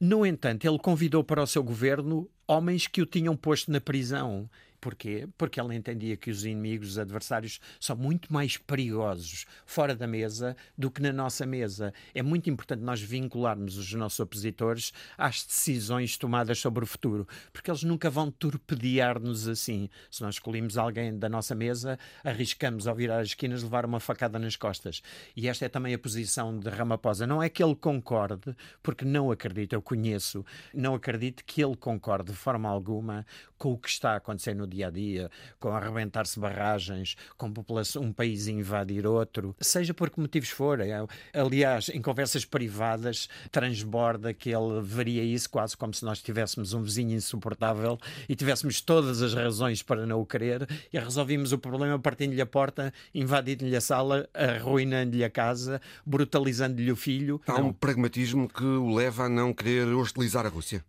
No 0.00 0.24
entanto, 0.24 0.66
ele 0.66 0.78
convidou 0.78 1.22
para 1.22 1.42
o 1.42 1.46
seu 1.46 1.62
governo 1.62 2.28
homens 2.48 2.86
que 2.86 3.02
o 3.02 3.06
tinham 3.06 3.36
posto 3.36 3.70
na 3.70 3.80
prisão 3.80 4.48
Porquê? 4.84 5.26
Porque 5.38 5.58
ela 5.58 5.74
entendia 5.74 6.14
que 6.14 6.30
os 6.30 6.44
inimigos, 6.44 6.90
os 6.90 6.98
adversários, 6.98 7.58
são 7.80 7.96
muito 7.96 8.30
mais 8.30 8.58
perigosos 8.58 9.46
fora 9.64 9.96
da 9.96 10.06
mesa 10.06 10.54
do 10.76 10.90
que 10.90 11.00
na 11.00 11.10
nossa 11.10 11.46
mesa. 11.46 11.94
É 12.14 12.22
muito 12.22 12.50
importante 12.50 12.82
nós 12.82 13.00
vincularmos 13.00 13.78
os 13.78 13.94
nossos 13.94 14.20
opositores 14.20 14.92
às 15.16 15.42
decisões 15.42 16.18
tomadas 16.18 16.58
sobre 16.58 16.84
o 16.84 16.86
futuro, 16.86 17.26
porque 17.50 17.70
eles 17.70 17.82
nunca 17.82 18.10
vão 18.10 18.30
torpedear-nos 18.30 19.48
assim. 19.48 19.88
Se 20.10 20.20
nós 20.20 20.34
escolhemos 20.34 20.76
alguém 20.76 21.18
da 21.18 21.30
nossa 21.30 21.54
mesa, 21.54 21.98
arriscamos 22.22 22.86
ao 22.86 22.94
virar 22.94 23.20
as 23.20 23.28
esquinas 23.28 23.62
levar 23.62 23.86
uma 23.86 24.00
facada 24.00 24.38
nas 24.38 24.54
costas. 24.54 25.00
E 25.34 25.48
esta 25.48 25.64
é 25.64 25.68
também 25.70 25.94
a 25.94 25.98
posição 25.98 26.58
de 26.58 26.68
Ramaphosa. 26.68 27.26
Não 27.26 27.42
é 27.42 27.48
que 27.48 27.64
ele 27.64 27.74
concorde, 27.74 28.54
porque 28.82 29.06
não 29.06 29.30
acredito, 29.30 29.72
eu 29.72 29.80
conheço, 29.80 30.44
não 30.74 30.94
acredito 30.94 31.42
que 31.42 31.64
ele 31.64 31.74
concorde 31.74 32.32
de 32.32 32.36
forma 32.36 32.68
alguma 32.68 33.24
com 33.56 33.72
o 33.72 33.78
que 33.78 33.88
está 33.88 34.12
a 34.12 34.16
acontecer 34.16 34.52
no 34.52 34.73
dia 34.74 34.88
a 34.88 34.90
dia, 34.90 35.30
com 35.58 35.68
arrebentar-se 35.68 36.38
barragens, 36.38 37.16
com 37.36 37.52
população, 37.52 38.02
um 38.02 38.12
país 38.12 38.48
invadir 38.48 39.06
outro, 39.06 39.54
seja 39.60 39.94
por 39.94 40.10
que 40.10 40.20
motivos 40.20 40.50
forem. 40.50 40.90
Aliás, 41.32 41.88
em 41.88 42.02
conversas 42.02 42.44
privadas, 42.44 43.28
transborda 43.50 44.34
que 44.34 44.50
ele 44.50 44.80
veria 44.82 45.22
isso 45.22 45.48
quase 45.48 45.76
como 45.76 45.94
se 45.94 46.04
nós 46.04 46.20
tivéssemos 46.20 46.72
um 46.72 46.82
vizinho 46.82 47.14
insuportável 47.14 47.98
e 48.28 48.34
tivéssemos 48.34 48.80
todas 48.80 49.22
as 49.22 49.32
razões 49.34 49.82
para 49.82 50.04
não 50.06 50.20
o 50.20 50.26
querer 50.26 50.68
e 50.92 50.98
resolvimos 50.98 51.52
o 51.52 51.58
problema 51.58 51.98
partindo-lhe 51.98 52.40
a 52.40 52.46
porta, 52.46 52.92
invadindo-lhe 53.14 53.76
a 53.76 53.80
sala, 53.80 54.28
arruinando-lhe 54.34 55.24
a 55.24 55.30
casa, 55.30 55.80
brutalizando-lhe 56.04 56.90
o 56.90 56.96
filho. 56.96 57.40
Há 57.46 57.60
um 57.60 57.72
pragmatismo 57.72 58.48
que 58.48 58.64
o 58.64 58.94
leva 58.94 59.24
a 59.24 59.28
não 59.28 59.52
querer 59.52 59.86
hostilizar 59.88 60.46
a 60.46 60.48
Rússia. 60.48 60.84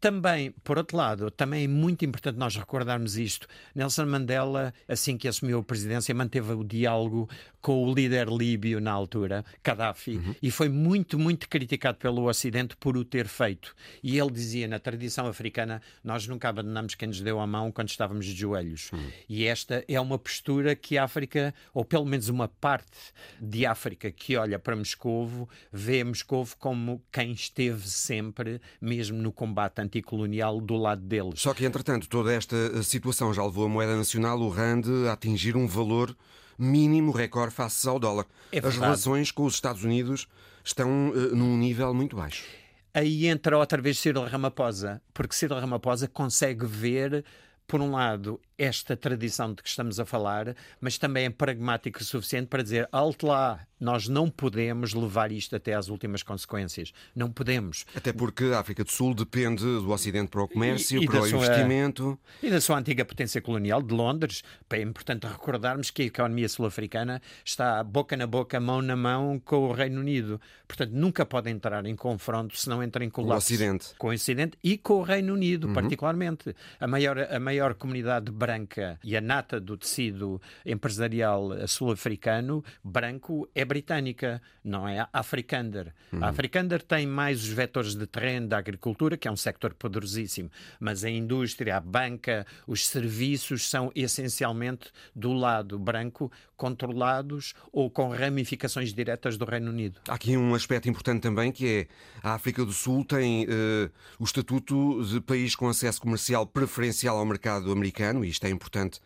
Também, 0.00 0.50
por 0.62 0.76
outro 0.76 0.96
lado, 0.96 1.30
também 1.30 1.64
é 1.64 1.68
muito 1.68 2.04
importante 2.04 2.38
nós 2.38 2.56
recordarmos 2.56 3.16
isto. 3.16 3.46
Nelson 3.74 4.06
Mandela, 4.06 4.72
assim 4.86 5.16
que 5.16 5.26
assumiu 5.26 5.60
a 5.60 5.62
presidência, 5.62 6.14
manteve 6.14 6.52
o 6.52 6.62
diálogo 6.62 7.28
com 7.64 7.82
o 7.82 7.94
líder 7.94 8.28
líbio 8.28 8.78
na 8.78 8.92
altura, 8.92 9.42
Gaddafi, 9.64 10.16
uhum. 10.16 10.34
e 10.42 10.50
foi 10.50 10.68
muito, 10.68 11.18
muito 11.18 11.48
criticado 11.48 11.96
pelo 11.96 12.28
Ocidente 12.28 12.76
por 12.76 12.94
o 12.94 13.02
ter 13.06 13.26
feito. 13.26 13.74
E 14.02 14.18
ele 14.18 14.30
dizia, 14.30 14.68
na 14.68 14.78
tradição 14.78 15.26
africana, 15.26 15.80
nós 16.04 16.26
nunca 16.26 16.50
abandonamos 16.50 16.94
quem 16.94 17.08
nos 17.08 17.22
deu 17.22 17.40
a 17.40 17.46
mão 17.46 17.72
quando 17.72 17.88
estávamos 17.88 18.26
de 18.26 18.34
joelhos. 18.34 18.92
Uhum. 18.92 19.10
E 19.26 19.46
esta 19.46 19.82
é 19.88 19.98
uma 19.98 20.18
postura 20.18 20.76
que 20.76 20.98
a 20.98 21.04
África, 21.04 21.54
ou 21.72 21.86
pelo 21.86 22.04
menos 22.04 22.28
uma 22.28 22.48
parte 22.48 22.98
de 23.40 23.64
África 23.64 24.12
que 24.12 24.36
olha 24.36 24.58
para 24.58 24.76
Moscovo, 24.76 25.48
vê 25.72 26.04
Moscovo 26.04 26.54
como 26.58 27.02
quem 27.10 27.32
esteve 27.32 27.88
sempre, 27.88 28.60
mesmo 28.78 29.16
no 29.16 29.32
combate 29.32 29.80
anticolonial, 29.80 30.60
do 30.60 30.76
lado 30.76 31.00
deles. 31.00 31.40
Só 31.40 31.54
que, 31.54 31.64
entretanto, 31.64 32.10
toda 32.10 32.30
esta 32.30 32.54
eh, 32.54 32.82
situação 32.82 33.32
já 33.32 33.42
levou 33.42 33.64
a 33.64 33.68
moeda 33.70 33.96
nacional, 33.96 34.38
o 34.38 34.50
RAND, 34.50 34.84
a 35.08 35.14
atingir 35.14 35.56
um 35.56 35.66
valor 35.66 36.14
mínimo 36.58 37.12
recorde 37.12 37.54
face 37.54 37.88
ao 37.88 37.98
dólar. 37.98 38.26
É 38.52 38.58
As 38.58 38.76
relações 38.76 39.30
com 39.30 39.44
os 39.44 39.54
Estados 39.54 39.84
Unidos 39.84 40.26
estão 40.64 41.10
uh, 41.10 41.34
num 41.34 41.56
nível 41.56 41.92
muito 41.94 42.16
baixo. 42.16 42.44
Aí 42.92 43.26
entra 43.26 43.58
outra 43.58 43.82
vez 43.82 43.98
Cyril 43.98 44.24
Ramaphosa, 44.24 45.02
porque 45.12 45.34
Cyril 45.34 45.58
Ramaphosa 45.58 46.06
consegue 46.06 46.64
ver 46.64 47.24
por 47.66 47.80
um 47.80 47.90
lado, 47.90 48.40
esta 48.58 48.96
tradição 48.96 49.52
de 49.52 49.62
que 49.62 49.68
estamos 49.68 49.98
a 49.98 50.04
falar, 50.04 50.54
mas 50.80 50.98
também 50.98 51.26
é 51.26 51.30
pragmático 51.30 52.00
o 52.00 52.04
suficiente 52.04 52.46
para 52.46 52.62
dizer 52.62 52.88
alto 52.92 53.26
lá, 53.26 53.66
nós 53.84 54.08
não 54.08 54.30
podemos 54.30 54.94
levar 54.94 55.30
isto 55.30 55.54
até 55.54 55.74
às 55.74 55.88
últimas 55.88 56.22
consequências. 56.22 56.92
Não 57.14 57.30
podemos. 57.30 57.84
Até 57.94 58.12
porque 58.12 58.44
a 58.44 58.60
África 58.60 58.82
do 58.82 58.90
Sul 58.90 59.14
depende 59.14 59.62
do 59.62 59.90
Ocidente 59.90 60.30
para 60.30 60.42
o 60.42 60.48
comércio, 60.48 61.00
e, 61.00 61.04
e 61.04 61.06
para 61.06 61.20
o 61.20 61.26
sua, 61.26 61.38
investimento. 61.38 62.18
E 62.42 62.50
da 62.50 62.60
sua 62.60 62.78
antiga 62.78 63.04
potência 63.04 63.42
colonial, 63.42 63.82
de 63.82 63.92
Londres. 63.92 64.42
É 64.70 64.80
importante 64.80 65.26
recordarmos 65.26 65.90
que 65.90 66.02
a 66.02 66.04
economia 66.06 66.48
sul-africana 66.48 67.20
está 67.44 67.84
boca 67.84 68.16
na 68.16 68.26
boca, 68.26 68.58
mão 68.58 68.80
na 68.80 68.96
mão 68.96 69.40
com 69.44 69.68
o 69.68 69.72
Reino 69.72 70.00
Unido. 70.00 70.40
Portanto, 70.66 70.92
nunca 70.92 71.26
pode 71.26 71.50
entrar 71.50 71.84
em 71.84 71.94
confronto 71.94 72.56
se 72.56 72.68
não 72.68 72.82
entra 72.82 73.04
em 73.04 73.10
colapso. 73.10 73.48
Com 73.48 73.52
o 73.52 73.56
Ocidente. 73.56 73.86
Com 73.98 74.06
o 74.08 74.12
Ocidente 74.12 74.58
e 74.64 74.78
com 74.78 74.94
o 74.94 75.02
Reino 75.02 75.34
Unido, 75.34 75.68
uhum. 75.68 75.74
particularmente. 75.74 76.56
A 76.80 76.86
maior, 76.86 77.18
a 77.18 77.38
maior 77.38 77.74
comunidade 77.74 78.32
branca 78.44 78.98
e 79.02 79.16
a 79.16 79.20
nata 79.22 79.58
do 79.58 79.74
tecido 79.78 80.40
empresarial 80.66 81.66
sul-africano 81.66 82.62
branco 82.82 83.48
é 83.54 83.64
britânica, 83.64 84.42
não 84.62 84.86
é 84.86 85.08
Afrikander. 85.12 85.94
Uhum. 86.12 86.22
A 86.22 86.28
Afrikander 86.28 86.82
tem 86.82 87.06
mais 87.06 87.42
os 87.42 87.48
vetores 87.48 87.94
de 87.94 88.06
terreno 88.06 88.48
da 88.48 88.58
agricultura, 88.58 89.16
que 89.16 89.26
é 89.26 89.30
um 89.30 89.36
sector 89.36 89.72
poderosíssimo, 89.72 90.50
mas 90.78 91.04
a 91.04 91.10
indústria, 91.10 91.78
a 91.78 91.80
banca, 91.80 92.46
os 92.66 92.86
serviços 92.86 93.68
são 93.68 93.90
essencialmente 93.94 94.90
do 95.16 95.32
lado 95.32 95.78
branco, 95.78 96.30
controlados 96.56 97.54
ou 97.72 97.90
com 97.90 98.08
ramificações 98.08 98.92
diretas 98.92 99.36
do 99.36 99.44
Reino 99.44 99.70
Unido. 99.70 100.00
Há 100.08 100.14
aqui 100.14 100.36
um 100.36 100.54
aspecto 100.54 100.88
importante 100.88 101.22
também 101.22 101.50
que 101.52 101.66
é 101.66 101.86
a 102.22 102.34
África 102.34 102.64
do 102.64 102.72
Sul 102.72 103.04
tem 103.04 103.44
uh, 103.44 103.90
o 104.18 104.24
estatuto 104.24 105.04
de 105.04 105.20
país 105.20 105.54
com 105.54 105.68
acesso 105.68 106.00
comercial 106.00 106.46
preferencial 106.46 107.18
ao 107.18 107.24
mercado 107.24 107.70
americano, 107.70 108.24
e 108.24 108.28
isto 108.28 108.44
é 108.46 108.50
importante 108.50 109.00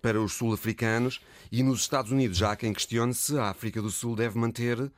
para 0.00 0.20
os 0.20 0.32
sul-africanos 0.32 1.20
e 1.50 1.62
nos 1.62 1.80
Estados 1.82 2.10
Unidos 2.10 2.38
já 2.38 2.52
há 2.52 2.56
quem 2.56 2.72
questione 2.72 3.14
se 3.14 3.38
a 3.38 3.50
África 3.50 3.80
do 3.80 3.90
Sul 3.90 4.16
deve 4.16 4.36
manter 4.36 4.90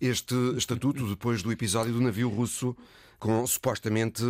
este 0.00 0.34
estatuto 0.56 1.06
depois 1.06 1.42
do 1.42 1.52
episódio 1.52 1.92
do 1.92 2.00
navio 2.00 2.28
russo 2.30 2.74
com 3.18 3.46
supostamente 3.46 4.22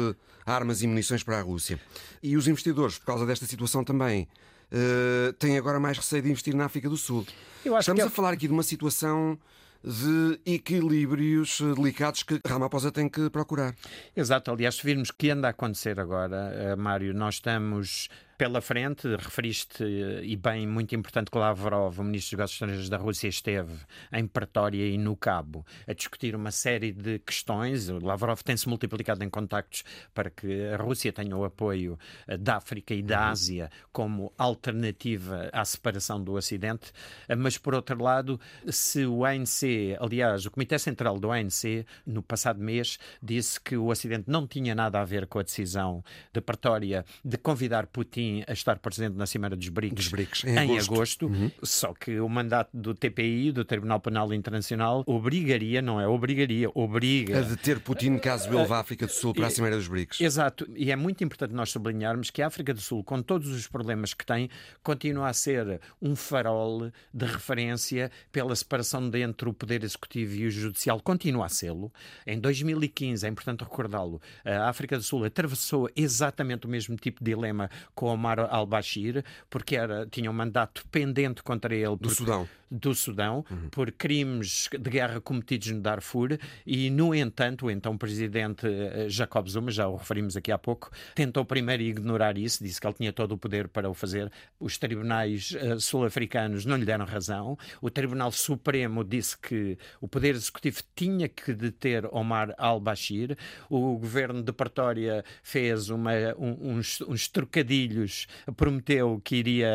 armas 0.44 0.82
e 0.82 0.86
munições 0.86 1.22
para 1.22 1.38
a 1.38 1.42
Rússia. 1.42 1.78
E 2.22 2.36
os 2.36 2.48
investidores, 2.48 2.98
por 2.98 3.04
causa 3.04 3.26
desta 3.26 3.46
situação 3.46 3.84
também, 3.84 4.26
uh, 4.72 5.32
têm 5.34 5.56
agora 5.58 5.78
mais 5.80 5.98
receio 5.98 6.22
de 6.22 6.30
investir 6.30 6.54
na 6.54 6.64
África 6.64 6.88
do 6.88 6.96
Sul. 6.96 7.26
Estamos 7.64 8.02
é... 8.02 8.06
a 8.06 8.10
falar 8.10 8.32
aqui 8.32 8.46
de 8.46 8.52
uma 8.52 8.62
situação 8.62 9.38
de 9.82 10.40
equilíbrios 10.44 11.60
delicados 11.60 12.22
que 12.22 12.40
Ramaphosa 12.46 12.90
tem 12.90 13.08
que 13.08 13.30
procurar. 13.30 13.74
Exato, 14.16 14.50
aliás, 14.50 14.76
se 14.76 14.84
virmos 14.84 15.10
o 15.10 15.14
que 15.14 15.30
anda 15.30 15.46
a 15.46 15.50
acontecer 15.50 16.00
agora, 16.00 16.52
eh, 16.54 16.76
Mário, 16.76 17.14
nós 17.14 17.36
estamos 17.36 18.08
pela 18.38 18.60
frente. 18.60 19.08
Referiste, 19.16 19.82
e 20.22 20.36
bem, 20.36 20.64
muito 20.66 20.94
importante 20.94 21.28
que 21.28 21.36
Lavrov, 21.36 21.98
o 21.98 22.04
ministro 22.04 22.30
dos 22.30 22.38
Negócios 22.38 22.54
Estrangeiros 22.54 22.88
da 22.88 22.96
Rússia, 22.96 23.26
esteve 23.26 23.74
em 24.12 24.26
Pretória 24.28 24.86
e 24.86 24.96
no 24.96 25.16
Cabo 25.16 25.66
a 25.88 25.92
discutir 25.92 26.36
uma 26.36 26.52
série 26.52 26.92
de 26.92 27.18
questões. 27.18 27.88
O 27.88 27.98
Lavrov 27.98 28.40
tem-se 28.42 28.68
multiplicado 28.68 29.24
em 29.24 29.28
contactos 29.28 29.82
para 30.14 30.30
que 30.30 30.66
a 30.68 30.76
Rússia 30.76 31.12
tenha 31.12 31.36
o 31.36 31.44
apoio 31.44 31.98
eh, 32.28 32.36
da 32.36 32.56
África 32.56 32.94
e 32.94 33.02
da 33.02 33.24
uhum. 33.24 33.30
Ásia 33.32 33.70
como 33.92 34.32
alternativa 34.38 35.50
à 35.52 35.64
separação 35.64 36.22
do 36.22 36.34
Ocidente. 36.34 36.92
Eh, 37.28 37.34
mas, 37.34 37.58
por 37.58 37.74
outro 37.74 38.00
lado, 38.00 38.40
se 38.68 39.04
o 39.04 39.24
ANC, 39.24 39.96
aliás, 39.98 40.46
o 40.46 40.50
Comitê 40.52 40.78
Central 40.78 41.18
do 41.18 41.32
ANC, 41.32 41.84
no 42.06 42.22
passado 42.22 42.62
mês, 42.62 43.00
disse 43.20 43.60
que 43.60 43.76
o 43.76 43.88
Ocidente 43.88 44.30
não 44.30 44.46
tinha 44.46 44.76
nada 44.76 45.00
a 45.00 45.04
ver 45.04 45.26
com 45.26 45.40
a 45.40 45.42
decisão 45.42 46.04
de 46.32 46.40
Pretória 46.40 47.04
de 47.24 47.36
convidar 47.36 47.88
Putin 47.88 48.27
a 48.46 48.52
estar 48.52 48.78
presente 48.78 49.16
na 49.16 49.26
Cimeira 49.26 49.56
dos 49.56 49.68
BRICS, 49.68 49.94
dos 49.94 50.08
BRICS 50.08 50.44
em, 50.44 50.50
em 50.50 50.58
agosto. 50.78 50.94
agosto 50.94 51.26
uhum. 51.26 51.50
Só 51.62 51.92
que 51.92 52.18
o 52.20 52.28
mandato 52.28 52.70
do 52.74 52.94
TPI, 52.94 53.52
do 53.52 53.64
Tribunal 53.64 54.00
Penal 54.00 54.32
Internacional, 54.32 55.02
obrigaria, 55.06 55.82
não 55.82 56.00
é 56.00 56.06
obrigaria, 56.06 56.70
obriga. 56.74 57.38
A 57.38 57.42
deter 57.42 57.80
Putin 57.80 58.18
caso 58.18 58.48
ele 58.52 58.64
vá 58.64 58.78
à 58.78 58.80
África 58.80 59.06
do 59.06 59.12
Sul 59.12 59.34
para 59.34 59.46
a 59.46 59.50
Cimeira 59.50 59.76
dos 59.76 59.88
BRICS. 59.88 60.20
Exato. 60.20 60.68
E 60.74 60.90
é 60.90 60.96
muito 60.96 61.22
importante 61.24 61.54
nós 61.54 61.70
sublinharmos 61.70 62.30
que 62.30 62.42
a 62.42 62.46
África 62.46 62.72
do 62.74 62.80
Sul, 62.80 63.02
com 63.04 63.22
todos 63.22 63.48
os 63.48 63.66
problemas 63.66 64.14
que 64.14 64.24
tem, 64.24 64.48
continua 64.82 65.28
a 65.28 65.32
ser 65.32 65.80
um 66.00 66.14
farol 66.14 66.90
de 67.12 67.26
referência 67.26 68.10
pela 68.30 68.54
separação 68.54 69.10
entre 69.14 69.48
o 69.48 69.52
Poder 69.52 69.84
Executivo 69.84 70.34
e 70.34 70.46
o 70.46 70.50
Judicial. 70.50 71.00
Continua 71.00 71.46
a 71.46 71.48
sê-lo. 71.48 71.92
Em 72.26 72.38
2015, 72.38 73.26
é 73.26 73.28
importante 73.28 73.62
recordá-lo, 73.62 74.20
a 74.44 74.68
África 74.68 74.96
do 74.96 75.02
Sul 75.02 75.24
atravessou 75.24 75.88
exatamente 75.94 76.66
o 76.66 76.68
mesmo 76.68 76.96
tipo 76.96 77.22
de 77.22 77.32
dilema 77.32 77.70
com 77.94 78.12
Omar 78.18 78.40
al-Bashir, 78.40 79.24
porque 79.48 79.76
era, 79.76 80.06
tinha 80.06 80.30
um 80.30 80.34
mandato 80.34 80.84
pendente 80.90 81.42
contra 81.42 81.74
ele. 81.74 81.96
Do 81.96 82.10
Sudão 82.10 82.48
do 82.70 82.94
Sudão 82.94 83.44
uhum. 83.50 83.68
por 83.70 83.90
crimes 83.92 84.68
de 84.70 84.90
guerra 84.90 85.20
cometidos 85.20 85.68
no 85.68 85.80
Darfur 85.80 86.38
e, 86.66 86.90
no 86.90 87.14
entanto, 87.14 87.66
o 87.66 87.70
então 87.70 87.96
presidente 87.96 88.66
eh, 88.66 89.06
Jacob 89.08 89.48
Zuma, 89.48 89.70
já 89.70 89.88
o 89.88 89.96
referimos 89.96 90.36
aqui 90.36 90.52
há 90.52 90.58
pouco, 90.58 90.90
tentou 91.14 91.44
primeiro 91.44 91.82
ignorar 91.82 92.36
isso, 92.36 92.62
disse 92.62 92.80
que 92.80 92.86
ele 92.86 92.94
tinha 92.94 93.12
todo 93.12 93.32
o 93.32 93.38
poder 93.38 93.68
para 93.68 93.88
o 93.88 93.94
fazer. 93.94 94.30
Os 94.60 94.78
tribunais 94.78 95.50
uh, 95.52 95.80
sul-africanos 95.80 96.64
não 96.64 96.76
lhe 96.76 96.84
deram 96.84 97.04
razão. 97.04 97.58
O 97.80 97.90
Tribunal 97.90 98.30
Supremo 98.32 99.04
disse 99.04 99.36
que 99.38 99.78
o 100.00 100.08
Poder 100.08 100.34
Executivo 100.34 100.82
tinha 100.94 101.28
que 101.28 101.52
deter 101.52 102.06
Omar 102.12 102.54
al-Bashir. 102.58 103.36
O 103.68 103.96
governo 103.98 104.42
de 104.42 104.52
Pretória 104.52 105.24
fez 105.42 105.90
uma, 105.90 106.12
um, 106.38 106.76
uns, 106.76 107.00
uns, 107.02 107.28
trocadilhos, 107.28 108.26
prometeu 108.56 109.20
que 109.24 109.36
iria 109.36 109.68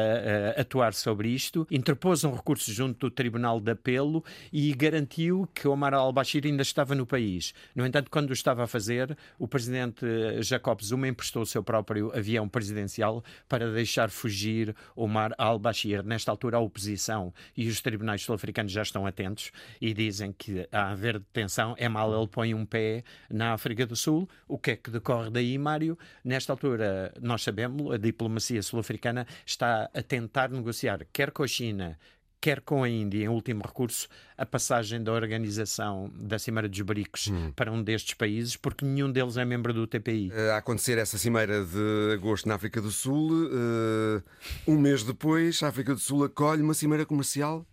uh, 0.57 0.61
atuar 0.61 0.93
sobre 0.93 1.29
isto, 1.29 1.67
interpôs 1.69 2.23
um 2.23 2.33
recurso 2.33 2.71
junto 2.83 3.07
do 3.07 3.11
Tribunal 3.11 3.61
de 3.61 3.71
Apelo 3.71 4.23
e 4.51 4.73
garantiu 4.73 5.47
que 5.53 5.67
Omar 5.67 5.93
al-Bashir 5.93 6.45
ainda 6.45 6.61
estava 6.61 6.93
no 6.93 7.05
país. 7.05 7.53
No 7.73 7.85
entanto, 7.85 8.11
quando 8.11 8.29
o 8.29 8.33
estava 8.33 8.63
a 8.63 8.67
fazer, 8.67 9.17
o 9.39 9.47
presidente 9.47 10.05
Jacob 10.41 10.81
Zuma 10.81 11.07
emprestou 11.07 11.43
o 11.43 11.45
seu 11.45 11.63
próprio 11.63 12.11
avião 12.15 12.47
presidencial 12.49 13.23
para 13.47 13.71
deixar 13.71 14.09
fugir 14.09 14.75
Omar 14.95 15.33
al-Bashir. 15.37 16.03
Nesta 16.03 16.29
altura, 16.29 16.57
a 16.57 16.59
oposição 16.59 17.33
e 17.55 17.69
os 17.69 17.79
tribunais 17.79 18.21
sul-africanos 18.21 18.71
já 18.71 18.81
estão 18.81 19.05
atentos 19.05 19.51
e 19.79 19.93
dizem 19.93 20.33
que 20.33 20.67
a 20.71 20.91
haver 20.91 21.19
detenção 21.19 21.75
é 21.77 21.87
mal 21.87 22.13
ele 22.13 22.27
põe 22.27 22.53
um 22.53 22.65
pé 22.65 23.03
na 23.29 23.53
África 23.53 23.85
do 23.85 23.95
Sul. 23.95 24.27
O 24.47 24.57
que 24.57 24.71
é 24.71 24.75
que 24.75 24.91
decorre 24.91 25.29
daí, 25.29 25.57
Mário? 25.57 25.97
Nesta 26.23 26.51
altura, 26.51 27.13
nós 27.21 27.43
sabemos, 27.43 27.93
a 27.93 27.97
diplomacia 27.97 28.61
sul-africana 28.61 29.25
está 29.45 29.89
a 29.93 30.01
tentar 30.01 30.49
negociar, 30.49 31.05
quer 31.13 31.31
com 31.31 31.43
a 31.43 31.47
China, 31.47 31.97
quer 32.43 32.59
com 32.59 32.83
a 32.83 32.89
Índia, 32.89 33.23
em 33.23 33.29
último 33.29 33.61
recurso, 33.65 34.09
a 34.37 34.45
passagem 34.45 35.01
da 35.01 35.13
organização 35.13 36.11
da 36.13 36.37
Cimeira 36.37 36.67
dos 36.67 36.81
BRICS 36.81 37.27
hum. 37.29 37.53
para 37.55 37.71
um 37.71 37.81
destes 37.81 38.15
países, 38.15 38.57
porque 38.57 38.83
nenhum 38.83 39.09
deles 39.09 39.37
é 39.37 39.45
membro 39.45 39.73
do 39.73 39.87
TPI. 39.87 40.29
Eh, 40.29 40.51
a 40.51 40.57
acontecer 40.57 40.97
essa 40.97 41.17
Cimeira 41.17 41.63
de 41.63 42.13
agosto 42.13 42.49
na 42.49 42.55
África 42.55 42.81
do 42.81 42.91
Sul, 42.91 43.31
uh, 43.31 44.21
um 44.67 44.77
mês 44.77 45.03
depois, 45.03 45.63
a 45.63 45.69
África 45.69 45.93
do 45.93 46.01
Sul 46.01 46.25
acolhe 46.25 46.61
uma 46.61 46.73
Cimeira 46.73 47.05
comercial 47.05 47.65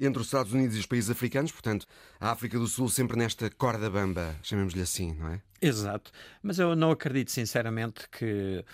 entre 0.00 0.20
os 0.20 0.26
Estados 0.26 0.52
Unidos 0.52 0.76
e 0.76 0.80
os 0.80 0.86
países 0.86 1.10
africanos, 1.10 1.52
portanto, 1.52 1.86
a 2.18 2.32
África 2.32 2.58
do 2.58 2.66
Sul 2.66 2.88
sempre 2.88 3.16
nesta 3.16 3.48
corda 3.50 3.88
bamba, 3.88 4.34
chamemos-lhe 4.42 4.82
assim, 4.82 5.14
não 5.14 5.28
é? 5.28 5.40
Exato. 5.62 6.10
Mas 6.42 6.58
eu 6.58 6.74
não 6.74 6.90
acredito 6.90 7.30
sinceramente 7.30 8.08
que 8.10 8.64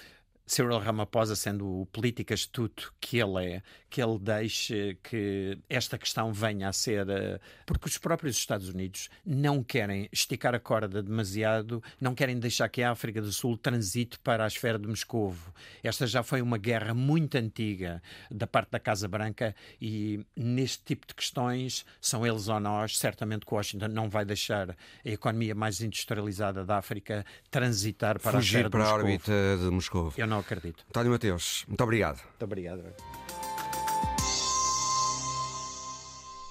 Cyril 0.46 0.78
Ramaphosa, 0.78 1.34
sendo 1.34 1.66
o 1.66 1.86
político 1.86 2.34
astuto 2.34 2.92
que 3.00 3.18
ele 3.18 3.44
é, 3.44 3.62
que 3.88 4.02
ele 4.02 4.18
deixe 4.18 4.98
que 5.02 5.58
esta 5.68 5.96
questão 5.96 6.32
venha 6.32 6.68
a 6.68 6.72
ser. 6.72 7.08
Eh, 7.08 7.40
porque 7.64 7.88
os 7.88 7.96
próprios 7.96 8.36
Estados 8.36 8.68
Unidos 8.68 9.08
não 9.24 9.62
querem 9.62 10.08
esticar 10.12 10.54
a 10.54 10.58
corda 10.58 11.02
demasiado, 11.02 11.82
não 12.00 12.14
querem 12.14 12.38
deixar 12.38 12.68
que 12.68 12.82
a 12.82 12.90
África 12.90 13.22
do 13.22 13.32
Sul 13.32 13.56
transite 13.56 14.18
para 14.18 14.44
a 14.44 14.46
esfera 14.46 14.78
de 14.78 14.86
Moscovo. 14.88 15.52
Esta 15.82 16.06
já 16.06 16.22
foi 16.22 16.42
uma 16.42 16.58
guerra 16.58 16.92
muito 16.92 17.36
antiga 17.36 18.02
da 18.30 18.46
parte 18.46 18.70
da 18.70 18.80
Casa 18.80 19.08
Branca 19.08 19.54
e 19.80 20.24
neste 20.36 20.84
tipo 20.84 21.06
de 21.06 21.14
questões, 21.14 21.86
são 22.00 22.26
eles 22.26 22.48
ou 22.48 22.60
nós, 22.60 22.98
certamente 22.98 23.46
que 23.46 23.54
Washington 23.54 23.88
não 23.88 24.08
vai 24.10 24.24
deixar 24.24 24.70
a 24.70 24.76
economia 25.08 25.54
mais 25.54 25.80
industrializada 25.80 26.64
da 26.64 26.78
África 26.78 27.24
transitar 27.50 28.20
para 28.20 28.32
Fugir 28.32 28.56
a 28.56 28.68
esfera 28.68 28.70
para 28.70 28.80
de 28.80 28.86
a 28.86 28.90
Moscovo. 28.90 29.06
órbita 29.06 29.32
de 29.58 29.70
Moscou. 29.70 30.12
Eu 30.16 30.26
não 30.34 30.40
acredito. 30.40 30.84
António 30.88 31.12
Mateus, 31.12 31.64
muito 31.68 31.82
obrigado. 31.82 32.16
Muito 32.16 32.44
obrigado. 32.44 32.82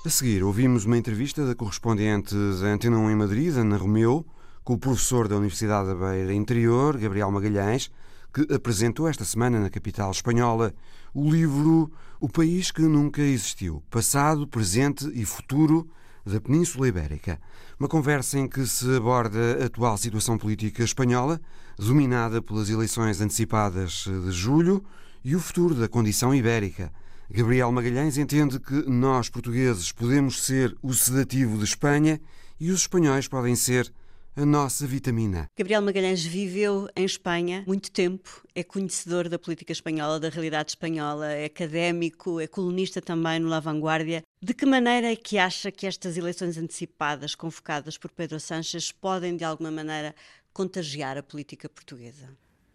A 0.05 0.09
seguir, 0.09 0.43
ouvimos 0.43 0.85
uma 0.85 0.97
entrevista 0.97 1.45
da 1.45 1.55
correspondente 1.55 2.33
da 2.33 2.67
Antena 2.67 2.97
1 2.97 3.11
em 3.11 3.15
Madrid, 3.15 3.55
Ana 3.55 3.77
Romeu, 3.77 4.25
com 4.63 4.73
o 4.73 4.77
professor 4.77 5.27
da 5.27 5.35
Universidade 5.35 5.87
da 5.87 5.95
Beira 5.95 6.33
Interior, 6.33 6.97
Gabriel 6.97 7.31
Magalhães, 7.31 7.91
que 8.33 8.53
apresentou 8.53 9.07
esta 9.07 9.23
semana 9.23 9.59
na 9.59 9.69
capital 9.69 10.11
espanhola 10.11 10.73
o 11.13 11.29
livro 11.29 11.91
O 12.19 12.27
País 12.27 12.71
que 12.71 12.81
Nunca 12.81 13.21
Existiu: 13.21 13.83
Passado, 13.89 14.47
Presente 14.47 15.09
e 15.13 15.25
Futuro 15.25 15.89
da 16.25 16.39
Península 16.39 16.87
Ibérica. 16.87 17.39
Uma 17.79 17.87
conversa 17.87 18.39
em 18.39 18.47
que 18.47 18.65
se 18.65 18.95
aborda 18.95 19.61
a 19.61 19.65
atual 19.65 19.97
situação 19.97 20.37
política 20.37 20.83
espanhola, 20.83 21.39
dominada 21.77 22.41
pelas 22.41 22.69
eleições 22.69 23.19
antecipadas 23.19 24.05
de 24.05 24.31
julho, 24.31 24.83
e 25.23 25.35
o 25.35 25.39
futuro 25.39 25.73
da 25.73 25.87
condição 25.87 26.35
ibérica. 26.35 26.91
Gabriel 27.29 27.71
Magalhães 27.71 28.17
entende 28.17 28.59
que 28.59 28.83
nós, 28.89 29.29
portugueses, 29.29 29.91
podemos 29.91 30.43
ser 30.43 30.75
o 30.81 30.93
sedativo 30.93 31.57
de 31.57 31.63
Espanha 31.63 32.19
e 32.59 32.69
os 32.69 32.81
espanhóis 32.81 33.27
podem 33.27 33.55
ser 33.55 33.91
a 34.35 34.45
nossa 34.45 34.85
vitamina. 34.85 35.47
Gabriel 35.57 35.81
Magalhães 35.81 36.23
viveu 36.25 36.89
em 36.95 37.05
Espanha 37.05 37.63
muito 37.67 37.91
tempo, 37.91 38.43
é 38.55 38.63
conhecedor 38.63 39.29
da 39.29 39.37
política 39.37 39.71
espanhola, 39.71 40.19
da 40.19 40.29
realidade 40.29 40.71
espanhola, 40.71 41.31
é 41.31 41.45
académico, 41.45 42.39
é 42.39 42.47
colunista 42.47 42.99
também 43.01 43.39
no 43.39 43.47
La 43.47 43.59
Vanguardia. 43.59 44.23
De 44.43 44.53
que 44.53 44.65
maneira 44.65 45.09
é 45.09 45.15
que 45.15 45.37
acha 45.37 45.71
que 45.71 45.87
estas 45.87 46.17
eleições 46.17 46.57
antecipadas 46.57 47.33
convocadas 47.33 47.97
por 47.97 48.11
Pedro 48.11 48.41
Sánchez 48.41 48.91
podem, 48.91 49.37
de 49.37 49.45
alguma 49.45 49.71
maneira, 49.71 50.13
contagiar 50.51 51.17
a 51.17 51.23
política 51.23 51.69
portuguesa? 51.69 52.27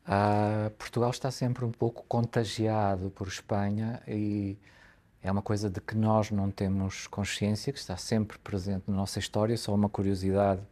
Ah, 0.06 0.72
Portugal 0.78 1.10
está 1.10 1.30
sempre 1.30 1.66
um 1.66 1.70
pouco 1.70 2.06
contagiado 2.08 3.10
por 3.10 3.28
Espanha 3.28 4.02
e 4.08 4.56
é 5.22 5.30
uma 5.30 5.42
coisa 5.42 5.68
de 5.68 5.78
que 5.78 5.94
nós 5.94 6.30
não 6.30 6.50
temos 6.50 7.06
consciência, 7.06 7.70
que 7.70 7.78
está 7.78 7.98
sempre 7.98 8.38
presente 8.38 8.84
na 8.88 8.96
nossa 8.96 9.18
história. 9.18 9.54
Só 9.54 9.74
uma 9.74 9.90
curiosidade: 9.90 10.62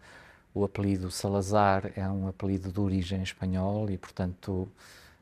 o 0.55 0.64
apelido 0.64 1.11
Salazar 1.11 1.92
é 1.94 2.09
um 2.09 2.26
apelido 2.26 2.72
de 2.72 2.80
origem 2.80 3.22
espanhol 3.22 3.90
e, 3.90 3.99
portanto, 3.99 4.66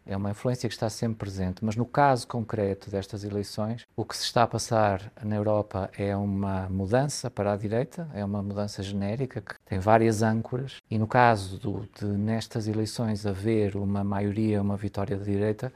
é 0.07 0.17
uma 0.17 0.31
influência 0.31 0.69
que 0.69 0.75
está 0.75 0.89
sempre 0.91 1.19
presente. 1.19 1.65
Mas 1.65 1.77
no 1.77 1.85
caso 1.85 2.27
concreto 2.27 2.91
destas 2.91 3.25
eleições, 3.25 3.87
o 3.97 4.05
que 4.05 4.17
se 4.17 4.25
está 4.25 4.43
a 4.43 4.47
passar 4.47 5.13
na 5.23 5.37
Europa 5.37 5.91
é 5.97 6.17
uma 6.17 6.69
mudança 6.69 7.31
para 7.31 7.53
a 7.53 7.57
direita, 7.57 8.09
é 8.15 8.25
uma 8.25 8.43
mudança 8.43 8.83
genérica 8.83 9.41
que 9.41 9.55
tem 9.65 9.79
várias 9.79 10.23
âncoras. 10.23 10.81
E 10.91 10.99
no 10.99 11.07
caso 11.07 11.59
do, 11.59 11.89
de 11.99 12.07
nestas 12.07 12.69
eleições 12.69 13.27
haver 13.27 13.77
uma 13.77 14.05
maioria, 14.05 14.61
uma 14.61 14.77
vitória 14.77 15.17
da 15.17 15.25
direita, 15.25 15.73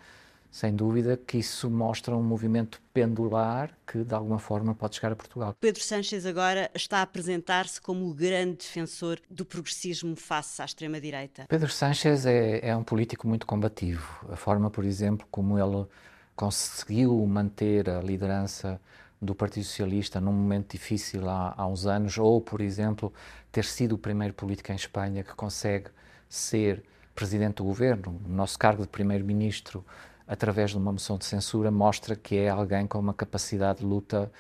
sem 0.51 0.74
dúvida 0.74 1.16
que 1.16 1.38
isso 1.38 1.70
mostra 1.70 2.16
um 2.16 2.22
movimento 2.22 2.80
pendular 2.92 3.76
que 3.86 4.03
de 4.03 4.14
alguma 4.14 4.38
forma 4.38 4.74
pode 4.74 4.96
chegar 4.96 5.12
a 5.12 5.16
Portugal. 5.16 5.55
Pedro 5.61 5.82
Sánchez 5.82 6.26
agora 6.26 6.70
está 6.74 6.99
a 6.99 7.03
apresentar-se 7.03 7.80
como 7.80 8.09
o 8.09 8.14
grande 8.14 8.59
defensor 8.59 9.20
do 9.30 9.44
progressismo 9.44 10.16
face 10.16 10.61
à 10.62 10.64
extrema-direita. 10.64 11.46
Pedro 11.49 11.68
Sánchez 11.68 12.26
é, 12.26 12.66
é 12.68 12.76
um 12.76 12.82
político 12.82 13.28
muito 13.28 13.46
combativo. 13.46 14.26
A 14.30 14.36
forma, 14.36 14.70
por 14.70 14.84
exemplo, 14.84 15.26
como 15.30 15.59
ele 15.59 15.86
conseguiu 16.34 17.26
manter 17.26 17.88
a 17.90 18.01
liderança 18.01 18.80
do 19.20 19.34
Partido 19.34 19.64
Socialista 19.64 20.20
num 20.20 20.32
momento 20.32 20.72
difícil 20.72 21.28
há, 21.28 21.55
há 21.57 21.66
uns 21.66 21.86
anos, 21.86 22.18
ou, 22.18 22.40
por 22.40 22.61
exemplo, 22.61 23.12
ter 23.51 23.64
sido 23.64 23.96
o 23.96 23.99
primeiro 23.99 24.32
político 24.34 24.70
em 24.70 24.76
Espanha 24.76 25.24
que 25.24 25.34
consegue 25.34 25.90
ser 26.28 26.84
presidente 27.14 27.57
do 27.57 27.64
governo. 27.64 28.20
O 28.24 28.28
nosso 28.28 28.57
cargo 28.59 28.82
de 28.82 28.88
primeiro-ministro 28.88 29.84
através 30.29 30.70
de 30.70 30.76
uma 30.76 30.93
moção 30.93 31.16
de 31.16 31.24
censura, 31.24 31.70
mostra 31.70 32.14
que 32.14 32.37
é 32.37 32.51
alguém 32.51 32.87
com 32.87 32.99
uma 32.99 33.14
capacidade 33.14 33.79
de 33.79 33.87
luta 33.87 34.31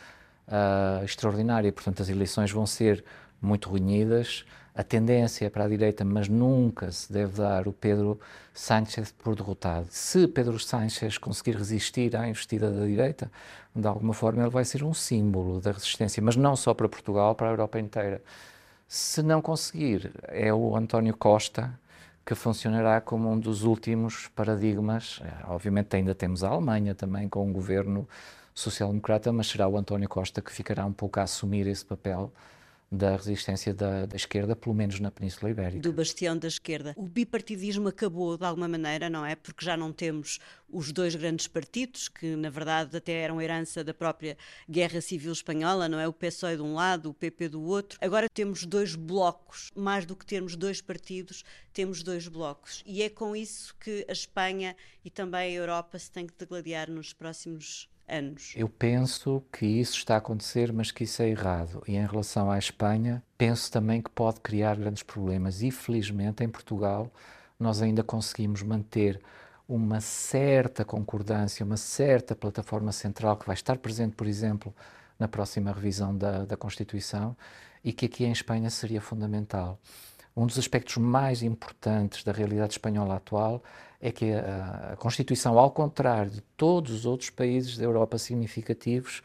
uh, 0.46 1.02
extraordinária. 1.02 1.72
Portanto, 1.72 2.02
as 2.02 2.10
eleições 2.10 2.52
vão 2.52 2.66
ser 2.66 3.02
muito 3.40 3.72
renhidas. 3.72 4.44
A 4.74 4.84
tendência 4.84 5.46
é 5.46 5.50
para 5.50 5.64
a 5.64 5.68
direita, 5.68 6.04
mas 6.04 6.28
nunca 6.28 6.92
se 6.92 7.12
deve 7.12 7.38
dar 7.38 7.66
o 7.66 7.72
Pedro 7.72 8.20
Sánchez 8.52 9.10
por 9.10 9.34
derrotado. 9.34 9.86
Se 9.90 10.28
Pedro 10.28 10.58
Sánchez 10.58 11.16
conseguir 11.16 11.56
resistir 11.56 12.14
à 12.14 12.28
investida 12.28 12.70
da 12.70 12.84
direita, 12.84 13.30
de 13.74 13.86
alguma 13.88 14.12
forma 14.12 14.42
ele 14.42 14.50
vai 14.50 14.64
ser 14.64 14.84
um 14.84 14.94
símbolo 14.94 15.60
da 15.60 15.72
resistência, 15.72 16.22
mas 16.22 16.36
não 16.36 16.54
só 16.54 16.74
para 16.74 16.88
Portugal, 16.88 17.34
para 17.34 17.48
a 17.48 17.50
Europa 17.50 17.80
inteira. 17.80 18.22
Se 18.86 19.22
não 19.22 19.42
conseguir, 19.42 20.12
é 20.28 20.52
o 20.52 20.76
António 20.76 21.16
Costa 21.16 21.72
que 22.28 22.34
funcionará 22.34 23.00
como 23.00 23.32
um 23.32 23.40
dos 23.40 23.62
últimos 23.62 24.28
paradigmas. 24.36 25.18
É, 25.24 25.50
obviamente 25.50 25.96
ainda 25.96 26.14
temos 26.14 26.44
a 26.44 26.50
Alemanha 26.50 26.94
também 26.94 27.26
com 27.26 27.48
um 27.48 27.50
governo 27.50 28.06
social-democrata, 28.54 29.32
mas 29.32 29.46
será 29.46 29.66
o 29.66 29.78
António 29.78 30.06
Costa 30.10 30.42
que 30.42 30.52
ficará 30.52 30.84
um 30.84 30.92
pouco 30.92 31.18
a 31.18 31.22
assumir 31.22 31.66
esse 31.66 31.86
papel 31.86 32.30
da 32.90 33.16
resistência 33.16 33.74
da, 33.74 34.06
da, 34.06 34.16
esquerda, 34.16 34.56
pelo 34.56 34.74
menos 34.74 34.98
na 34.98 35.10
Península 35.10 35.50
Ibérica. 35.50 35.80
Do 35.80 35.92
bastião 35.92 36.36
da 36.36 36.48
esquerda. 36.48 36.94
O 36.96 37.06
bipartidismo 37.06 37.88
acabou 37.88 38.38
de 38.38 38.44
alguma 38.44 38.66
maneira, 38.66 39.10
não 39.10 39.24
é? 39.26 39.36
Porque 39.36 39.64
já 39.64 39.76
não 39.76 39.92
temos 39.92 40.38
os 40.70 40.90
dois 40.90 41.14
grandes 41.14 41.46
partidos, 41.46 42.08
que 42.08 42.34
na 42.34 42.48
verdade 42.48 42.96
até 42.96 43.12
eram 43.12 43.40
herança 43.40 43.84
da 43.84 43.92
própria 43.92 44.36
Guerra 44.68 45.00
Civil 45.00 45.32
Espanhola, 45.32 45.88
não 45.88 45.98
é? 45.98 46.08
O 46.08 46.12
PSOE 46.12 46.56
de 46.56 46.62
um 46.62 46.74
lado, 46.74 47.10
o 47.10 47.14
PP 47.14 47.50
do 47.50 47.62
outro. 47.62 47.98
Agora 48.00 48.26
temos 48.32 48.64
dois 48.64 48.94
blocos. 48.94 49.70
Mais 49.76 50.06
do 50.06 50.16
que 50.16 50.24
termos 50.24 50.56
dois 50.56 50.80
partidos, 50.80 51.44
temos 51.72 52.02
dois 52.02 52.26
blocos. 52.26 52.82
E 52.86 53.02
é 53.02 53.10
com 53.10 53.36
isso 53.36 53.74
que 53.78 54.06
a 54.08 54.12
Espanha 54.12 54.74
e 55.04 55.10
também 55.10 55.40
a 55.40 55.60
Europa 55.60 55.98
se 55.98 56.10
têm 56.10 56.26
que 56.26 56.34
degladiar 56.38 56.90
nos 56.90 57.12
próximos 57.12 57.88
anos. 58.08 58.52
Eu 58.56 58.68
penso 58.68 59.42
que 59.52 59.66
isso 59.66 59.96
está 59.96 60.14
a 60.14 60.18
acontecer, 60.18 60.72
mas 60.72 60.90
que 60.90 61.04
isso 61.04 61.22
é 61.22 61.28
errado. 61.28 61.82
E 61.86 61.96
em 61.96 62.06
relação 62.06 62.50
à 62.50 62.58
Espanha, 62.58 63.22
penso 63.36 63.70
também 63.70 64.00
que 64.00 64.10
pode 64.10 64.40
criar 64.40 64.76
grandes 64.76 65.02
problemas. 65.02 65.62
E 65.62 65.70
felizmente 65.70 66.42
em 66.42 66.48
Portugal 66.48 67.12
nós 67.58 67.82
ainda 67.82 68.02
conseguimos 68.02 68.62
manter 68.62 69.20
uma 69.68 70.00
certa 70.00 70.84
concordância, 70.84 71.64
uma 71.64 71.76
certa 71.76 72.34
plataforma 72.34 72.92
central 72.92 73.36
que 73.36 73.46
vai 73.46 73.54
estar 73.54 73.76
presente, 73.78 74.14
por 74.14 74.26
exemplo, 74.26 74.74
na 75.18 75.28
próxima 75.28 75.72
revisão 75.72 76.16
da, 76.16 76.44
da 76.44 76.56
Constituição 76.56 77.36
e 77.84 77.92
que 77.92 78.06
aqui 78.06 78.24
em 78.24 78.32
Espanha 78.32 78.70
seria 78.70 79.00
fundamental. 79.00 79.78
Um 80.36 80.46
dos 80.46 80.58
aspectos 80.58 80.96
mais 80.96 81.42
importantes 81.42 82.22
da 82.22 82.32
realidade 82.32 82.74
espanhola 82.74 83.16
atual 83.16 83.62
é 84.00 84.12
que 84.12 84.32
a, 84.32 84.92
a 84.92 84.96
Constituição, 84.96 85.58
ao 85.58 85.70
contrário 85.70 86.30
de 86.30 86.40
todos 86.56 86.92
os 86.92 87.06
outros 87.06 87.30
países 87.30 87.76
da 87.76 87.84
Europa 87.84 88.18
significativos, 88.18 89.22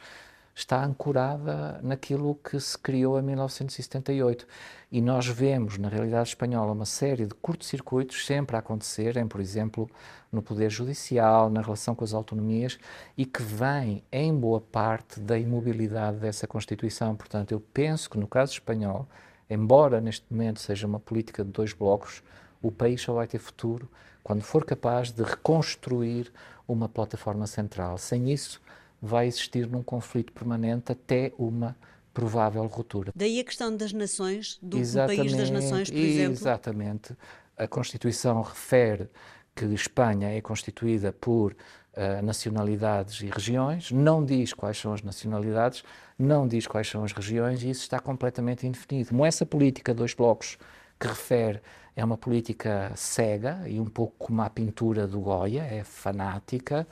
está 0.55 0.83
ancorada 0.83 1.79
naquilo 1.81 2.35
que 2.35 2.59
se 2.59 2.77
criou 2.77 3.17
em 3.19 3.23
1978. 3.23 4.47
E 4.91 5.01
nós 5.01 5.25
vemos, 5.27 5.77
na 5.77 5.89
realidade 5.89 6.29
espanhola, 6.29 6.73
uma 6.73 6.85
série 6.85 7.25
de 7.25 7.33
curtos-circuitos 7.33 8.25
sempre 8.25 8.55
a 8.55 8.59
acontecerem, 8.59 9.27
por 9.27 9.41
exemplo, 9.41 9.89
no 10.31 10.43
Poder 10.43 10.69
Judicial, 10.69 11.49
na 11.49 11.61
relação 11.61 11.95
com 11.95 12.03
as 12.03 12.13
autonomias, 12.13 12.77
e 13.17 13.25
que 13.25 13.41
vem, 13.41 14.03
em 14.11 14.33
boa 14.33 14.61
parte, 14.61 15.19
da 15.19 15.37
imobilidade 15.37 16.17
dessa 16.17 16.45
Constituição. 16.45 17.15
Portanto, 17.15 17.51
eu 17.51 17.59
penso 17.59 18.09
que, 18.09 18.19
no 18.19 18.27
caso 18.27 18.53
espanhol, 18.53 19.07
embora 19.49 19.99
neste 19.99 20.25
momento 20.29 20.59
seja 20.59 20.85
uma 20.85 20.99
política 20.99 21.43
de 21.43 21.51
dois 21.51 21.73
blocos, 21.73 22.21
o 22.61 22.71
país 22.71 23.01
só 23.01 23.13
vai 23.13 23.25
ter 23.27 23.39
futuro 23.39 23.89
quando 24.23 24.41
for 24.41 24.65
capaz 24.65 25.11
de 25.11 25.23
reconstruir 25.23 26.31
uma 26.67 26.87
plataforma 26.87 27.45
central. 27.45 27.97
Sem 27.97 28.31
isso, 28.31 28.61
vai 29.01 29.27
existir 29.27 29.67
num 29.67 29.83
conflito 29.83 30.31
permanente 30.31 30.91
até 30.91 31.33
uma 31.37 31.75
provável 32.13 32.65
ruptura. 32.67 33.11
Daí 33.15 33.39
a 33.39 33.43
questão 33.43 33.75
das 33.75 33.91
nações, 33.91 34.57
do, 34.61 34.77
do 34.79 35.07
país 35.07 35.35
das 35.35 35.49
nações, 35.49 35.89
por 35.89 35.97
exemplo. 35.97 36.33
Exatamente. 36.33 37.17
A 37.57 37.67
Constituição 37.67 38.41
refere 38.41 39.09
que 39.55 39.65
Espanha 39.65 40.29
é 40.29 40.41
constituída 40.41 41.11
por 41.11 41.53
uh, 41.53 42.23
nacionalidades 42.23 43.21
e 43.21 43.27
regiões, 43.27 43.91
não 43.91 44.23
diz 44.23 44.53
quais 44.53 44.77
são 44.77 44.93
as 44.93 45.01
nacionalidades, 45.01 45.83
não 46.17 46.47
diz 46.47 46.65
quais 46.65 46.87
são 46.87 47.03
as 47.03 47.11
regiões 47.11 47.61
e 47.63 47.69
isso 47.69 47.81
está 47.81 47.99
completamente 47.99 48.65
indefinido. 48.65 49.09
Como 49.09 49.25
essa 49.25 49.45
política 49.45 49.93
dois 49.93 50.13
blocos 50.13 50.57
que 51.03 51.07
refere 51.07 51.61
é 51.95 52.03
uma 52.03 52.17
política 52.17 52.91
cega 52.95 53.61
e 53.67 53.79
um 53.79 53.85
pouco 53.85 54.13
como 54.17 54.41
a 54.41 54.49
pintura 54.49 55.05
do 55.05 55.19
Goya, 55.19 55.61
é 55.63 55.83
fanática, 55.83 56.87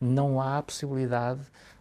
não 0.00 0.40
há 0.40 0.62
possibilidade 0.62 1.40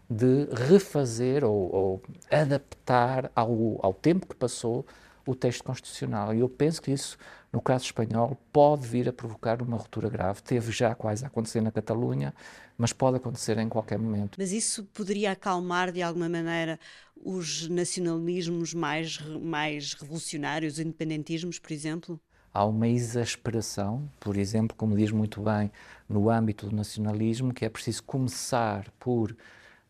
de 0.09 0.47
refazer 0.51 1.43
ou, 1.43 1.73
ou 1.73 2.03
adaptar 2.29 3.31
ao, 3.35 3.79
ao 3.81 3.93
tempo 3.93 4.27
que 4.27 4.35
passou 4.35 4.85
o 5.25 5.35
texto 5.35 5.63
constitucional. 5.63 6.33
E 6.33 6.39
eu 6.39 6.49
penso 6.49 6.81
que 6.81 6.91
isso, 6.91 7.17
no 7.51 7.61
caso 7.61 7.85
espanhol, 7.85 8.37
pode 8.51 8.87
vir 8.87 9.07
a 9.09 9.13
provocar 9.13 9.61
uma 9.61 9.77
ruptura 9.77 10.09
grave. 10.09 10.41
Teve 10.41 10.71
já 10.71 10.93
quase 10.93 11.23
a 11.23 11.27
acontecer 11.27 11.61
na 11.61 11.71
Catalunha, 11.71 12.33
mas 12.77 12.93
pode 12.93 13.17
acontecer 13.17 13.57
em 13.57 13.69
qualquer 13.69 13.97
momento. 13.97 14.37
Mas 14.37 14.51
isso 14.51 14.83
poderia 14.93 15.31
acalmar 15.31 15.91
de 15.91 16.01
alguma 16.01 16.29
maneira 16.29 16.79
os 17.15 17.67
nacionalismos 17.69 18.73
mais, 18.73 19.19
mais 19.19 19.93
revolucionários, 19.93 20.73
os 20.73 20.79
independentismos, 20.79 21.59
por 21.59 21.71
exemplo? 21.71 22.19
Há 22.53 22.65
uma 22.65 22.87
exasperação, 22.87 24.09
por 24.19 24.37
exemplo, 24.37 24.75
como 24.77 24.95
diz 24.95 25.11
muito 25.11 25.41
bem, 25.41 25.71
no 26.07 26.29
âmbito 26.29 26.69
do 26.69 26.75
nacionalismo, 26.75 27.53
que 27.53 27.65
é 27.65 27.69
preciso 27.69 28.03
começar 28.03 28.89
por 28.99 29.35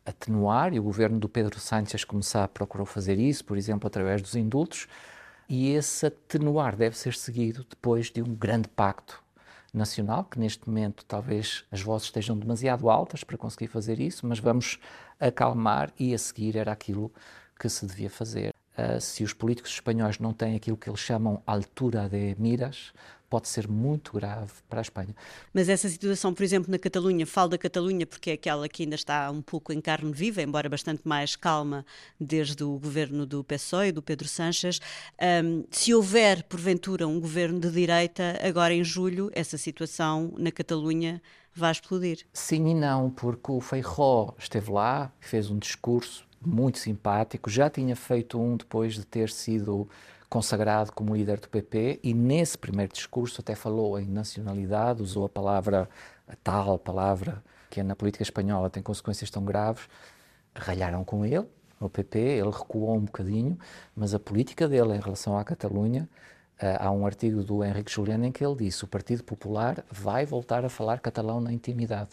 atenuar, 0.06 0.74
e 0.74 0.80
o 0.80 0.84
governo 0.84 1.20
do 1.20 1.28
Pedro 1.28 1.60
Sánchez 1.60 2.04
começar 2.04 2.48
procurou 2.48 2.86
fazer 2.86 3.20
isso, 3.20 3.44
por 3.44 3.58
exemplo, 3.58 3.88
através 3.88 4.22
dos 4.22 4.36
indultos, 4.36 4.88
e 5.50 5.70
esse 5.70 6.06
atenuar 6.06 6.76
deve 6.76 6.98
ser 6.98 7.14
seguido 7.14 7.66
depois 7.70 8.10
de 8.10 8.22
um 8.22 8.34
grande 8.34 8.68
pacto 8.68 9.25
nacional, 9.78 10.24
que 10.24 10.40
neste 10.40 10.68
momento 10.68 11.06
talvez 11.06 11.66
as 11.72 11.82
vozes 11.82 12.08
estejam 12.08 12.38
demasiado 12.38 12.90
altas 12.90 13.24
para 13.24 13.38
conseguir 13.38 13.68
fazer 13.68 14.00
isso, 14.00 14.26
mas 14.26 14.40
vamos 14.40 14.80
acalmar 15.20 15.92
e 16.00 16.14
a 16.14 16.18
seguir 16.18 16.58
era 16.58 16.72
aquilo 16.72 17.12
que 17.60 17.70
se 17.70 17.86
devia 17.86 18.10
fazer. 18.10 18.54
Uh, 18.78 19.00
se 19.00 19.24
os 19.24 19.34
políticos 19.34 19.72
espanhóis 19.72 20.20
não 20.20 20.34
têm 20.34 20.56
aquilo 20.56 20.76
que 20.76 20.90
eles 20.90 21.00
chamam 21.00 21.42
altura 21.46 22.10
de 22.10 22.36
miras, 22.38 22.92
pode 23.30 23.48
ser 23.48 23.68
muito 23.68 24.14
grave 24.14 24.52
para 24.70 24.80
a 24.80 24.82
Espanha. 24.82 25.16
Mas 25.54 25.70
essa 25.70 25.90
situação, 25.90 26.34
por 26.34 26.44
exemplo, 26.44 26.72
na 26.72 26.78
Catalunha, 26.78 27.26
falo 27.26 27.50
da 27.50 27.58
Catalunha 27.58 28.06
porque 28.06 28.32
é 28.32 28.34
aquela 28.34 28.68
que 28.68 28.84
ainda 28.84 28.96
está 28.96 29.30
um 29.32 29.42
pouco 29.42 29.74
em 29.74 29.82
carne 29.82 30.12
viva, 30.12 30.42
embora 30.42 30.70
bastante 30.70 31.02
mais 31.06 31.36
calma 31.36 31.86
desde 32.20 32.64
o 32.64 32.78
governo 32.78 33.26
do 33.26 33.44
PSOE, 33.44 33.92
do 33.92 34.02
Pedro 34.02 34.28
Sánchez. 34.28 34.80
Um, 35.44 35.64
se 35.72 35.94
houver, 35.94 36.44
porventura, 36.44 37.08
um 37.08 37.20
governo 37.20 37.60
de 37.60 37.70
direita, 37.72 38.40
agora 38.42 38.74
em 38.74 38.84
julho, 38.84 39.30
essa 39.34 39.58
situação 39.58 40.34
na 40.38 40.52
Catalunha 40.52 41.22
vai 41.54 41.72
explodir. 41.72 42.26
Sim 42.34 42.68
e 42.68 42.74
não, 42.74 43.10
porque 43.10 43.52
o 43.52 43.62
Feijó 43.62 44.34
esteve 44.38 44.72
lá, 44.72 45.12
fez 45.20 45.50
um 45.50 45.58
discurso 45.58 46.28
muito 46.46 46.78
simpático, 46.78 47.50
já 47.50 47.70
tinha 47.70 47.96
feito 47.96 48.40
um 48.40 48.58
depois 48.58 48.94
de 48.94 49.06
ter 49.06 49.30
sido 49.30 49.90
consagrado 50.36 50.92
como 50.92 51.16
líder 51.16 51.40
do 51.40 51.48
PP 51.48 52.02
e 52.04 52.14
nesse 52.14 52.58
primeiro 52.58 52.92
discurso 52.92 53.40
até 53.40 53.56
falou 53.56 53.98
em 53.98 54.06
nacionalidade, 54.06 55.02
usou 55.02 55.24
a 55.24 55.30
palavra, 55.30 55.90
a 56.28 56.36
tal 56.36 56.78
palavra 56.78 57.42
que 57.70 57.82
na 57.82 57.96
política 57.96 58.22
espanhola 58.22 58.70
tem 58.70 58.84
consequências 58.84 59.30
tão 59.30 59.46
graves, 59.46 59.88
ralharam 60.54 61.06
com 61.06 61.26
ele, 61.26 61.48
o 61.80 61.90
PP, 61.90 62.20
ele 62.20 62.50
recuou 62.50 62.98
um 62.98 63.06
bocadinho, 63.06 63.58
mas 63.96 64.14
a 64.14 64.20
política 64.20 64.68
dele 64.68 64.96
em 64.96 65.00
relação 65.00 65.38
à 65.38 65.44
Catalunha, 65.46 66.10
uh, 66.62 66.84
há 66.84 66.92
um 66.92 67.06
artigo 67.06 67.42
do 67.42 67.64
Henrique 67.64 67.90
Juliano 67.90 68.26
em 68.26 68.32
que 68.34 68.46
ele 68.46 68.58
disse 68.58 68.84
o 68.84 68.88
Partido 68.88 69.24
Popular 69.24 69.86
vai 69.90 70.26
voltar 70.26 70.66
a 70.66 70.70
falar 70.70 71.00
catalão 71.00 71.40
na 71.40 71.54
intimidade 71.54 72.10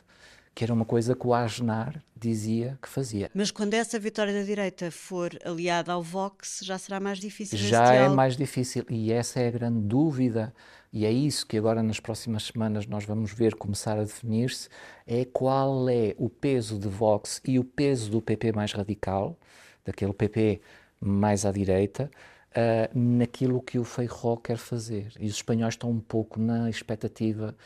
que 0.54 0.64
era 0.64 0.72
uma 0.72 0.84
coisa 0.84 1.14
que 1.14 1.26
o 1.26 1.32
Aznar 1.34 2.02
dizia 2.14 2.78
que 2.80 2.88
fazia. 2.88 3.30
Mas 3.34 3.50
quando 3.50 3.74
essa 3.74 3.98
vitória 3.98 4.32
da 4.32 4.42
direita 4.42 4.90
for 4.90 5.30
aliada 5.44 5.92
ao 5.92 6.02
Vox, 6.02 6.60
já 6.62 6.78
será 6.78 7.00
mais 7.00 7.18
difícil. 7.18 7.58
Já 7.58 7.92
é 7.94 8.08
mais 8.08 8.36
difícil 8.36 8.84
e 8.88 9.12
essa 9.12 9.40
é 9.40 9.48
a 9.48 9.50
grande 9.50 9.80
dúvida 9.80 10.52
e 10.92 11.06
é 11.06 11.10
isso 11.10 11.46
que 11.46 11.56
agora 11.56 11.82
nas 11.82 11.98
próximas 11.98 12.44
semanas 12.44 12.86
nós 12.86 13.04
vamos 13.04 13.32
ver 13.32 13.54
começar 13.54 13.98
a 13.98 14.04
definir-se, 14.04 14.68
é 15.06 15.24
qual 15.24 15.88
é 15.88 16.14
o 16.18 16.28
peso 16.28 16.78
de 16.78 16.86
Vox 16.86 17.40
e 17.46 17.58
o 17.58 17.64
peso 17.64 18.10
do 18.10 18.20
PP 18.20 18.52
mais 18.52 18.72
radical, 18.72 19.38
daquele 19.84 20.12
PP 20.12 20.60
mais 21.00 21.46
à 21.46 21.50
direita, 21.50 22.10
uh, 22.50 22.98
naquilo 22.98 23.62
que 23.62 23.78
o 23.78 23.84
Feijó 23.84 24.36
quer 24.36 24.58
fazer. 24.58 25.12
E 25.18 25.26
os 25.26 25.36
espanhóis 25.36 25.74
estão 25.74 25.90
um 25.90 25.98
pouco 25.98 26.38
na 26.38 26.68
expectativa 26.68 27.56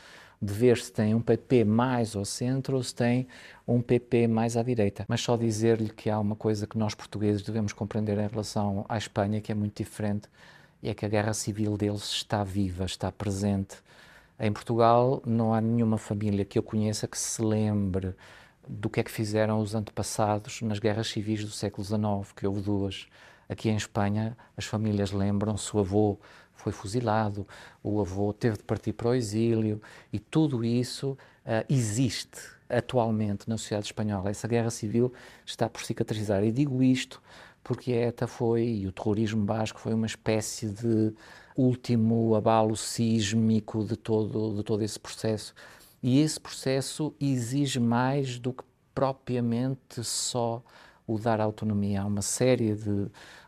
de 0.41 0.53
ver 0.53 0.77
se 0.77 0.91
tem 0.91 1.15
um 1.15 1.21
PP 1.21 1.65
mais 1.65 2.15
ao 2.15 2.23
centro 2.23 2.77
ou 2.77 2.83
se 2.83 2.93
tem 2.93 3.27
um 3.67 3.81
PP 3.81 4.27
mais 4.27 4.55
à 4.55 4.63
direita. 4.63 5.05
Mas 5.07 5.21
só 5.21 5.35
dizer-lhe 5.35 5.89
que 5.89 6.09
há 6.09 6.19
uma 6.19 6.35
coisa 6.35 6.67
que 6.67 6.77
nós 6.77 6.93
portugueses 6.93 7.41
devemos 7.41 7.73
compreender 7.73 8.17
em 8.17 8.27
relação 8.27 8.85
à 8.87 8.97
Espanha 8.97 9.41
que 9.41 9.51
é 9.51 9.55
muito 9.55 9.77
diferente, 9.77 10.29
é 10.83 10.93
que 10.93 11.05
a 11.05 11.09
guerra 11.09 11.33
civil 11.33 11.75
deles 11.75 12.03
está 12.03 12.43
viva, 12.43 12.85
está 12.85 13.11
presente. 13.11 13.77
Em 14.39 14.51
Portugal 14.51 15.21
não 15.25 15.53
há 15.53 15.59
nenhuma 15.59 15.97
família 15.97 16.45
que 16.45 16.59
eu 16.59 16.63
conheça 16.63 17.07
que 17.07 17.17
se 17.17 17.41
lembre 17.41 18.13
do 18.67 18.89
que 18.89 18.99
é 18.99 19.03
que 19.03 19.11
fizeram 19.11 19.59
os 19.59 19.73
antepassados 19.73 20.61
nas 20.61 20.77
guerras 20.77 21.07
civis 21.07 21.43
do 21.43 21.51
século 21.51 21.83
XIX, 21.83 22.33
que 22.35 22.45
houve 22.45 22.61
duas. 22.61 23.07
Aqui 23.49 23.69
em 23.69 23.75
Espanha, 23.75 24.37
as 24.55 24.65
famílias 24.65 25.11
lembram-se, 25.11 25.75
o 25.75 25.79
avô 25.79 26.19
foi 26.53 26.71
fuzilado, 26.71 27.47
o 27.83 28.01
avô 28.01 28.33
teve 28.33 28.57
de 28.57 28.63
partir 28.63 28.93
para 28.93 29.09
o 29.09 29.13
exílio 29.13 29.81
e 30.11 30.19
tudo 30.19 30.65
isso 30.65 31.11
uh, 31.45 31.65
existe 31.69 32.39
atualmente 32.69 33.47
na 33.47 33.57
sociedade 33.57 33.87
espanhola. 33.87 34.29
Essa 34.29 34.47
guerra 34.47 34.69
civil 34.69 35.13
está 35.45 35.69
por 35.69 35.81
cicatrizar. 35.81 36.43
E 36.43 36.51
digo 36.51 36.83
isto 36.83 37.21
porque 37.63 37.91
a 37.91 38.07
ETA 38.07 38.27
foi, 38.27 38.63
e 38.63 38.87
o 38.87 38.93
terrorismo 38.93 39.43
basco 39.43 39.79
foi 39.79 39.93
uma 39.93 40.05
espécie 40.05 40.69
de 40.69 41.13
último 41.55 42.33
abalo 42.33 42.77
sísmico 42.77 43.83
de 43.83 43.97
todo, 43.97 44.55
de 44.55 44.63
todo 44.63 44.81
esse 44.83 44.97
processo. 44.97 45.53
E 46.01 46.21
esse 46.21 46.39
processo 46.39 47.13
exige 47.19 47.79
mais 47.79 48.39
do 48.39 48.53
que 48.53 48.63
propriamente 48.95 50.01
só 50.01 50.63
o 51.07 51.17
dar 51.17 51.41
autonomia. 51.41 52.01
Há 52.01 52.05
uma 52.05 52.21
série 52.21 52.75
de, 52.75 53.07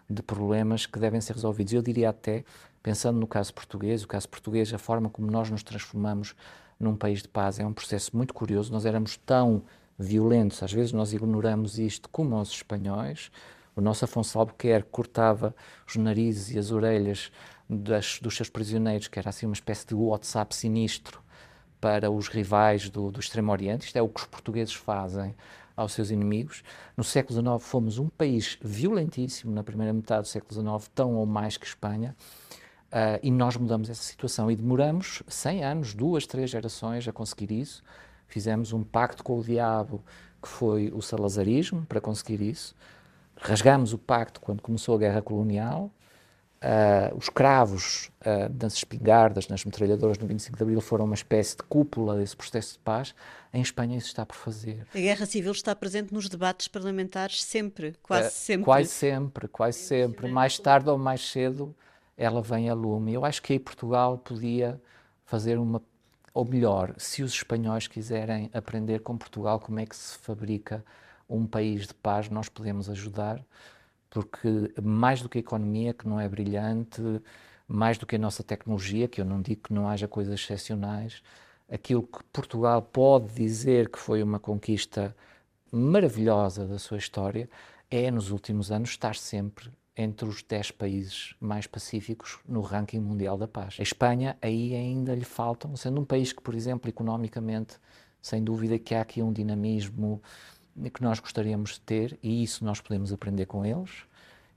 de 0.10 0.24
problemas 0.24 0.86
que 0.86 0.98
devem 0.98 1.22
ser 1.22 1.34
resolvidos. 1.34 1.74
Eu 1.74 1.82
diria 1.82 2.10
até 2.10 2.44
Pensando 2.82 3.20
no 3.20 3.28
caso 3.28 3.54
português, 3.54 4.04
o 4.04 4.08
caso 4.08 4.30
português, 4.30 4.74
a 4.74 4.78
forma 4.78 5.10
como 5.10 5.30
nós 5.30 5.50
nos 5.50 5.64
transformamos 5.64 6.34
num 6.80 6.96
país 6.96 7.22
de 7.22 7.28
paz 7.28 7.60
é 7.60 7.66
um 7.66 7.74
processo 7.74 8.16
muito 8.16 8.34
curioso. 8.34 8.72
Nós 8.72 8.86
éramos 8.86 9.18
tão 9.18 9.64
violentos, 9.98 10.64
às 10.64 10.72
vezes 10.72 10.94
nós 10.94 11.12
ignoramos 11.12 11.78
isto 11.78 12.08
como 12.10 12.40
os 12.40 12.50
espanhóis. 12.52 13.32
O 13.76 13.82
nosso 13.82 14.06
Afonso 14.06 14.40
Albuquerque 14.40 14.90
cortava 14.90 15.54
os 15.86 15.98
narizes 15.98 16.52
e 16.52 16.60
as 16.60 16.72
orelhas 16.72 17.32
das, 17.70 18.20
dos 18.22 18.36
seus 18.36 18.50
prisioneiros, 18.50 19.10
que 19.10 19.20
era 19.20 19.30
assim 19.30 19.46
uma 19.46 19.54
espécie 19.54 19.86
de 19.86 19.94
WhatsApp 19.94 20.56
sinistro 20.56 21.22
para 21.82 22.10
os 22.10 22.30
rivais 22.30 22.90
do, 22.90 23.12
do 23.12 23.20
Extremo 23.20 23.52
Oriente. 23.52 23.88
Isto 23.88 23.98
é 23.98 24.02
o 24.02 24.08
que 24.08 24.22
os 24.22 24.26
portugueses 24.26 24.74
fazem 24.74 25.36
aos 25.80 25.94
seus 25.94 26.12
inimigos. 26.12 26.62
No 26.98 27.04
século 27.04 27.40
XIX 27.40 27.64
fomos 27.64 27.98
um 27.98 28.10
país 28.10 28.58
violentíssimo, 28.62 29.54
na 29.54 29.64
primeira 29.64 29.94
metade 29.94 30.24
do 30.24 30.28
século 30.28 30.54
XIX, 30.54 30.92
tão 30.94 31.16
ou 31.16 31.26
mais 31.26 31.56
que 31.56 31.66
Espanha. 31.66 32.16
Uh, 32.88 33.20
e 33.24 33.32
nós 33.32 33.56
mudamos 33.56 33.90
essa 33.90 34.04
situação 34.04 34.52
e 34.52 34.56
demoramos 34.56 35.24
100 35.28 35.64
anos, 35.64 35.94
duas, 35.94 36.26
três 36.28 36.50
gerações 36.50 37.08
a 37.08 37.14
conseguir 37.14 37.52
isso. 37.52 37.82
Fizemos 38.28 38.74
um 38.74 38.84
pacto 38.84 39.24
com 39.24 39.40
o 39.40 39.44
diabo, 39.44 40.04
que 40.42 40.50
foi 40.50 40.92
o 40.94 41.02
salazarismo, 41.02 41.86
para 41.86 42.02
conseguir 42.02 42.42
isso. 42.42 42.76
Rasgamos 43.38 43.94
o 43.94 43.98
pacto 43.98 44.42
quando 44.42 44.62
começou 44.62 44.96
a 44.96 44.98
guerra 44.98 45.22
colonial. 45.22 45.90
Uh, 46.62 47.16
os 47.16 47.30
cravos 47.30 48.12
uh, 48.20 48.54
nas 48.62 48.74
espingardas, 48.74 49.48
nas 49.48 49.64
metralhadoras 49.64 50.18
no 50.18 50.28
25 50.28 50.58
de 50.58 50.64
Abril 50.64 50.82
foram 50.82 51.06
uma 51.06 51.16
espécie 51.16 51.56
de 51.56 51.64
cúpula 51.64 52.18
desse 52.18 52.36
processo 52.36 52.74
de 52.74 52.80
paz. 52.80 53.16
Em 53.52 53.62
Espanha 53.62 53.98
isso 53.98 54.08
está 54.08 54.26
por 54.26 54.36
fazer. 54.36 54.86
A 54.94 55.00
guerra 55.00 55.26
civil 55.26 55.52
está 55.52 55.76
presente 55.76 56.14
nos 56.14 56.30
debates 56.30 56.68
parlamentares 56.68 57.44
sempre, 57.44 57.96
quase 58.04 58.32
sempre. 58.32 58.66
Quase 58.66 58.90
sempre, 58.90 59.48
quase 59.48 59.80
sempre. 59.80 60.32
Mais 60.32 60.60
tarde 60.60 60.90
ou 60.90 60.98
mais 60.98 61.22
cedo 61.22 61.76
ela 62.20 62.42
vem 62.42 62.70
a 62.70 62.74
lume. 62.74 63.14
Eu 63.14 63.24
acho 63.24 63.42
que 63.42 63.54
aí 63.54 63.60
Portugal 63.60 64.18
podia 64.18 64.80
fazer 65.26 65.58
uma, 65.58 65.82
ou 66.34 66.44
melhor, 66.44 66.94
se 66.98 67.24
os 67.24 67.32
espanhóis 67.32 67.88
quiserem 67.88 68.52
aprender 68.54 69.00
com 69.00 69.18
Portugal 69.18 69.58
como 69.58 69.80
é 69.80 69.86
que 69.86 69.96
se 69.96 70.18
fabrica 70.18 70.84
um 71.30 71.48
país 71.48 71.88
de 71.88 71.94
paz, 71.94 72.30
nós 72.30 72.50
podemos 72.50 72.90
ajudar, 72.90 73.42
porque 74.10 74.74
mais 74.82 75.22
do 75.22 75.30
que 75.30 75.38
a 75.38 75.42
economia, 75.42 75.94
que 75.94 76.08
não 76.08 76.20
é 76.20 76.28
brilhante, 76.28 77.02
mais 77.66 77.98
do 77.98 78.06
que 78.06 78.18
a 78.18 78.20
nossa 78.20 78.44
tecnologia, 78.44 79.08
que 79.08 79.22
eu 79.22 79.26
não 79.26 79.42
digo 79.42 79.62
que 79.64 79.74
não 79.74 79.88
haja 79.88 80.08
coisas 80.08 80.34
excepcionais, 80.34 81.22
aquilo 81.70 82.04
que 82.04 82.24
Portugal 82.34 82.82
pode 82.82 83.34
dizer 83.34 83.90
que 83.90 84.00
foi 84.00 84.24
uma 84.24 84.40
conquista 84.40 85.16
maravilhosa 85.72 86.66
da 86.66 86.80
sua 86.80 86.98
história 86.98 87.50
é, 87.92 88.10
nos 88.10 88.32
últimos 88.32 88.72
anos, 88.72 88.90
estar 88.90 89.16
sempre 89.16 89.72
entre 89.96 90.28
os 90.28 90.42
10 90.42 90.72
países 90.72 91.36
mais 91.40 91.68
pacíficos 91.68 92.40
no 92.48 92.62
ranking 92.62 93.00
mundial 93.00 93.38
da 93.38 93.48
paz. 93.48 93.76
A 93.80 93.84
Espanha 93.84 94.38
aí 94.42 94.74
ainda 94.74 95.14
lhe 95.14 95.26
faltam, 95.26 95.76
sendo 95.76 96.00
um 96.00 96.06
país 96.06 96.32
que, 96.32 96.42
por 96.42 96.56
exemplo, 96.56 96.90
economicamente, 96.90 97.76
sem 98.22 98.44
dúvida 98.44 98.80
que 98.80 98.96
há 98.96 99.02
aqui 99.02 99.22
um 99.22 99.34
dinamismo 99.34 100.22
que 100.94 101.04
nós 101.04 101.20
gostaríamos 101.20 101.72
de 101.72 101.82
ter 101.82 102.18
e 102.24 102.42
isso 102.42 102.64
nós 102.64 102.80
podemos 102.80 103.12
aprender 103.12 103.46
com 103.46 103.66
eles. 103.66 104.06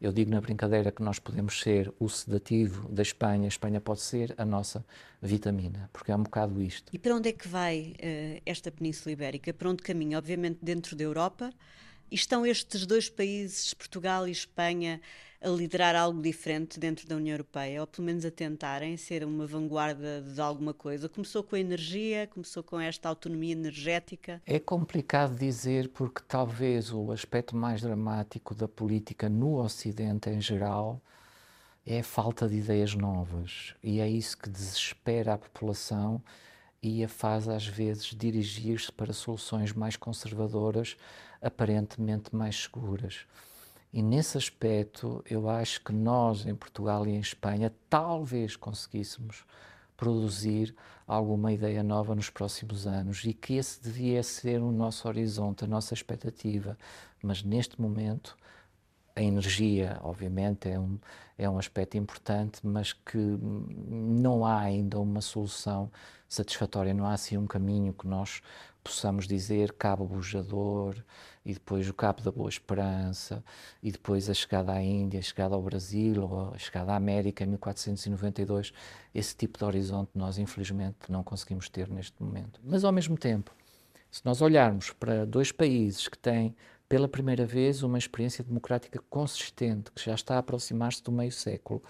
Eu 0.03 0.11
digo 0.11 0.33
na 0.33 0.41
brincadeira 0.41 0.91
que 0.91 1.01
nós 1.01 1.21
podemos 1.21 1.61
ser 1.61 1.95
o 2.01 2.09
sedativo 2.09 2.89
da 2.89 3.03
Espanha, 3.03 3.45
a 3.45 3.49
Espanha 3.49 3.81
pode 3.81 4.01
ser 4.01 4.35
a 4.37 4.45
nossa 4.45 4.85
vitamina, 5.23 5.89
porque 5.93 6.11
é 6.11 6.17
um 6.17 6.25
bocado 6.25 6.61
isto. 6.61 6.91
E 6.93 6.99
para 6.99 7.15
onde 7.15 7.29
é 7.29 7.33
que 7.33 7.47
vai 7.47 7.95
uh, 8.01 8.43
esta 8.45 8.69
Península 8.73 9.13
Ibérica? 9.13 9.55
Para 9.55 9.71
onde 9.71 9.81
caminha? 9.81 10.19
Obviamente 10.19 10.59
dentro 10.61 10.97
da 10.97 11.05
Europa. 11.05 11.53
E 12.13 12.15
estão 12.15 12.45
estes 12.45 12.85
dois 12.85 13.09
países, 13.09 13.73
Portugal 13.73 14.29
e 14.29 14.31
Espanha, 14.31 15.01
a 15.41 15.49
liderar 15.49 15.97
algo 15.97 16.21
diferente 16.21 16.79
dentro 16.79 17.09
da 17.09 17.17
União 17.17 17.33
Europeia, 17.33 17.81
ou 17.81 17.87
pelo 17.87 18.05
menos 18.05 18.23
a 18.27 18.31
tentarem 18.31 18.99
ser 18.99 19.25
uma 19.25 19.47
vanguarda 19.47 20.21
de 20.21 20.39
alguma 20.39 20.75
coisa. 20.75 21.09
Começou 21.09 21.43
com 21.43 21.57
a 21.57 21.59
energia, 21.59 22.27
começou 22.27 22.63
com 22.63 22.79
esta 22.79 23.09
autonomia 23.09 23.53
energética. 23.53 24.43
É 24.45 24.59
complicado 24.59 25.39
dizer 25.39 25.89
porque 25.89 26.21
talvez 26.29 26.93
o 26.93 27.11
aspecto 27.13 27.57
mais 27.57 27.81
dramático 27.81 28.55
da 28.55 28.69
política 28.69 29.31
no 29.31 29.59
Ocidente 29.59 30.29
em 30.29 30.39
geral 30.39 31.01
é 31.87 32.01
a 32.01 32.05
falta 32.05 32.47
de 32.47 32.57
ideias 32.57 32.95
novas 32.95 33.75
e 33.83 34.01
é 34.01 34.07
isso 34.07 34.37
que 34.37 34.51
desespera 34.51 35.33
a 35.33 35.39
população 35.39 36.23
e 36.83 37.03
a 37.05 37.09
faz 37.09 37.49
às 37.49 37.67
vezes 37.67 38.07
dirigir-se 38.07 38.91
para 38.91 39.13
soluções 39.13 39.73
mais 39.73 39.97
conservadoras, 39.97 40.97
aparentemente 41.43 42.35
mais 42.35 42.57
seguras. 42.63 43.27
E 43.93 44.03
nesse 44.03 44.39
aspecto, 44.39 45.23
eu 45.29 45.51
acho 45.51 45.83
que 45.83 45.93
nós, 45.93 46.47
em 46.47 46.55
Portugal 46.55 47.07
e 47.07 47.11
em 47.11 47.21
Espanha, 47.21 47.71
talvez 47.91 48.57
conseguíssemos 48.57 49.45
produzir 49.97 50.75
alguma 51.07 51.53
ideia 51.53 51.83
nova 51.83 52.15
nos 52.15 52.31
próximos 52.31 52.87
anos 52.87 53.23
e 53.25 53.35
que 53.35 53.55
esse 53.55 53.83
devia 53.83 54.23
ser 54.23 54.63
o 54.63 54.73
nosso 54.73 55.07
horizonte, 55.07 55.65
a 55.65 55.67
nossa 55.67 55.93
expectativa. 55.93 56.79
Mas 57.23 57.43
neste 57.43 57.81
momento, 57.81 58.37
a 59.15 59.23
energia, 59.23 60.01
obviamente, 60.03 60.69
é 60.69 60.79
um, 60.79 60.99
é 61.37 61.49
um 61.49 61.59
aspecto 61.59 61.99
importante, 61.99 62.61
mas 62.67 62.93
que 62.93 63.19
não 63.19 64.45
há 64.45 64.59
ainda 64.61 64.99
uma 64.99 65.21
solução 65.21 65.91
satisfatória, 66.29 66.95
não 66.95 67.05
há 67.05 67.13
assim 67.13 67.37
um 67.37 67.47
caminho 67.47 67.93
que 67.93 68.07
nós 68.07 68.43
possamos 68.83 69.29
dizer 69.29 69.73
cabo 69.73 70.07
bujador 70.07 70.97
e 71.45 71.53
depois 71.53 71.89
o 71.89 71.95
cabo 71.95 72.23
da 72.23 72.31
Boa 72.31 72.49
Esperança 72.49 73.45
e 73.83 73.91
depois 73.91 74.31
a 74.31 74.35
chegada 74.35 74.73
à 74.73 74.83
Índia, 74.83 75.19
a 75.19 75.23
chegada 75.23 75.55
ao 75.55 75.63
Brasil 75.63 76.23
ou 76.23 76.55
a 76.55 76.59
chegada 76.59 76.93
à 76.93 76.97
América 76.97 77.45
em 77.45 77.49
1492. 77.49 78.73
Esse 79.15 79.37
tipo 79.37 79.59
de 79.59 79.65
horizonte 79.65 80.11
nós 80.15 80.39
infelizmente 80.39 81.11
não 81.11 81.23
conseguimos 81.23 81.69
ter 81.69 81.89
neste 81.89 82.23
momento. 82.23 82.61
Mas 82.63 82.85
ao 82.85 82.93
mesmo 82.93 83.17
tempo, 83.17 83.53
se 84.11 84.25
nós 84.25 84.41
olharmos 84.41 84.91
para 84.91 85.27
dois 85.27 85.51
países 85.51 86.07
que 86.07 86.19
têm 86.19 86.55
pela 86.89 87.09
primeira 87.09 87.47
vez 87.47 87.83
uma 87.83 87.97
experiência 87.97 88.45
democrática 88.45 89.01
consistente, 89.09 89.91
que 89.93 90.05
já 90.05 90.15
está 90.15 90.37
a 90.37 90.39
aproximar-se 90.39 91.03
do 91.03 91.11
meio 91.11 91.33
século, 91.33 91.83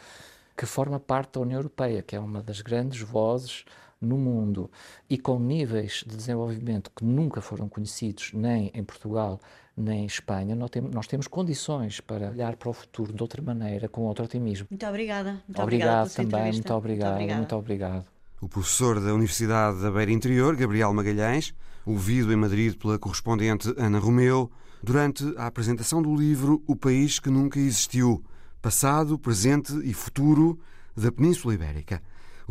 que 0.56 0.64
forma 0.64 1.00
parte 1.00 1.34
da 1.34 1.40
União 1.40 1.58
Europeia, 1.58 2.02
que 2.02 2.14
é 2.14 2.20
uma 2.20 2.42
das 2.42 2.60
grandes 2.60 3.00
vozes 3.00 3.64
no 4.04 4.18
mundo 4.18 4.70
e 5.08 5.16
com 5.16 5.38
níveis 5.38 6.04
de 6.06 6.16
desenvolvimento 6.16 6.90
que 6.94 7.04
nunca 7.04 7.40
foram 7.40 7.68
conhecidos 7.68 8.32
nem 8.34 8.70
em 8.74 8.82
Portugal 8.82 9.40
nem 9.76 10.02
em 10.02 10.06
Espanha, 10.06 10.54
nós 10.54 10.70
temos, 10.70 10.90
nós 10.92 11.06
temos 11.06 11.26
condições 11.26 12.00
para 12.00 12.30
olhar 12.30 12.56
para 12.56 12.68
o 12.68 12.72
futuro 12.72 13.12
de 13.12 13.22
outra 13.22 13.40
maneira, 13.40 13.88
com 13.88 14.02
outro 14.02 14.24
otimismo. 14.24 14.66
Muito 14.70 14.86
obrigada. 14.86 15.42
Muito 15.48 15.62
obrigado 15.62 16.06
obrigada 16.06 16.10
também, 16.10 16.52
muito 16.52 16.74
obrigado, 16.74 17.18
muito, 17.18 17.34
muito 17.34 17.56
obrigado. 17.56 18.04
O 18.40 18.48
professor 18.48 19.00
da 19.00 19.14
Universidade 19.14 19.80
da 19.80 19.90
Beira 19.90 20.12
Interior, 20.12 20.54
Gabriel 20.56 20.92
Magalhães, 20.92 21.54
ouvido 21.86 22.32
em 22.32 22.36
Madrid 22.36 22.76
pela 22.76 22.98
correspondente 22.98 23.72
Ana 23.78 23.98
Romeu, 23.98 24.50
durante 24.82 25.24
a 25.36 25.46
apresentação 25.46 26.02
do 26.02 26.14
livro 26.14 26.62
O 26.66 26.74
País 26.74 27.18
que 27.18 27.30
Nunca 27.30 27.58
Existiu 27.58 28.22
Passado, 28.60 29.18
Presente 29.18 29.72
e 29.84 29.94
Futuro 29.94 30.58
da 30.96 31.10
Península 31.10 31.54
Ibérica. 31.54 32.02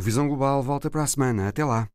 Visão 0.02 0.28
Global 0.28 0.64
volta 0.64 0.90
para 0.90 1.04
a 1.04 1.08
semana. 1.08 1.48
Até 1.48 1.64
lá. 1.64 1.88